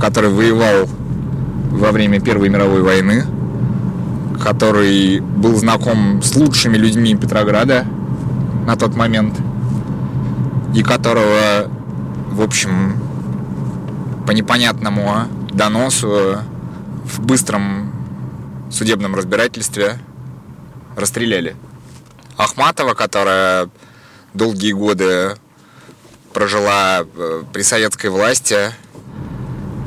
который 0.00 0.30
воевал 0.30 0.88
во 1.70 1.92
время 1.92 2.20
Первой 2.20 2.48
мировой 2.48 2.82
войны, 2.82 3.24
который 4.42 5.20
был 5.20 5.56
знаком 5.56 6.22
с 6.22 6.34
лучшими 6.34 6.76
людьми 6.76 7.14
Петрограда 7.14 7.86
на 8.66 8.76
тот 8.76 8.94
момент, 8.96 9.34
и 10.74 10.82
которого, 10.82 11.70
в 12.30 12.42
общем, 12.42 12.96
по 14.26 14.32
непонятному 14.32 15.26
доносу 15.52 16.38
в 17.04 17.20
быстром 17.20 17.92
судебном 18.70 19.14
разбирательстве 19.14 19.98
расстреляли. 20.96 21.56
Ахматова, 22.36 22.94
которая 22.94 23.68
долгие 24.34 24.72
годы 24.72 25.36
прожила 26.32 27.00
э, 27.02 27.42
при 27.52 27.62
советской 27.62 28.08
власти, 28.08 28.72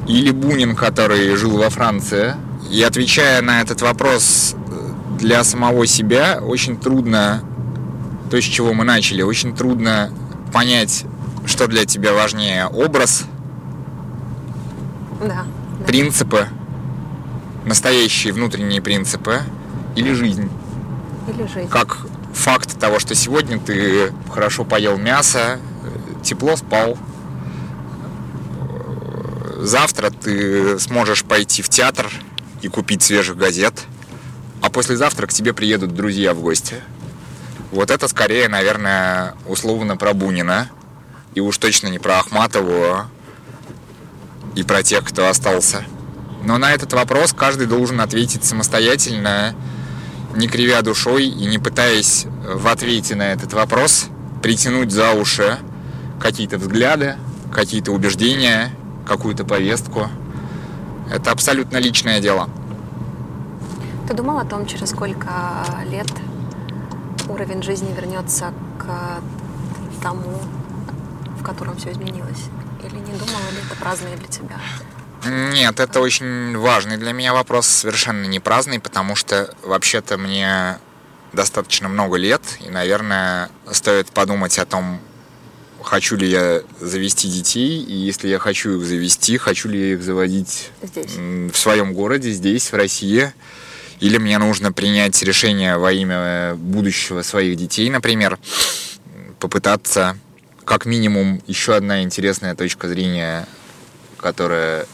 или 0.08 0.32
Бунин, 0.32 0.76
который 0.76 1.36
жил 1.36 1.58
во 1.58 1.70
Франции. 1.70 2.36
И 2.72 2.82
отвечая 2.82 3.42
на 3.42 3.62
этот 3.62 3.82
вопрос 3.84 4.56
э, 4.56 5.18
для 5.20 5.44
самого 5.44 5.86
себя, 5.86 6.40
очень 6.42 6.80
трудно, 6.80 7.44
то, 8.32 8.42
с 8.42 8.44
чего 8.44 8.74
мы 8.74 8.84
начали, 8.84 9.22
очень 9.22 9.56
трудно 9.56 10.12
понять, 10.52 11.06
что 11.46 11.68
для 11.68 11.86
тебя 11.86 12.14
важнее, 12.14 12.66
образ, 12.66 13.26
Да. 15.22 15.46
принципы, 15.86 16.48
настоящие 17.66 18.34
внутренние 18.34 18.82
принципы 18.82 19.42
или 19.96 20.14
жизнь. 20.14 20.50
Или 21.28 21.48
жизнь. 21.48 21.70
Как 21.70 21.98
факт 22.34 22.80
того, 22.80 23.00
что 23.00 23.16
сегодня 23.16 23.60
ты 23.60 24.14
хорошо 24.32 24.64
поел 24.64 24.98
мясо, 24.98 25.60
тепло 26.24 26.56
спал. 26.56 26.98
Завтра 29.58 30.10
ты 30.10 30.80
сможешь 30.80 31.24
пойти 31.24 31.62
в 31.62 31.70
театр 31.70 32.10
и 32.62 32.68
купить 32.68 33.04
свежих 33.04 33.38
газет, 33.38 33.74
а 34.62 34.70
послезавтра 34.70 35.28
к 35.28 35.34
тебе 35.34 35.54
приедут 35.54 35.94
друзья 35.94 36.34
в 36.34 36.40
гости. 36.40 36.76
Вот 37.72 37.92
это 37.92 38.08
скорее, 38.08 38.48
наверное, 38.48 39.36
условно 39.46 39.98
про 39.98 40.14
Бунина. 40.14 40.70
И 41.36 41.42
уж 41.42 41.58
точно 41.60 41.88
не 41.88 42.00
про 42.00 42.20
Ахматову 42.20 43.06
и 44.56 44.64
про 44.64 44.82
тех, 44.82 45.04
кто 45.04 45.28
остался. 45.28 45.86
Но 46.44 46.58
на 46.58 46.74
этот 46.74 46.94
вопрос 46.94 47.34
каждый 47.34 47.68
должен 47.68 48.02
ответить 48.02 48.44
самостоятельно, 48.44 49.54
не 50.36 50.48
кривя 50.48 50.82
душой 50.82 51.26
и 51.26 51.46
не 51.46 51.60
пытаясь 51.60 52.26
в 52.46 52.68
ответе 52.68 53.16
на 53.16 53.34
этот 53.34 53.54
вопрос 53.54 54.08
притянуть 54.42 54.92
за 54.92 55.12
уши 55.12 55.58
какие-то 56.20 56.58
взгляды, 56.58 57.16
какие-то 57.54 57.92
убеждения, 57.92 58.72
какую-то 59.06 59.44
повестку. 59.44 60.08
Это 61.12 61.32
абсолютно 61.32 61.78
личное 61.78 62.20
дело. 62.20 62.50
Ты 64.08 64.14
думал 64.14 64.40
о 64.40 64.46
том, 64.46 64.66
через 64.66 64.90
сколько 64.90 65.66
лет 65.90 66.12
уровень 67.28 67.62
жизни 67.62 67.94
вернется 67.94 68.54
к 68.78 69.22
тому, 70.02 70.40
в 71.40 71.44
котором 71.44 71.76
все 71.78 71.92
изменилось? 71.92 72.46
Или 72.84 72.96
не 72.96 73.12
думал, 73.12 73.40
или 73.52 73.66
это 73.66 73.76
праздное 73.80 74.16
для 74.18 74.28
тебя? 74.28 74.58
Нет, 75.26 75.80
это 75.80 76.00
очень 76.00 76.58
важный 76.58 76.98
для 76.98 77.12
меня 77.12 77.34
вопрос, 77.34 77.68
совершенно 77.68 78.26
не 78.26 78.40
праздный, 78.40 78.80
потому 78.80 79.16
что 79.16 79.54
вообще-то 79.64 80.18
мне 80.18 80.80
достаточно 81.34 81.90
много 81.90 82.18
лет, 82.18 82.42
и, 82.62 82.70
наверное, 82.70 83.50
стоит 83.72 84.12
подумать 84.12 84.58
о 84.58 84.66
том, 84.66 85.00
хочу 85.84 86.16
ли 86.16 86.28
я 86.28 86.62
завести 86.80 87.30
детей, 87.30 87.82
и 87.84 87.94
если 87.94 88.28
я 88.28 88.40
хочу 88.40 88.80
их 88.80 88.86
завести, 88.86 89.38
хочу 89.38 89.70
ли 89.70 89.80
я 89.80 89.94
их 89.94 90.02
заводить 90.02 90.72
Здесь. 90.82 91.16
в 91.16 91.56
своем 91.56 91.94
городе, 91.94 92.32
здесь, 92.32 92.72
в 92.72 92.76
России, 92.76 93.34
или 94.00 94.18
мне 94.18 94.38
нужно 94.38 94.72
принять 94.72 95.22
решение 95.24 95.78
во 95.78 95.92
имя 95.92 96.56
будущего 96.56 97.22
своих 97.22 97.58
детей, 97.58 97.90
например, 97.90 98.40
попытаться 99.40 100.18
как 100.66 100.86
минимум 100.86 101.42
еще 101.48 101.76
одна 101.76 102.04
интересная 102.04 102.56
точка 102.56 102.88
зрения, 102.88 103.48
которая 104.18 104.86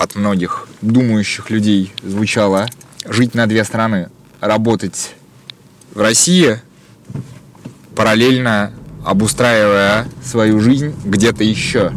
от 0.00 0.14
многих 0.14 0.66
думающих 0.80 1.50
людей 1.50 1.92
звучала, 2.02 2.66
жить 3.06 3.34
на 3.34 3.46
две 3.46 3.64
страны, 3.64 4.08
работать 4.40 5.14
в 5.94 6.00
России, 6.00 6.58
параллельно 7.94 8.72
обустраивая 9.04 10.06
свою 10.24 10.58
жизнь 10.60 10.94
где-то 11.04 11.44
еще. 11.44 11.92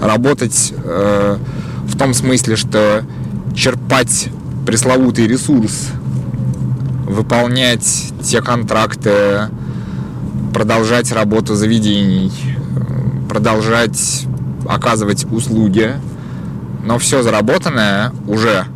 Работать 0.00 0.72
э, 0.72 1.38
в 1.84 1.98
том 1.98 2.14
смысле, 2.14 2.54
что 2.54 3.04
черпать 3.56 4.28
пресловутый 4.64 5.26
ресурс, 5.26 5.88
выполнять 7.08 8.12
те 8.22 8.40
контракты, 8.40 9.48
продолжать 10.54 11.10
работу 11.10 11.56
заведений, 11.56 12.30
э, 12.76 13.28
продолжать 13.28 14.26
оказывать 14.68 15.24
услуги, 15.24 15.96
но 16.82 16.98
все 16.98 17.22
заработанное 17.22 18.12
уже 18.26 18.66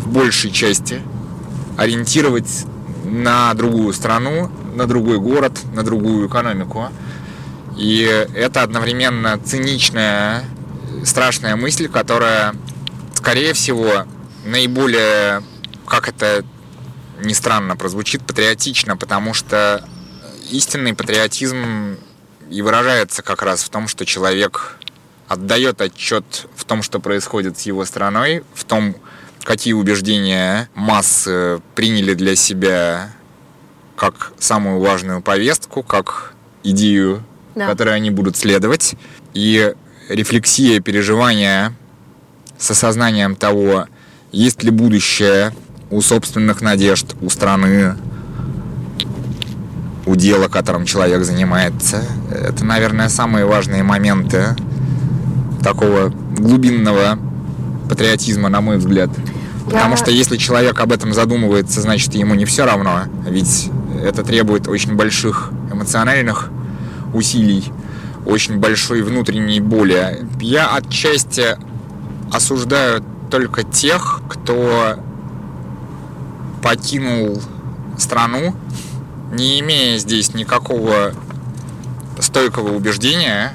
в 0.00 0.08
большей 0.08 0.50
части 0.50 1.00
ориентировать 1.76 2.66
на 3.04 3.54
другую 3.54 3.92
страну, 3.92 4.50
на 4.74 4.86
другой 4.86 5.18
город, 5.18 5.52
на 5.72 5.82
другую 5.82 6.28
экономику. 6.28 6.88
И 7.76 8.02
это 8.34 8.62
одновременно 8.62 9.38
циничная, 9.38 10.44
страшная 11.04 11.56
мысль, 11.56 11.88
которая, 11.88 12.54
скорее 13.14 13.52
всего, 13.52 14.04
наиболее, 14.44 15.42
как 15.86 16.08
это 16.08 16.44
ни 17.22 17.32
странно 17.32 17.76
прозвучит, 17.76 18.22
патриотично, 18.22 18.96
потому 18.96 19.34
что 19.34 19.86
истинный 20.50 20.94
патриотизм 20.94 21.96
и 22.50 22.62
выражается 22.62 23.22
как 23.22 23.42
раз 23.42 23.62
в 23.62 23.68
том, 23.68 23.88
что 23.88 24.06
человек 24.06 24.75
отдает 25.28 25.80
отчет 25.80 26.46
в 26.54 26.64
том, 26.64 26.82
что 26.82 27.00
происходит 27.00 27.58
с 27.58 27.62
его 27.62 27.84
страной, 27.84 28.44
в 28.54 28.64
том, 28.64 28.94
какие 29.42 29.72
убеждения 29.74 30.68
массы 30.74 31.60
приняли 31.74 32.14
для 32.14 32.36
себя 32.36 33.10
как 33.96 34.32
самую 34.38 34.80
важную 34.80 35.22
повестку, 35.22 35.82
как 35.82 36.34
идею, 36.62 37.22
Да. 37.54 37.66
которой 37.66 37.94
они 37.96 38.10
будут 38.10 38.36
следовать. 38.36 38.94
И 39.34 39.74
рефлексия, 40.08 40.80
переживания 40.80 41.72
с 42.58 42.70
осознанием 42.70 43.36
того, 43.36 43.86
есть 44.32 44.62
ли 44.62 44.70
будущее 44.70 45.54
у 45.90 46.00
собственных 46.02 46.60
надежд, 46.60 47.14
у 47.20 47.30
страны, 47.30 47.96
у 50.04 50.14
дела, 50.14 50.48
которым 50.48 50.84
человек 50.84 51.24
занимается. 51.24 52.02
Это, 52.30 52.64
наверное, 52.64 53.08
самые 53.08 53.44
важные 53.46 53.82
моменты 53.82 54.54
такого 55.66 56.10
глубинного 56.38 57.18
патриотизма, 57.88 58.48
на 58.48 58.60
мой 58.60 58.76
взгляд. 58.76 59.10
Потому 59.64 59.90
Я- 59.90 59.96
что 59.96 60.12
если 60.12 60.36
человек 60.36 60.78
об 60.78 60.92
этом 60.92 61.12
задумывается, 61.12 61.80
значит 61.80 62.14
ему 62.14 62.36
не 62.36 62.44
все 62.44 62.64
равно. 62.64 63.00
Ведь 63.28 63.68
это 64.00 64.22
требует 64.22 64.68
очень 64.68 64.94
больших 64.94 65.50
эмоциональных 65.72 66.50
усилий, 67.12 67.64
очень 68.24 68.58
большой 68.58 69.02
внутренней 69.02 69.58
боли. 69.58 70.24
Я 70.40 70.72
отчасти 70.72 71.56
осуждаю 72.32 73.02
только 73.28 73.64
тех, 73.64 74.20
кто 74.28 74.94
покинул 76.62 77.42
страну, 77.98 78.54
не 79.32 79.58
имея 79.58 79.98
здесь 79.98 80.32
никакого 80.32 81.12
стойкого 82.20 82.72
убеждения, 82.76 83.52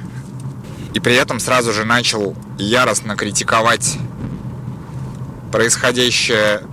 и 0.93 0.99
при 0.99 1.15
этом 1.15 1.39
сразу 1.39 1.73
же 1.73 1.85
начал 1.85 2.35
яростно 2.57 3.15
критиковать 3.15 3.97
происходящее 5.51 6.63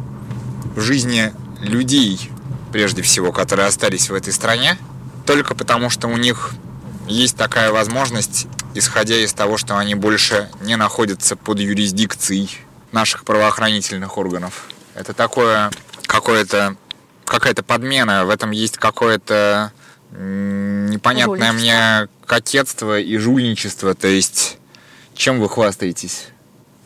в 0.75 0.81
жизни 0.81 1.33
людей, 1.61 2.31
прежде 2.73 3.03
всего, 3.03 3.33
которые 3.33 3.67
остались 3.67 4.11
в 4.11 4.15
этой 4.15 4.33
стране, 4.33 4.79
только 5.27 5.55
потому 5.55 5.91
что 5.91 6.09
у 6.09 6.17
них 6.17 6.53
есть 7.07 7.37
такая 7.37 7.73
возможность, 7.73 8.47
исходя 8.75 9.17
из 9.17 9.33
того, 9.33 9.57
что 9.57 9.77
они 9.77 9.95
больше 9.95 10.51
не 10.61 10.77
находятся 10.77 11.37
под 11.37 11.59
юрисдикцией 11.59 12.59
наших 12.93 13.25
правоохранительных 13.25 14.17
органов. 14.19 14.65
Это 14.95 15.13
такое 15.13 15.71
какое-то 16.07 16.77
какая-то 17.25 17.63
подмена, 17.63 18.25
в 18.25 18.31
этом 18.31 18.53
есть 18.53 18.79
какое-то 18.79 19.73
непонятное 20.13 21.53
мне 21.53 22.09
кокетство 22.27 22.99
и 22.99 23.17
жульничество, 23.17 23.95
то 23.95 24.09
есть 24.09 24.59
чем 25.15 25.41
вы 25.41 25.49
хвастаетесь? 25.49 26.29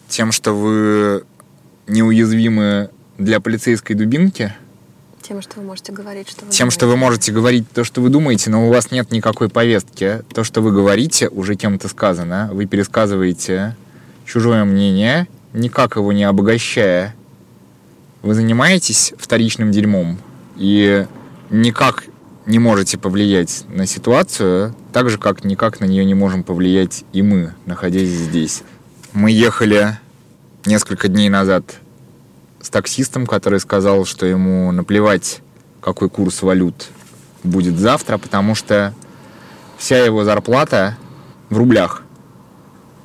Тем, 0.08 0.32
что 0.32 0.52
вы 0.52 1.24
неуязвимы 1.86 2.90
для 3.18 3.40
полицейской 3.40 3.94
дубинки. 3.94 4.54
Тем, 5.22 5.40
что 5.40 5.60
вы 5.60 5.66
можете 5.66 5.92
говорить, 5.92 6.28
что 6.28 6.44
вы 6.44 6.50
Тем, 6.50 6.70
что 6.70 6.86
вы 6.86 6.96
можете 6.96 7.32
говорить 7.32 7.70
то, 7.70 7.84
что 7.84 8.00
вы 8.00 8.08
думаете, 8.08 8.50
но 8.50 8.66
у 8.66 8.70
вас 8.70 8.90
нет 8.90 9.12
никакой 9.12 9.48
повестки. 9.48 10.22
То, 10.34 10.44
что 10.44 10.60
вы 10.60 10.72
говорите, 10.72 11.28
уже 11.28 11.54
кем-то 11.54 11.88
сказано. 11.88 12.50
Вы 12.52 12.66
пересказываете 12.66 13.76
чужое 14.26 14.64
мнение, 14.64 15.28
никак 15.52 15.96
его 15.96 16.12
не 16.12 16.24
обогащая. 16.24 17.14
Вы 18.22 18.34
занимаетесь 18.34 19.12
вторичным 19.18 19.70
дерьмом 19.70 20.18
и 20.56 21.06
никак 21.50 22.04
не 22.47 22.59
можете 22.59 22.99
повлиять 22.99 23.64
на 23.68 23.86
ситуацию, 23.86 24.74
так 24.93 25.11
же, 25.11 25.18
как 25.18 25.45
никак 25.45 25.80
на 25.80 25.84
нее 25.84 26.05
не 26.05 26.14
можем 26.14 26.43
повлиять 26.43 27.05
и 27.12 27.22
мы, 27.22 27.55
находясь 27.66 28.09
здесь. 28.09 28.62
Мы 29.12 29.30
ехали 29.30 29.99
несколько 30.64 31.09
дней 31.09 31.28
назад 31.28 31.64
с 32.61 32.70
таксистом, 32.70 33.26
который 33.26 33.61
сказал, 33.61 34.05
что 34.05 34.26
ему 34.26 34.72
наплевать, 34.72 35.40
какой 35.80 36.09
курс 36.09 36.43
валют 36.43 36.90
будет 37.45 37.78
завтра, 37.78 38.18
потому 38.18 38.55
что 38.55 38.95
вся 39.78 40.05
его 40.05 40.24
зарплата 40.24 40.97
в 41.51 41.59
рублях. 41.59 42.03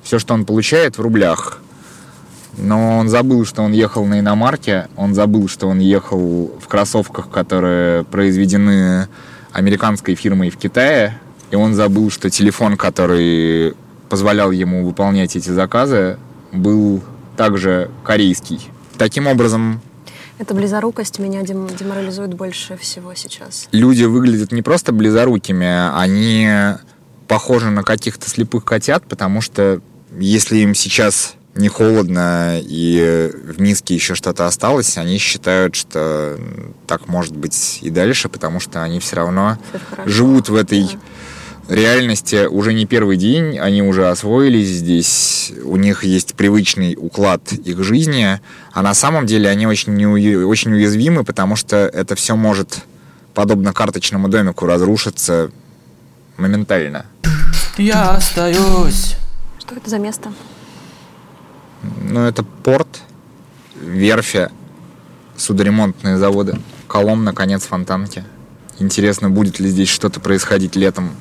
Все, 0.04 0.20
что 0.20 0.34
он 0.34 0.46
получает, 0.46 0.98
в 0.98 1.02
рублях. 1.02 1.60
Но 2.58 2.98
он 2.98 3.08
забыл, 3.08 3.46
что 3.46 3.62
он 3.62 3.72
ехал 3.72 4.06
на 4.06 4.20
иномарке, 4.20 4.88
он 4.96 5.14
забыл, 5.14 5.48
что 5.48 5.68
он 5.68 5.80
ехал 5.80 6.52
в 6.60 6.68
кроссовках, 6.68 7.30
которые 7.30 8.04
произведены 8.06 9.08
американской 9.52 10.16
фирмой 10.16 10.50
в 10.50 10.58
Китае, 10.58 11.20
и 11.52 11.56
он 11.56 11.74
забыл, 11.76 12.10
что 12.10 12.30
телефон, 12.30 12.76
который 12.78 13.74
позволял 14.10 14.52
ему 14.52 14.86
выполнять 14.86 15.36
эти 15.36 15.50
заказы, 15.50 16.18
был 16.52 17.02
также 17.36 17.90
корейский. 18.04 18.70
Таким 18.98 19.28
образом, 19.28 19.82
Эта 20.40 20.54
близорукость 20.54 21.20
меня 21.20 21.42
дем- 21.42 21.70
деморализует 21.78 22.34
больше 22.34 22.78
всего 22.78 23.14
сейчас. 23.16 23.68
люди 23.72 24.04
выглядят 24.04 24.52
не 24.52 24.62
просто 24.62 24.92
близорукими, 24.92 25.96
они 25.96 26.50
похожи 27.28 27.70
на 27.70 27.84
каких-то 27.84 28.30
слепых 28.30 28.64
котят, 28.66 29.04
потому 29.08 29.42
что 29.42 29.82
если 30.20 30.58
им 30.58 30.74
сейчас 30.76 31.34
не 31.58 31.68
холодно 31.70 32.60
и 32.62 33.32
в 33.34 33.60
миске 33.60 33.96
еще 33.96 34.16
что-то 34.16 34.46
осталось, 34.46 34.98
они 34.98 35.18
считают, 35.18 35.76
что 35.76 36.40
так 36.86 37.08
может 37.08 37.36
быть 37.36 37.80
и 37.82 37.90
дальше, 37.90 38.30
потому 38.30 38.60
что 38.60 38.84
они 38.84 39.00
все 39.00 39.16
равно 39.18 39.58
хорошо. 39.90 40.10
живут 40.10 40.50
в 40.50 40.56
этой 40.56 40.84
Да. 41.68 41.76
реальности 41.76 42.46
уже 42.46 42.74
не 42.74 42.86
первый 42.86 43.18
день, 43.18 43.58
они 43.60 43.82
уже 43.82 44.08
освоились 44.10 44.68
здесь, 44.70 45.52
у 45.64 45.76
них 45.78 46.04
есть 46.04 46.34
привычный 46.36 46.96
уклад 46.98 47.52
их 47.52 47.84
жизни, 47.84 48.40
а 48.72 48.82
на 48.82 48.94
самом 48.94 49.26
деле 49.26 49.50
они 49.50 49.66
очень, 49.68 50.06
очень 50.46 50.74
уязвимы, 50.74 51.24
потому 51.24 51.56
что 51.56 51.76
это 51.78 52.16
все 52.16 52.36
может, 52.36 52.80
подобно 53.34 53.74
карточному 53.74 54.30
домику, 54.30 54.66
разрушиться 54.66 55.52
моментально. 56.38 57.06
Я 57.78 58.12
остаюсь. 58.12 59.16
Что 59.60 59.76
это 59.76 59.90
за 59.90 60.00
место? 60.00 60.32
Ну, 61.84 62.22
это 62.22 62.44
порт, 62.44 63.02
верфи, 63.82 64.50
судоремонтные 65.36 66.18
заводы, 66.18 66.60
Колом, 66.88 67.24
наконец, 67.24 67.64
фонтанки. 67.64 68.24
Интересно, 68.80 69.30
будет 69.30 69.60
ли 69.60 69.70
здесь 69.70 69.90
что-то 69.90 70.20
происходить 70.20 70.76
летом. 70.76 71.12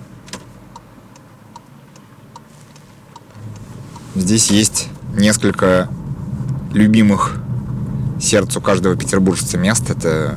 Здесь 4.15 4.51
есть 4.51 4.89
несколько 5.15 5.89
любимых 6.73 7.37
сердцу 8.21 8.61
каждого 8.61 8.97
петербуржца 8.97 9.59
мест. 9.59 9.91
Это 9.91 10.37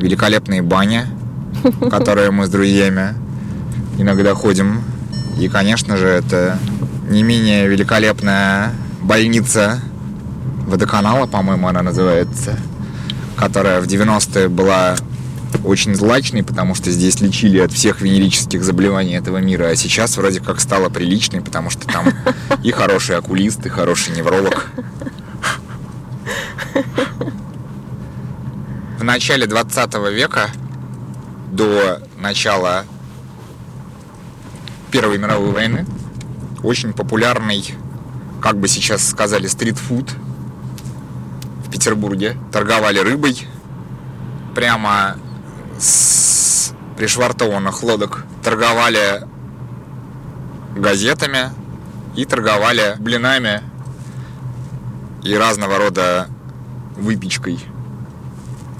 великолепные 0.00 0.62
бани, 0.62 1.06
которые 1.90 2.30
мы 2.30 2.46
с 2.46 2.50
друзьями 2.50 3.14
иногда 3.98 4.34
ходим. 4.34 4.82
И, 5.38 5.48
конечно 5.48 5.96
же, 5.96 6.06
это 6.06 6.58
не 7.08 7.22
менее 7.22 7.68
великолепная 7.68 8.72
больница 9.06 9.80
водоканала, 10.66 11.26
по-моему, 11.26 11.68
она 11.68 11.82
называется, 11.82 12.58
которая 13.36 13.80
в 13.80 13.86
90-е 13.86 14.48
была 14.48 14.96
очень 15.64 15.94
злачной, 15.94 16.42
потому 16.42 16.74
что 16.74 16.90
здесь 16.90 17.20
лечили 17.20 17.58
от 17.58 17.72
всех 17.72 18.00
венерических 18.00 18.64
заболеваний 18.64 19.14
этого 19.14 19.38
мира, 19.38 19.68
а 19.68 19.76
сейчас 19.76 20.16
вроде 20.16 20.40
как 20.40 20.60
стала 20.60 20.88
приличной, 20.88 21.40
потому 21.40 21.70
что 21.70 21.86
там 21.86 22.06
и 22.62 22.72
хороший 22.72 23.16
окулист, 23.16 23.64
и 23.64 23.68
хороший 23.68 24.14
невролог. 24.14 24.66
В 28.98 29.04
начале 29.04 29.46
20 29.46 29.94
века, 30.12 30.48
до 31.52 32.02
начала 32.18 32.84
Первой 34.90 35.18
мировой 35.18 35.52
войны, 35.52 35.86
очень 36.62 36.92
популярный, 36.92 37.74
как 38.46 38.58
бы 38.58 38.68
сейчас 38.68 39.04
сказали, 39.04 39.48
стритфуд 39.48 40.08
в 41.66 41.68
Петербурге. 41.68 42.36
Торговали 42.52 43.00
рыбой 43.00 43.44
прямо 44.54 45.16
с 45.80 46.72
пришвартованных 46.96 47.82
лодок. 47.82 48.24
Торговали 48.44 49.26
газетами 50.76 51.50
и 52.14 52.24
торговали 52.24 52.94
блинами 53.00 53.62
и 55.24 55.34
разного 55.34 55.78
рода 55.78 56.28
выпечкой. 56.96 57.58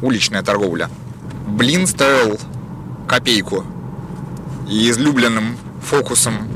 Уличная 0.00 0.44
торговля. 0.44 0.88
Блин 1.44 1.88
стоил 1.88 2.38
копейку. 3.08 3.64
И 4.68 4.88
излюбленным 4.88 5.58
фокусом 5.82 6.48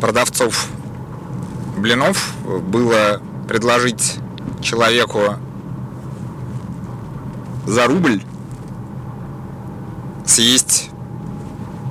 продавцов 0.00 0.68
блинов 1.80 2.34
было 2.44 3.20
предложить 3.48 4.18
человеку 4.60 5.36
за 7.66 7.86
рубль 7.86 8.22
съесть 10.26 10.90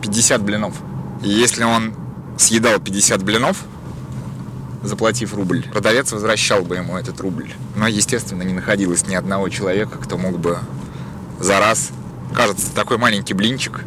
50 0.01 0.41
блинов. 0.41 0.75
И 1.23 1.29
если 1.29 1.63
он 1.63 1.93
съедал 2.37 2.79
50 2.79 3.23
блинов, 3.23 3.63
заплатив 4.83 5.33
рубль, 5.33 5.63
продавец 5.63 6.11
возвращал 6.11 6.61
бы 6.61 6.77
ему 6.77 6.97
этот 6.97 7.19
рубль. 7.19 7.51
Но, 7.75 7.87
естественно, 7.87 8.43
не 8.43 8.53
находилось 8.53 9.05
ни 9.07 9.15
одного 9.15 9.49
человека, 9.49 9.97
кто 9.97 10.17
мог 10.17 10.39
бы 10.39 10.59
за 11.39 11.59
раз... 11.59 11.89
Кажется, 12.33 12.71
такой 12.73 12.99
маленький 12.99 13.33
блинчик. 13.33 13.83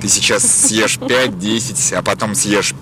Ты 0.00 0.08
сейчас 0.08 0.44
съешь 0.44 0.96
5-10, 0.96 1.94
а 1.94 2.02
потом 2.02 2.36
съешь 2.36 2.72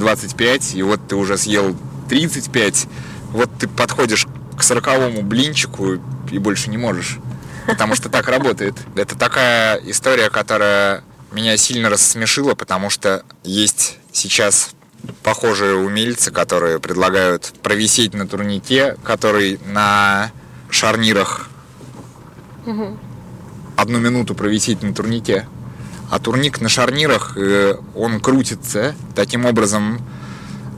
25, 0.00 0.74
и 0.74 0.82
вот 0.82 1.00
ты 1.06 1.14
уже 1.14 1.38
съел 1.38 1.76
35. 2.08 2.86
Вот 3.32 3.50
ты 3.58 3.68
подходишь 3.68 4.26
к 4.58 4.62
сороковому 4.64 5.22
блинчику 5.22 6.00
и 6.32 6.38
больше 6.38 6.70
не 6.70 6.76
можешь. 6.76 7.18
Потому 7.66 7.94
что 7.94 8.08
так 8.08 8.28
работает. 8.28 8.74
Это 8.96 9.16
такая 9.16 9.76
история, 9.76 10.28
которая 10.28 11.04
меня 11.30 11.56
сильно 11.56 11.88
рассмешила, 11.88 12.56
потому 12.56 12.90
что 12.90 13.22
есть 13.44 13.98
сейчас 14.12 14.70
похожие 15.22 15.76
умельцы, 15.76 16.32
которые 16.32 16.80
предлагают 16.80 17.52
провисеть 17.62 18.14
на 18.14 18.26
турнике, 18.26 18.96
который 19.04 19.60
на 19.66 20.32
шарнирах 20.70 21.48
одну 23.76 23.98
минуту 23.98 24.34
провисеть 24.34 24.82
на 24.82 24.92
турнике. 24.92 25.46
А 26.10 26.18
турник 26.18 26.60
на 26.60 26.68
шарнирах, 26.68 27.36
э, 27.36 27.76
он 27.94 28.20
крутится. 28.20 28.94
Таким 29.14 29.46
образом, 29.46 30.00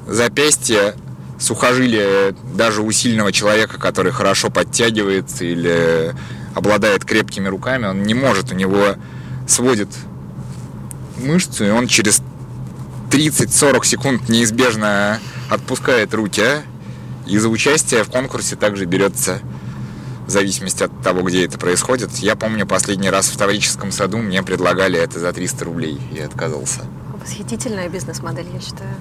запястье, 0.06 0.94
сухожилие 1.40 2.34
даже 2.54 2.82
у 2.82 2.92
сильного 2.92 3.32
человека, 3.32 3.78
который 3.78 4.12
хорошо 4.12 4.50
подтягивается 4.50 5.44
или 5.46 6.14
обладает 6.54 7.06
крепкими 7.06 7.48
руками, 7.48 7.86
он 7.86 8.02
не 8.02 8.12
может, 8.12 8.52
у 8.52 8.54
него 8.54 8.96
сводит 9.48 9.88
мышцу, 11.16 11.64
и 11.64 11.70
он 11.70 11.86
через 11.86 12.22
30-40 13.10 13.84
секунд 13.86 14.28
неизбежно 14.28 15.18
отпускает 15.48 16.12
руки. 16.12 16.44
И 17.26 17.38
за 17.38 17.48
участие 17.48 18.04
в 18.04 18.10
конкурсе 18.10 18.56
также 18.56 18.84
берется 18.84 19.40
в 20.26 20.30
зависимости 20.30 20.82
от 20.82 21.02
того, 21.02 21.22
где 21.22 21.44
это 21.44 21.58
происходит. 21.58 22.10
Я 22.18 22.36
помню, 22.36 22.66
последний 22.66 23.10
раз 23.10 23.28
в 23.28 23.36
Таврическом 23.36 23.92
саду 23.92 24.18
мне 24.18 24.42
предлагали 24.42 24.98
это 24.98 25.18
за 25.18 25.32
300 25.32 25.64
рублей. 25.64 26.00
Я 26.12 26.26
отказался. 26.26 26.82
Восхитительная 27.20 27.88
бизнес-модель, 27.88 28.46
я 28.52 28.60
считаю. 28.60 28.94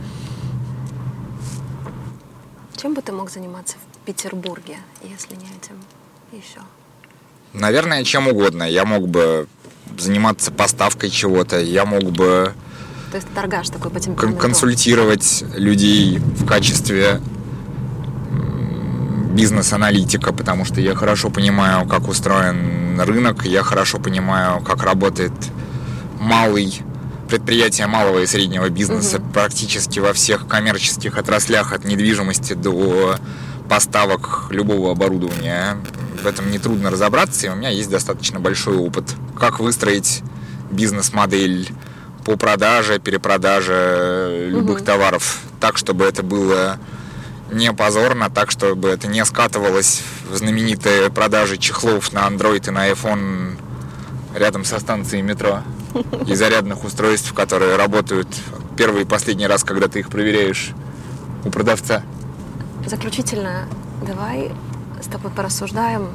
Чем 2.75 2.93
бы 2.93 3.01
ты 3.01 3.11
мог 3.11 3.29
заниматься 3.29 3.77
в 3.93 4.05
Петербурге, 4.05 4.77
если 5.03 5.35
не 5.35 5.45
этим 5.45 5.75
еще? 6.31 6.61
Наверное, 7.53 8.03
чем 8.03 8.27
угодно. 8.27 8.63
Я 8.63 8.85
мог 8.85 9.07
бы 9.07 9.47
заниматься 9.97 10.51
поставкой 10.51 11.09
чего-то, 11.09 11.59
я 11.59 11.85
мог 11.85 12.03
бы 12.11 12.53
То 13.11 13.17
есть 13.17 13.27
торгаш 13.35 13.69
такой 13.69 13.91
по 13.91 13.99
темпераменту. 13.99 14.41
консультировать 14.41 15.43
людей 15.55 16.19
в 16.19 16.45
качестве 16.45 17.21
бизнес-аналитика, 19.31 20.33
потому 20.33 20.65
что 20.65 20.81
я 20.81 20.95
хорошо 20.95 21.29
понимаю, 21.29 21.87
как 21.87 22.07
устроен 22.07 22.99
рынок, 22.99 23.45
я 23.45 23.63
хорошо 23.63 23.99
понимаю, 23.99 24.61
как 24.61 24.83
работает 24.83 25.33
малый 26.19 26.81
предприятия 27.27 27.87
малого 27.87 28.19
и 28.19 28.25
среднего 28.25 28.69
бизнеса 28.69 29.17
угу. 29.17 29.31
практически 29.31 29.99
во 29.99 30.11
всех 30.11 30.47
коммерческих 30.47 31.17
отраслях 31.17 31.71
от 31.71 31.85
недвижимости 31.85 32.53
до 32.53 33.15
поставок 33.69 34.47
любого 34.49 34.91
оборудования. 34.91 35.77
В 36.21 36.27
этом 36.27 36.51
нетрудно 36.51 36.91
разобраться, 36.91 37.47
и 37.47 37.49
у 37.49 37.55
меня 37.55 37.69
есть 37.69 37.89
достаточно 37.89 38.39
большой 38.39 38.75
опыт. 38.75 39.05
Как 39.39 39.59
выстроить 39.59 40.21
бизнес-модель 40.69 41.69
по 42.25 42.35
продаже, 42.35 42.99
перепродаже 42.99 44.49
любых 44.51 44.77
угу. 44.77 44.85
товаров 44.85 45.39
так, 45.61 45.77
чтобы 45.77 46.03
это 46.05 46.23
было 46.23 46.77
не 47.51 47.71
позорно, 47.73 48.29
так, 48.29 48.49
чтобы 48.49 48.89
это 48.89 49.07
не 49.07 49.23
скатывалось 49.25 50.01
в 50.29 50.35
знаменитые 50.35 51.09
продажи 51.09 51.57
чехлов 51.57 52.13
на 52.13 52.27
Android 52.27 52.67
и 52.67 52.71
на 52.71 52.89
iPhone 52.89 53.57
рядом 54.35 54.63
со 54.63 54.79
станцией 54.79 55.21
метро 55.21 55.61
и 56.25 56.33
зарядных 56.33 56.83
устройств, 56.85 57.33
которые 57.33 57.75
работают 57.75 58.27
первый 58.77 59.03
и 59.03 59.05
последний 59.05 59.47
раз, 59.47 59.63
когда 59.63 59.87
ты 59.87 59.99
их 59.99 60.09
проверяешь 60.09 60.71
у 61.43 61.51
продавца. 61.51 62.03
Заключительно, 62.85 63.67
давай 64.05 64.51
с 65.01 65.07
тобой 65.07 65.31
порассуждаем. 65.31 66.09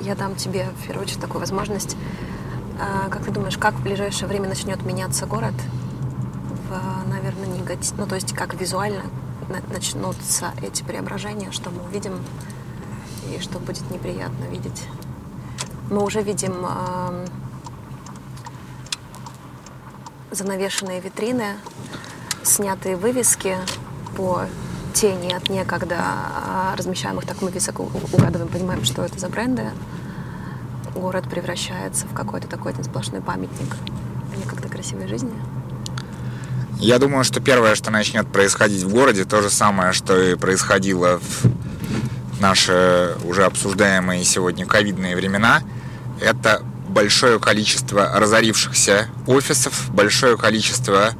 Я 0.00 0.14
дам 0.14 0.36
тебе, 0.36 0.68
в 0.80 0.86
первую 0.86 1.04
очередь, 1.04 1.20
такую 1.20 1.40
возможность. 1.40 1.96
А, 2.80 3.08
как 3.08 3.24
ты 3.24 3.30
думаешь, 3.30 3.58
как 3.58 3.74
в 3.74 3.82
ближайшее 3.82 4.28
время 4.28 4.48
начнет 4.48 4.82
меняться 4.84 5.26
город? 5.26 5.54
В, 6.68 7.10
наверное, 7.10 7.46
негатив... 7.46 7.92
Ну, 7.98 8.06
то 8.06 8.14
есть, 8.14 8.32
как 8.32 8.54
визуально 8.54 9.02
начнутся 9.68 10.52
эти 10.62 10.82
преображения, 10.82 11.50
что 11.52 11.70
мы 11.70 11.82
увидим 11.84 12.20
и 13.28 13.40
что 13.40 13.58
будет 13.58 13.90
неприятно 13.90 14.44
видеть. 14.44 14.86
Мы 15.90 16.02
уже 16.02 16.22
видим 16.22 16.66
занавешенные 20.30 21.00
витрины, 21.00 21.56
снятые 22.42 22.96
вывески 22.96 23.56
по 24.16 24.46
тени 24.94 25.32
от 25.32 25.48
некогда 25.48 25.96
а, 26.00 26.74
размещаемых, 26.76 27.26
так 27.26 27.40
мы 27.40 27.50
высоко 27.50 27.88
угадываем, 28.12 28.48
понимаем, 28.48 28.84
что 28.84 29.02
это 29.02 29.18
за 29.18 29.28
бренды. 29.28 29.70
Город 30.94 31.24
превращается 31.28 32.06
в 32.06 32.14
какой-то 32.14 32.48
такой 32.48 32.72
один 32.72 32.84
сплошной 32.84 33.22
памятник 33.22 33.76
некогда 34.36 34.68
красивой 34.68 35.08
жизни. 35.08 35.32
Я 36.82 36.98
думаю, 36.98 37.22
что 37.22 37.40
первое, 37.40 37.76
что 37.76 37.92
начнет 37.92 38.26
происходить 38.26 38.82
в 38.82 38.88
городе, 38.88 39.24
то 39.24 39.40
же 39.40 39.50
самое, 39.50 39.92
что 39.92 40.20
и 40.20 40.34
происходило 40.34 41.20
в 41.20 42.40
наши 42.40 43.14
уже 43.24 43.44
обсуждаемые 43.44 44.24
сегодня 44.24 44.66
ковидные 44.66 45.14
времена, 45.14 45.62
это 46.20 46.60
большое 46.88 47.38
количество 47.38 48.10
разорившихся 48.18 49.06
офисов, 49.28 49.90
большое 49.90 50.36
количество 50.36 51.10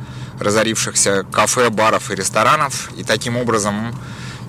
разорившихся 0.41 1.25
кафе, 1.31 1.71
баров 1.71 2.11
и 2.11 2.17
ресторанов. 2.17 2.91
И 2.97 3.05
таким 3.05 3.37
образом 3.37 3.95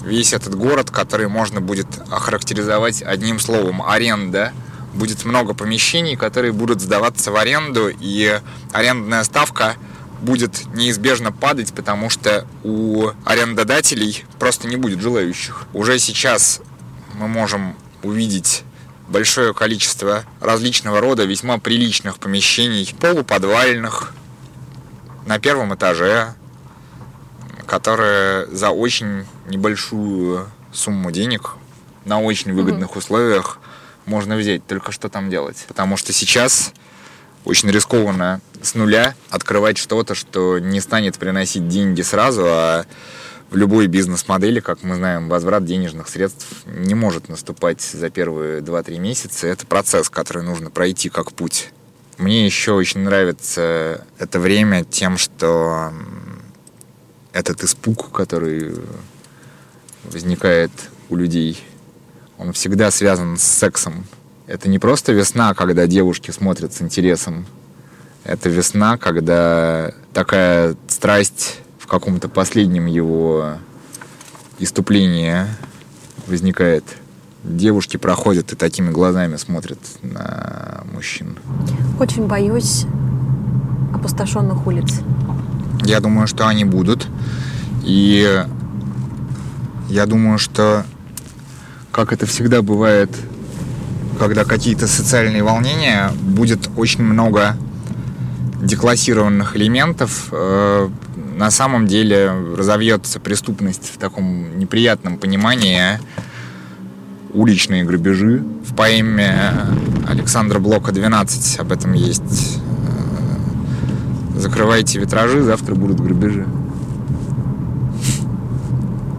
весь 0.04 0.34
этот 0.34 0.56
город, 0.56 0.90
который 0.90 1.28
можно 1.28 1.62
будет 1.62 1.90
охарактеризовать 2.10 3.04
одним 3.04 3.40
словом 3.40 3.84
аренда, 3.88 4.52
будет 4.96 5.26
много 5.26 5.54
помещений, 5.54 6.16
которые 6.16 6.54
будут 6.54 6.82
сдаваться 6.82 7.32
в 7.32 7.36
аренду, 7.36 7.92
и 8.00 8.42
арендная 8.72 9.24
ставка 9.24 9.76
будет 10.24 10.66
неизбежно 10.74 11.32
падать, 11.32 11.74
потому 11.74 12.10
что 12.10 12.48
у 12.64 13.10
арендодателей 13.26 14.26
просто 14.40 14.68
не 14.68 14.78
будет 14.78 15.02
желающих. 15.02 15.68
Уже 15.74 16.00
сейчас 16.00 16.62
мы 17.16 17.28
можем 17.28 17.76
увидеть 18.02 18.64
большое 19.10 19.54
количество 19.54 20.24
различного 20.40 21.02
рода 21.02 21.26
весьма 21.26 21.60
приличных 21.60 22.18
помещений, 22.18 22.96
полуподвальных, 23.00 24.14
на 25.26 25.40
первом 25.40 25.74
этаже, 25.76 26.34
которые 27.66 28.48
за 28.48 28.72
очень 28.72 29.26
небольшую 29.48 30.50
сумму 30.72 31.12
денег 31.12 31.56
на 32.06 32.20
очень 32.20 32.54
выгодных 32.54 32.92
mm-hmm. 32.92 32.98
условиях 32.98 33.60
можно 34.06 34.36
взять. 34.36 34.66
Только 34.68 34.92
что 34.92 35.10
там 35.10 35.30
делать? 35.30 35.64
Потому 35.68 35.96
что 35.96 36.12
сейчас 36.12 36.74
очень 37.46 37.70
рискованно 37.70 38.42
с 38.62 38.76
нуля 38.76 39.16
открывать 39.30 39.78
что-то, 39.78 40.16
что 40.16 40.60
не 40.60 40.80
станет 40.80 41.18
приносить 41.18 41.68
деньги 41.68 42.02
сразу, 42.02 42.44
а 42.46 42.86
в 43.50 43.56
любой 43.56 43.88
бизнес-модели, 43.88 44.60
как 44.60 44.82
мы 44.84 44.96
знаем, 44.96 45.30
возврат 45.30 45.64
денежных 45.64 46.08
средств 46.08 46.48
не 46.66 46.96
может 46.96 47.30
наступать 47.30 47.82
за 47.82 48.10
первые 48.10 48.62
2-3 48.62 48.98
месяца. 48.98 49.48
Это 49.48 49.68
процесс, 49.68 50.10
который 50.10 50.44
нужно 50.44 50.72
пройти 50.72 51.10
как 51.10 51.32
путь. 51.34 51.70
Мне 52.18 52.46
еще 52.46 52.72
очень 52.72 53.02
нравится 53.02 54.06
это 54.18 54.40
время 54.40 54.84
тем, 54.84 55.18
что 55.18 55.92
этот 57.32 57.64
испуг, 57.64 58.12
который 58.12 58.76
возникает 60.06 60.72
у 61.10 61.16
людей, 61.16 61.64
он 62.38 62.54
всегда 62.54 62.92
связан 62.92 63.38
с 63.38 63.44
сексом. 63.44 64.06
Это 64.54 64.70
не 64.70 64.78
просто 64.78 65.14
весна, 65.14 65.56
когда 65.56 65.88
девушки 65.88 66.30
смотрят 66.30 66.76
с 66.76 66.82
интересом. 66.84 67.48
Это 68.24 68.50
весна, 68.50 68.98
когда 68.98 69.94
такая 70.14 70.76
страсть 70.88 71.58
в 71.80 71.88
каком-то 71.88 72.30
последнем 72.30 72.86
его 72.86 73.54
иступлении 74.60 75.48
возникает. 76.28 76.84
Девушки 77.44 77.98
проходят 77.98 78.54
и 78.54 78.56
такими 78.56 78.92
глазами 78.92 79.38
смотрят 79.38 79.80
на 80.04 80.84
мужчин. 80.94 81.36
Очень 82.00 82.28
боюсь 82.28 82.86
опустошенных 83.92 84.68
улиц. 84.68 85.02
Я 85.84 86.00
думаю, 86.00 86.28
что 86.28 86.48
они 86.48 86.64
будут. 86.64 87.08
И 87.82 88.46
я 89.90 90.06
думаю, 90.06 90.38
что, 90.38 90.86
как 91.92 92.14
это 92.14 92.28
всегда 92.28 92.62
бывает, 92.62 93.10
когда 94.20 94.46
какие-то 94.46 94.88
социальные 94.88 95.44
волнения, 95.44 96.12
будет 96.22 96.70
очень 96.78 97.04
много 97.04 97.58
деклассированных 98.62 99.56
элементов, 99.56 100.30
э, 100.32 100.90
на 101.36 101.52
самом 101.52 101.88
деле 101.88 102.32
разовьется 102.56 103.20
преступность 103.20 103.92
в 103.94 103.98
таком 103.98 104.58
неприятном 104.58 105.18
понимании 105.18 106.00
уличные 107.34 107.84
грабежи. 107.84 108.44
В 108.66 108.76
поэме 108.76 109.52
Александра 110.08 110.60
Блока 110.60 110.92
«12» 110.92 111.60
об 111.60 111.72
этом 111.72 111.94
есть. 111.94 112.60
Закрывайте 114.36 115.00
витражи, 115.00 115.42
завтра 115.42 115.76
будут 115.76 116.00
грабежи. 116.00 116.46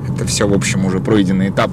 Это 0.09 0.27
все, 0.27 0.47
в 0.47 0.53
общем, 0.53 0.85
уже 0.85 1.01
пройденный 1.01 1.51
этап. 1.51 1.71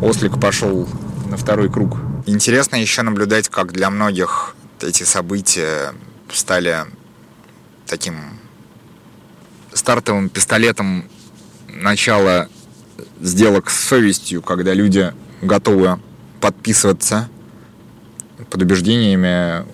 Ослик 0.00 0.40
пошел 0.40 0.88
на 1.32 1.38
второй 1.38 1.70
круг. 1.72 1.96
Интересно 2.26 2.76
еще 2.76 3.00
наблюдать, 3.00 3.48
как 3.48 3.72
для 3.72 3.88
многих 3.88 4.54
эти 4.82 5.04
события 5.04 5.94
стали 6.30 6.84
таким 7.86 8.16
стартовым 9.72 10.28
пистолетом 10.28 11.06
начала 11.68 12.48
сделок 13.18 13.70
с 13.70 13.80
совестью, 13.80 14.42
когда 14.42 14.74
люди 14.74 15.14
готовы 15.40 15.98
подписываться 16.42 17.30
под 18.50 18.60
убеждениями, 18.60 19.64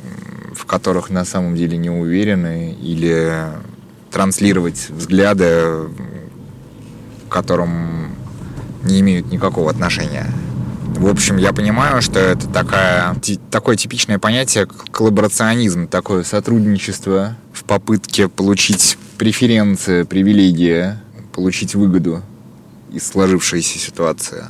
в 0.55 0.65
которых 0.65 1.11
на 1.11 1.25
самом 1.25 1.57
деле 1.57 1.77
не 1.77 1.91
уверены, 1.91 2.73
или 2.81 3.49
транслировать 4.13 4.91
взгляды, 4.91 5.89
к 7.29 7.33
которым 7.33 8.15
не 8.85 9.01
имеют 9.01 9.33
никакого 9.33 9.71
отношения. 9.73 10.33
В 10.99 11.07
общем, 11.07 11.37
я 11.37 11.53
понимаю, 11.53 12.03
что 12.03 12.19
это 12.19 12.49
такая, 12.49 13.15
такое 13.53 13.77
типичное 13.77 14.19
понятие 14.19 14.67
коллаборационизм, 14.67 15.87
такое 15.87 16.25
сотрудничество 16.25 17.37
в 17.53 17.63
попытке 17.63 18.27
получить 18.27 18.99
преференции, 19.17 20.03
привилегия, 20.03 21.01
получить 21.33 21.77
выгоду 21.77 22.25
из 22.93 23.07
сложившейся 23.07 23.79
ситуации. 23.79 24.47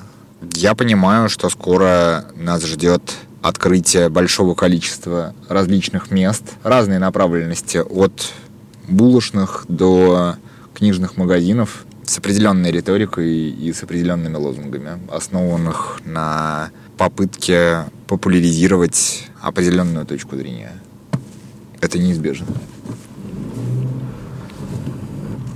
Я 0.55 0.75
понимаю, 0.75 1.29
что 1.29 1.51
скоро 1.51 2.25
нас 2.35 2.65
ждет 2.65 3.03
открытие 3.43 4.09
большого 4.09 4.55
количества 4.55 5.35
различных 5.51 6.11
мест, 6.11 6.45
разной 6.63 6.99
направленности, 6.99 7.77
от 7.77 8.33
булочных 8.89 9.67
до 9.69 10.37
книжных 10.73 11.19
магазинов, 11.19 11.85
с 12.09 12.17
определенной 12.17 12.71
риторикой 12.71 13.51
и 13.51 13.71
с 13.71 13.83
определенными 13.83 14.37
лозунгами, 14.37 14.99
основанных 15.13 16.01
на 16.07 16.71
попытке 16.97 17.85
популяризировать 18.07 19.29
определенную 19.43 20.07
точку 20.07 20.35
зрения. 20.37 20.73
Это 21.83 21.99
неизбежно. 21.99 22.47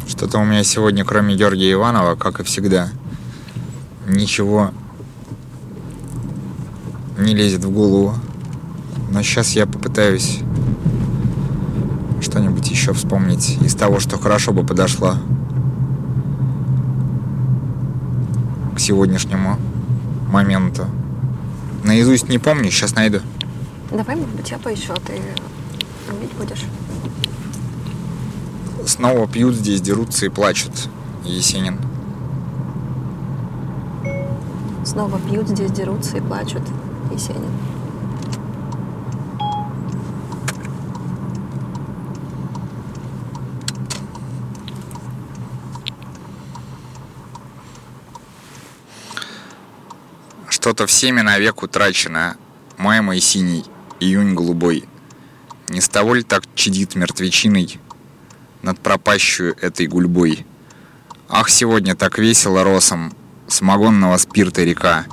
Что-то 0.07 0.38
у 0.40 0.44
меня 0.44 0.62
сегодня, 0.62 1.07
кроме 1.07 1.36
Георгия 1.36 1.72
Иванова, 1.72 2.16
как 2.16 2.40
и 2.40 2.42
всегда, 2.42 2.90
ничего 4.07 4.72
не 7.16 7.34
лезет 7.34 7.64
в 7.64 7.70
голову. 7.70 8.14
Но 9.11 9.22
сейчас 9.22 9.53
я 9.53 9.64
попытаюсь 9.66 10.40
что-нибудь 12.20 12.68
еще 12.68 12.92
вспомнить 12.92 13.57
из 13.62 13.74
того, 13.74 14.00
что 14.00 14.18
хорошо 14.18 14.53
бы 14.53 14.66
подошло 14.66 15.16
к 18.74 18.80
сегодняшнему 18.80 19.58
моменту. 20.28 20.86
Наизусть 21.84 22.28
не 22.28 22.38
помню, 22.38 22.70
сейчас 22.70 22.94
найду. 22.94 23.20
Давай, 23.90 24.16
может 24.16 24.34
быть, 24.34 24.50
я 24.50 24.58
поищу, 24.58 24.92
а 24.92 24.96
ты 24.96 25.20
бить 26.20 26.32
будешь. 26.38 26.64
Снова 28.86 29.28
пьют 29.28 29.54
здесь, 29.54 29.80
дерутся 29.80 30.26
и 30.26 30.28
плачут. 30.28 30.72
Есенин. 31.24 31.78
Снова 34.84 35.18
пьют 35.20 35.48
здесь, 35.48 35.70
дерутся 35.70 36.16
и 36.16 36.20
плачут. 36.20 36.62
Есенин. 37.12 37.50
Что-то 50.62 50.86
всеми 50.86 51.22
навек 51.22 51.64
утрачено. 51.64 52.36
Май 52.78 53.00
мой 53.00 53.18
синий, 53.18 53.64
июнь 53.98 54.32
голубой. 54.32 54.84
Не 55.68 55.80
с 55.80 55.88
того 55.88 56.14
ли 56.14 56.22
так 56.22 56.44
чадит 56.54 56.94
мертвечиной 56.94 57.80
над 58.62 58.78
пропащую 58.78 59.56
этой 59.60 59.88
гульбой? 59.88 60.46
Ах, 61.28 61.48
сегодня 61.48 61.96
так 61.96 62.16
весело 62.16 62.62
росом, 62.62 63.12
самогонного 63.48 64.16
спирта 64.18 64.62
река. 64.62 65.06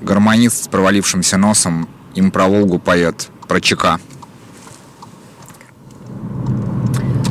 Гармонист 0.00 0.62
с 0.62 0.68
провалившимся 0.68 1.38
носом 1.38 1.88
им 2.14 2.30
про 2.30 2.46
Волгу 2.46 2.78
поет, 2.78 3.30
про 3.48 3.60
ЧК. 3.60 3.98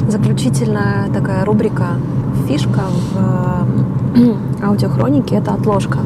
Заключительная 0.10 1.10
такая 1.14 1.46
рубрика, 1.46 1.98
фишка 2.46 2.84
в 2.90 4.18
э, 4.18 4.36
аудиохронике– 4.66 5.36
это 5.38 5.54
отложка. 5.54 6.00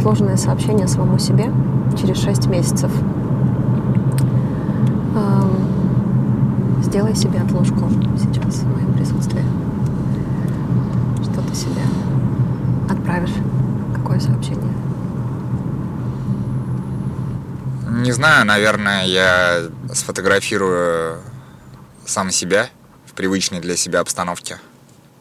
Отложенное 0.00 0.38
сообщение 0.38 0.88
самому 0.88 1.18
себе 1.18 1.52
через 2.00 2.16
6 2.22 2.46
месяцев. 2.46 2.90
Сделай 6.82 7.14
себе 7.14 7.38
отложку 7.38 7.86
сейчас 8.18 8.60
в 8.60 8.66
моем 8.66 8.94
присутствии. 8.94 9.44
Что 11.22 11.42
ты 11.42 11.54
себе 11.54 11.82
отправишь? 12.88 13.34
Какое 13.94 14.18
сообщение? 14.20 14.72
Не 17.90 18.12
знаю, 18.12 18.46
наверное, 18.46 19.04
я 19.04 19.64
сфотографирую 19.92 21.18
сам 22.06 22.30
себя 22.30 22.70
в 23.04 23.12
привычной 23.12 23.60
для 23.60 23.76
себя 23.76 24.00
обстановке. 24.00 24.56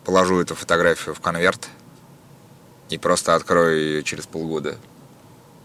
Положу 0.05 0.39
эту 0.39 0.55
фотографию 0.55 1.13
в 1.13 1.19
конверт 1.19 1.67
и 2.89 2.97
просто 2.97 3.35
открою 3.35 3.79
ее 3.79 4.03
через 4.03 4.25
полгода. 4.25 4.75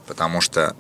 Потому 0.07 0.41
что 0.41 0.77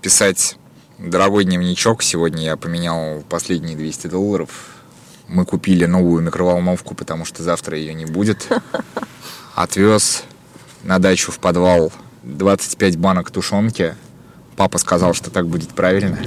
писать 0.00 0.56
дорогой 0.98 1.44
дневничок 1.44 2.02
сегодня 2.02 2.44
я 2.44 2.56
поменял 2.56 3.22
последние 3.28 3.76
200 3.76 4.06
долларов. 4.08 4.50
Мы 5.26 5.44
купили 5.44 5.84
новую 5.84 6.22
микроволновку, 6.22 6.94
потому 6.94 7.24
что 7.24 7.42
завтра 7.42 7.76
ее 7.76 7.94
не 7.94 8.06
будет. 8.06 8.48
Отвез 9.54 10.24
на 10.84 10.98
дачу 10.98 11.32
в 11.32 11.38
подвал 11.38 11.92
25 12.22 12.96
банок 12.96 13.30
тушенки. 13.30 13.94
Папа 14.56 14.78
сказал, 14.78 15.14
что 15.14 15.30
так 15.30 15.46
будет 15.46 15.70
правильно. 15.70 16.18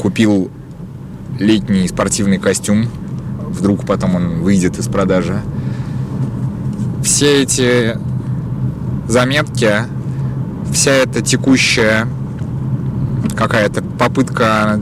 Купил 0.00 0.50
летний 1.38 1.86
спортивный 1.88 2.38
костюм. 2.38 2.88
Вдруг 3.50 3.86
потом 3.86 4.14
он 4.14 4.40
выйдет 4.42 4.78
из 4.78 4.88
продажи. 4.88 5.42
Все 7.02 7.42
эти 7.42 7.96
заметки, 9.08 9.84
вся 10.72 10.90
эта 10.92 11.22
текущая 11.22 12.06
какая-то 13.36 13.82
попытка 13.82 14.80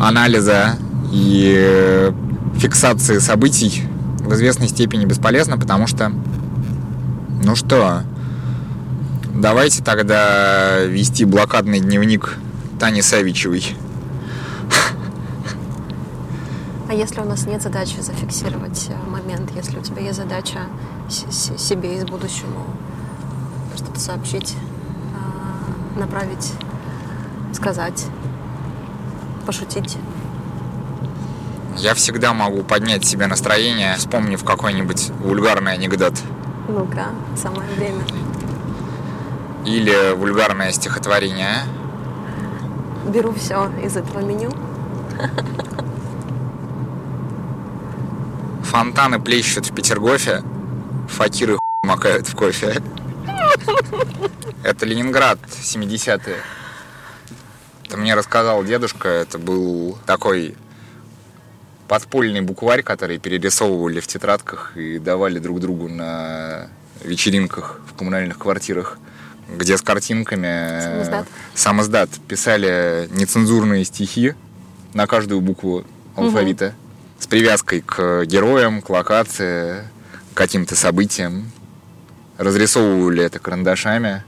анализа 0.00 0.76
и 1.12 2.12
фиксации 2.58 3.18
событий 3.18 3.84
в 4.20 4.34
известной 4.34 4.68
степени 4.68 5.04
бесполезна, 5.04 5.56
потому 5.58 5.86
что, 5.86 6.12
ну 7.42 7.56
что, 7.56 8.02
давайте 9.34 9.82
тогда 9.82 10.84
вести 10.84 11.24
блокадный 11.24 11.80
дневник 11.80 12.36
Тани 12.78 13.02
Савичевой. 13.02 13.64
А 16.88 16.94
если 16.94 17.20
у 17.20 17.24
нас 17.24 17.44
нет 17.46 17.60
задачи 17.60 18.00
зафиксировать 18.00 18.88
э, 18.88 19.10
момент, 19.10 19.50
если 19.54 19.78
у 19.78 19.82
тебя 19.82 20.00
есть 20.00 20.16
задача 20.16 20.60
себе 21.10 21.96
из 21.96 22.04
будущему 22.04 22.64
что-то 23.76 24.00
сообщить, 24.00 24.56
а, 25.14 25.98
направить, 25.98 26.52
сказать, 27.52 28.06
пошутить? 29.44 29.98
Я 31.76 31.92
всегда 31.94 32.32
могу 32.32 32.62
поднять 32.62 33.04
себе 33.04 33.26
настроение, 33.26 33.94
вспомнив 33.96 34.42
какой-нибудь 34.42 35.10
вульгарный 35.20 35.74
анекдот 35.74 36.14
Ну-ка, 36.68 37.08
самое 37.36 37.70
время. 37.76 38.02
или 39.66 40.14
вульгарное 40.14 40.72
стихотворение. 40.72 41.64
Беру 43.06 43.32
все 43.34 43.70
из 43.84 43.94
этого 43.96 44.20
меню. 44.20 44.50
Фонтаны 48.68 49.18
плещут 49.18 49.70
в 49.70 49.74
Петергофе, 49.74 50.42
факиры 51.08 51.54
хуй 51.54 51.88
макают 51.88 52.28
в 52.28 52.34
кофе. 52.36 52.82
Это 54.62 54.84
Ленинград, 54.84 55.38
70-е. 55.48 56.36
Это 57.86 57.96
мне 57.96 58.14
рассказал 58.14 58.62
дедушка, 58.64 59.08
это 59.08 59.38
был 59.38 59.96
такой 60.04 60.54
подпольный 61.88 62.42
букварь, 62.42 62.82
который 62.82 63.18
перерисовывали 63.18 64.00
в 64.00 64.06
тетрадках 64.06 64.76
и 64.76 64.98
давали 64.98 65.38
друг 65.38 65.60
другу 65.60 65.88
на 65.88 66.68
вечеринках 67.02 67.80
в 67.90 67.96
коммунальных 67.96 68.38
квартирах, 68.38 68.98
где 69.48 69.78
с 69.78 69.82
картинками... 69.82 70.82
Самоздат. 70.82 71.28
Самоздат. 71.54 72.10
Писали 72.28 73.08
нецензурные 73.12 73.86
стихи 73.86 74.34
на 74.92 75.06
каждую 75.06 75.40
букву 75.40 75.84
алфавита 76.16 76.74
с 77.18 77.26
привязкой 77.26 77.80
к 77.80 78.24
героям, 78.24 78.80
к 78.80 78.90
локации, 78.90 79.84
к 80.32 80.36
каким-то 80.36 80.76
событиям. 80.76 81.50
Разрисовывали 82.38 83.24
это 83.24 83.38
карандашами. 83.38 84.22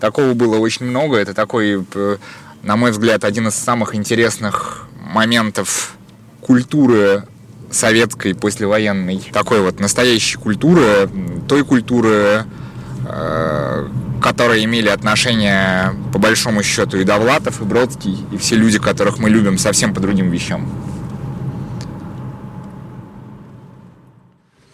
Такого 0.00 0.34
было 0.34 0.58
очень 0.58 0.86
много. 0.86 1.16
Это 1.16 1.34
такой, 1.34 1.84
э, 1.94 2.16
на 2.62 2.76
мой 2.76 2.92
взгляд, 2.92 3.24
один 3.24 3.48
из 3.48 3.54
самых 3.54 3.94
интересных 3.94 4.88
моментов 5.00 5.96
культуры 6.40 7.24
советской 7.70 8.34
послевоенной. 8.34 9.30
Такой 9.32 9.60
вот 9.60 9.80
настоящей 9.80 10.38
культуры, 10.38 11.08
той 11.48 11.64
культуры, 11.64 12.44
э, 13.08 13.88
которые 14.22 14.64
имели 14.64 14.88
отношение, 14.88 15.94
по 16.12 16.18
большому 16.18 16.62
счету, 16.62 16.98
и 16.98 17.04
Довлатов, 17.04 17.60
и 17.60 17.64
Бродский, 17.64 18.24
и 18.30 18.36
все 18.36 18.54
люди, 18.54 18.78
которых 18.78 19.18
мы 19.18 19.30
любим 19.30 19.58
совсем 19.58 19.94
по 19.94 20.00
другим 20.00 20.30
вещам. 20.30 20.70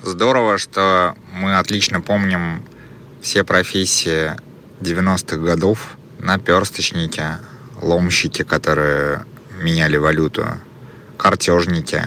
Здорово, 0.08 0.56
что 0.56 1.14
мы 1.34 1.58
отлично 1.58 2.00
помним 2.00 2.64
все 3.20 3.44
профессии 3.44 4.32
90-х 4.80 5.36
годов. 5.36 5.98
Наперсточники, 6.18 7.24
ломщики, 7.82 8.42
которые 8.42 9.26
меняли 9.60 9.98
валюту, 9.98 10.46
картежники. 11.18 12.02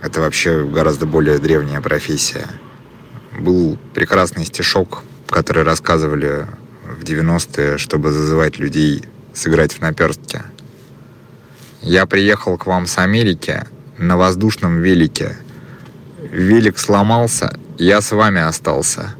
Это 0.00 0.22
вообще 0.22 0.64
гораздо 0.64 1.04
более 1.04 1.36
древняя 1.38 1.82
профессия. 1.82 2.46
Был 3.38 3.78
прекрасный 3.92 4.46
стишок, 4.46 5.02
который 5.28 5.64
рассказывали 5.64 6.46
в 6.82 7.04
90-е, 7.04 7.76
чтобы 7.76 8.10
зазывать 8.10 8.58
людей 8.58 9.04
сыграть 9.34 9.74
в 9.74 9.80
наперстке. 9.82 10.44
Я 11.82 12.06
приехал 12.06 12.56
к 12.56 12.64
вам 12.64 12.86
с 12.86 12.96
Америки 12.96 13.66
на 13.98 14.16
воздушном 14.16 14.80
велике. 14.80 15.36
Велик 16.32 16.78
сломался, 16.78 17.58
я 17.76 18.00
с 18.00 18.10
вами 18.10 18.40
остался. 18.40 19.14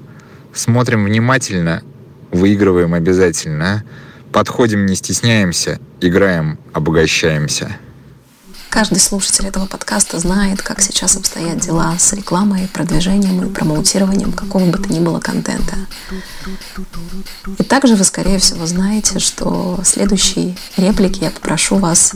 Смотрим 0.54 1.04
внимательно, 1.04 1.82
выигрываем 2.30 2.94
обязательно. 2.94 3.84
Подходим, 4.32 4.86
не 4.86 4.94
стесняемся, 4.94 5.78
играем, 6.00 6.58
обогащаемся. 6.72 7.76
Каждый 8.72 9.00
слушатель 9.00 9.46
этого 9.46 9.66
подкаста 9.66 10.18
знает, 10.18 10.62
как 10.62 10.80
сейчас 10.80 11.14
обстоят 11.16 11.60
дела 11.60 11.94
с 11.98 12.14
рекламой, 12.14 12.68
продвижением 12.68 13.44
и 13.44 13.52
промоутированием 13.52 14.32
какого 14.32 14.64
бы 14.64 14.78
то 14.78 14.90
ни 14.90 14.98
было 14.98 15.20
контента. 15.20 15.76
И 17.58 17.64
также 17.64 17.96
вы, 17.96 18.04
скорее 18.04 18.38
всего, 18.38 18.64
знаете, 18.64 19.18
что 19.18 19.78
в 19.82 19.84
следующей 19.84 20.56
реплике 20.78 21.26
я 21.26 21.30
попрошу 21.30 21.76
вас 21.76 22.12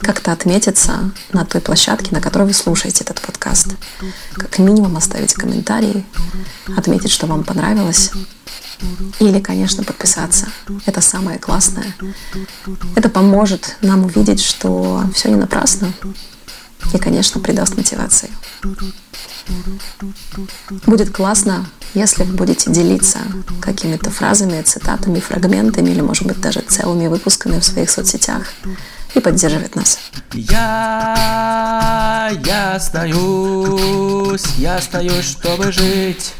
как-то 0.00 0.32
отметиться 0.32 1.12
на 1.32 1.46
той 1.46 1.62
площадке, 1.62 2.14
на 2.14 2.20
которой 2.20 2.48
вы 2.48 2.52
слушаете 2.52 3.02
этот 3.02 3.22
подкаст. 3.22 3.68
Как 4.34 4.58
минимум 4.58 4.98
оставить 4.98 5.32
комментарий, 5.32 6.04
отметить, 6.76 7.10
что 7.10 7.26
вам 7.26 7.42
понравилось, 7.42 8.10
или, 9.18 9.40
конечно, 9.40 9.84
подписаться. 9.84 10.48
Это 10.84 11.00
самое 11.00 11.38
классное. 11.38 11.94
Это 12.94 13.08
поможет 13.08 13.76
нам 13.80 14.04
увидеть, 14.04 14.42
что 14.42 15.02
все 15.14 15.28
не 15.28 15.36
напрасно. 15.36 15.92
И, 16.92 16.98
конечно, 16.98 17.40
придаст 17.40 17.76
мотивации. 17.76 18.30
Будет 20.86 21.10
классно, 21.10 21.66
если 21.94 22.24
вы 22.24 22.34
будете 22.34 22.70
делиться 22.70 23.18
какими-то 23.60 24.10
фразами, 24.10 24.62
цитатами, 24.62 25.20
фрагментами 25.20 25.90
или, 25.90 26.00
может 26.00 26.26
быть, 26.26 26.40
даже 26.40 26.60
целыми 26.60 27.06
выпусками 27.06 27.58
в 27.58 27.64
своих 27.64 27.90
соцсетях 27.90 28.52
и 29.14 29.20
поддерживать 29.20 29.74
нас. 29.76 29.98
Я, 30.32 32.30
я 32.44 32.74
остаюсь, 32.74 34.44
я 34.58 34.76
остаюсь, 34.76 35.24
чтобы 35.24 35.72
жить. 35.72 36.34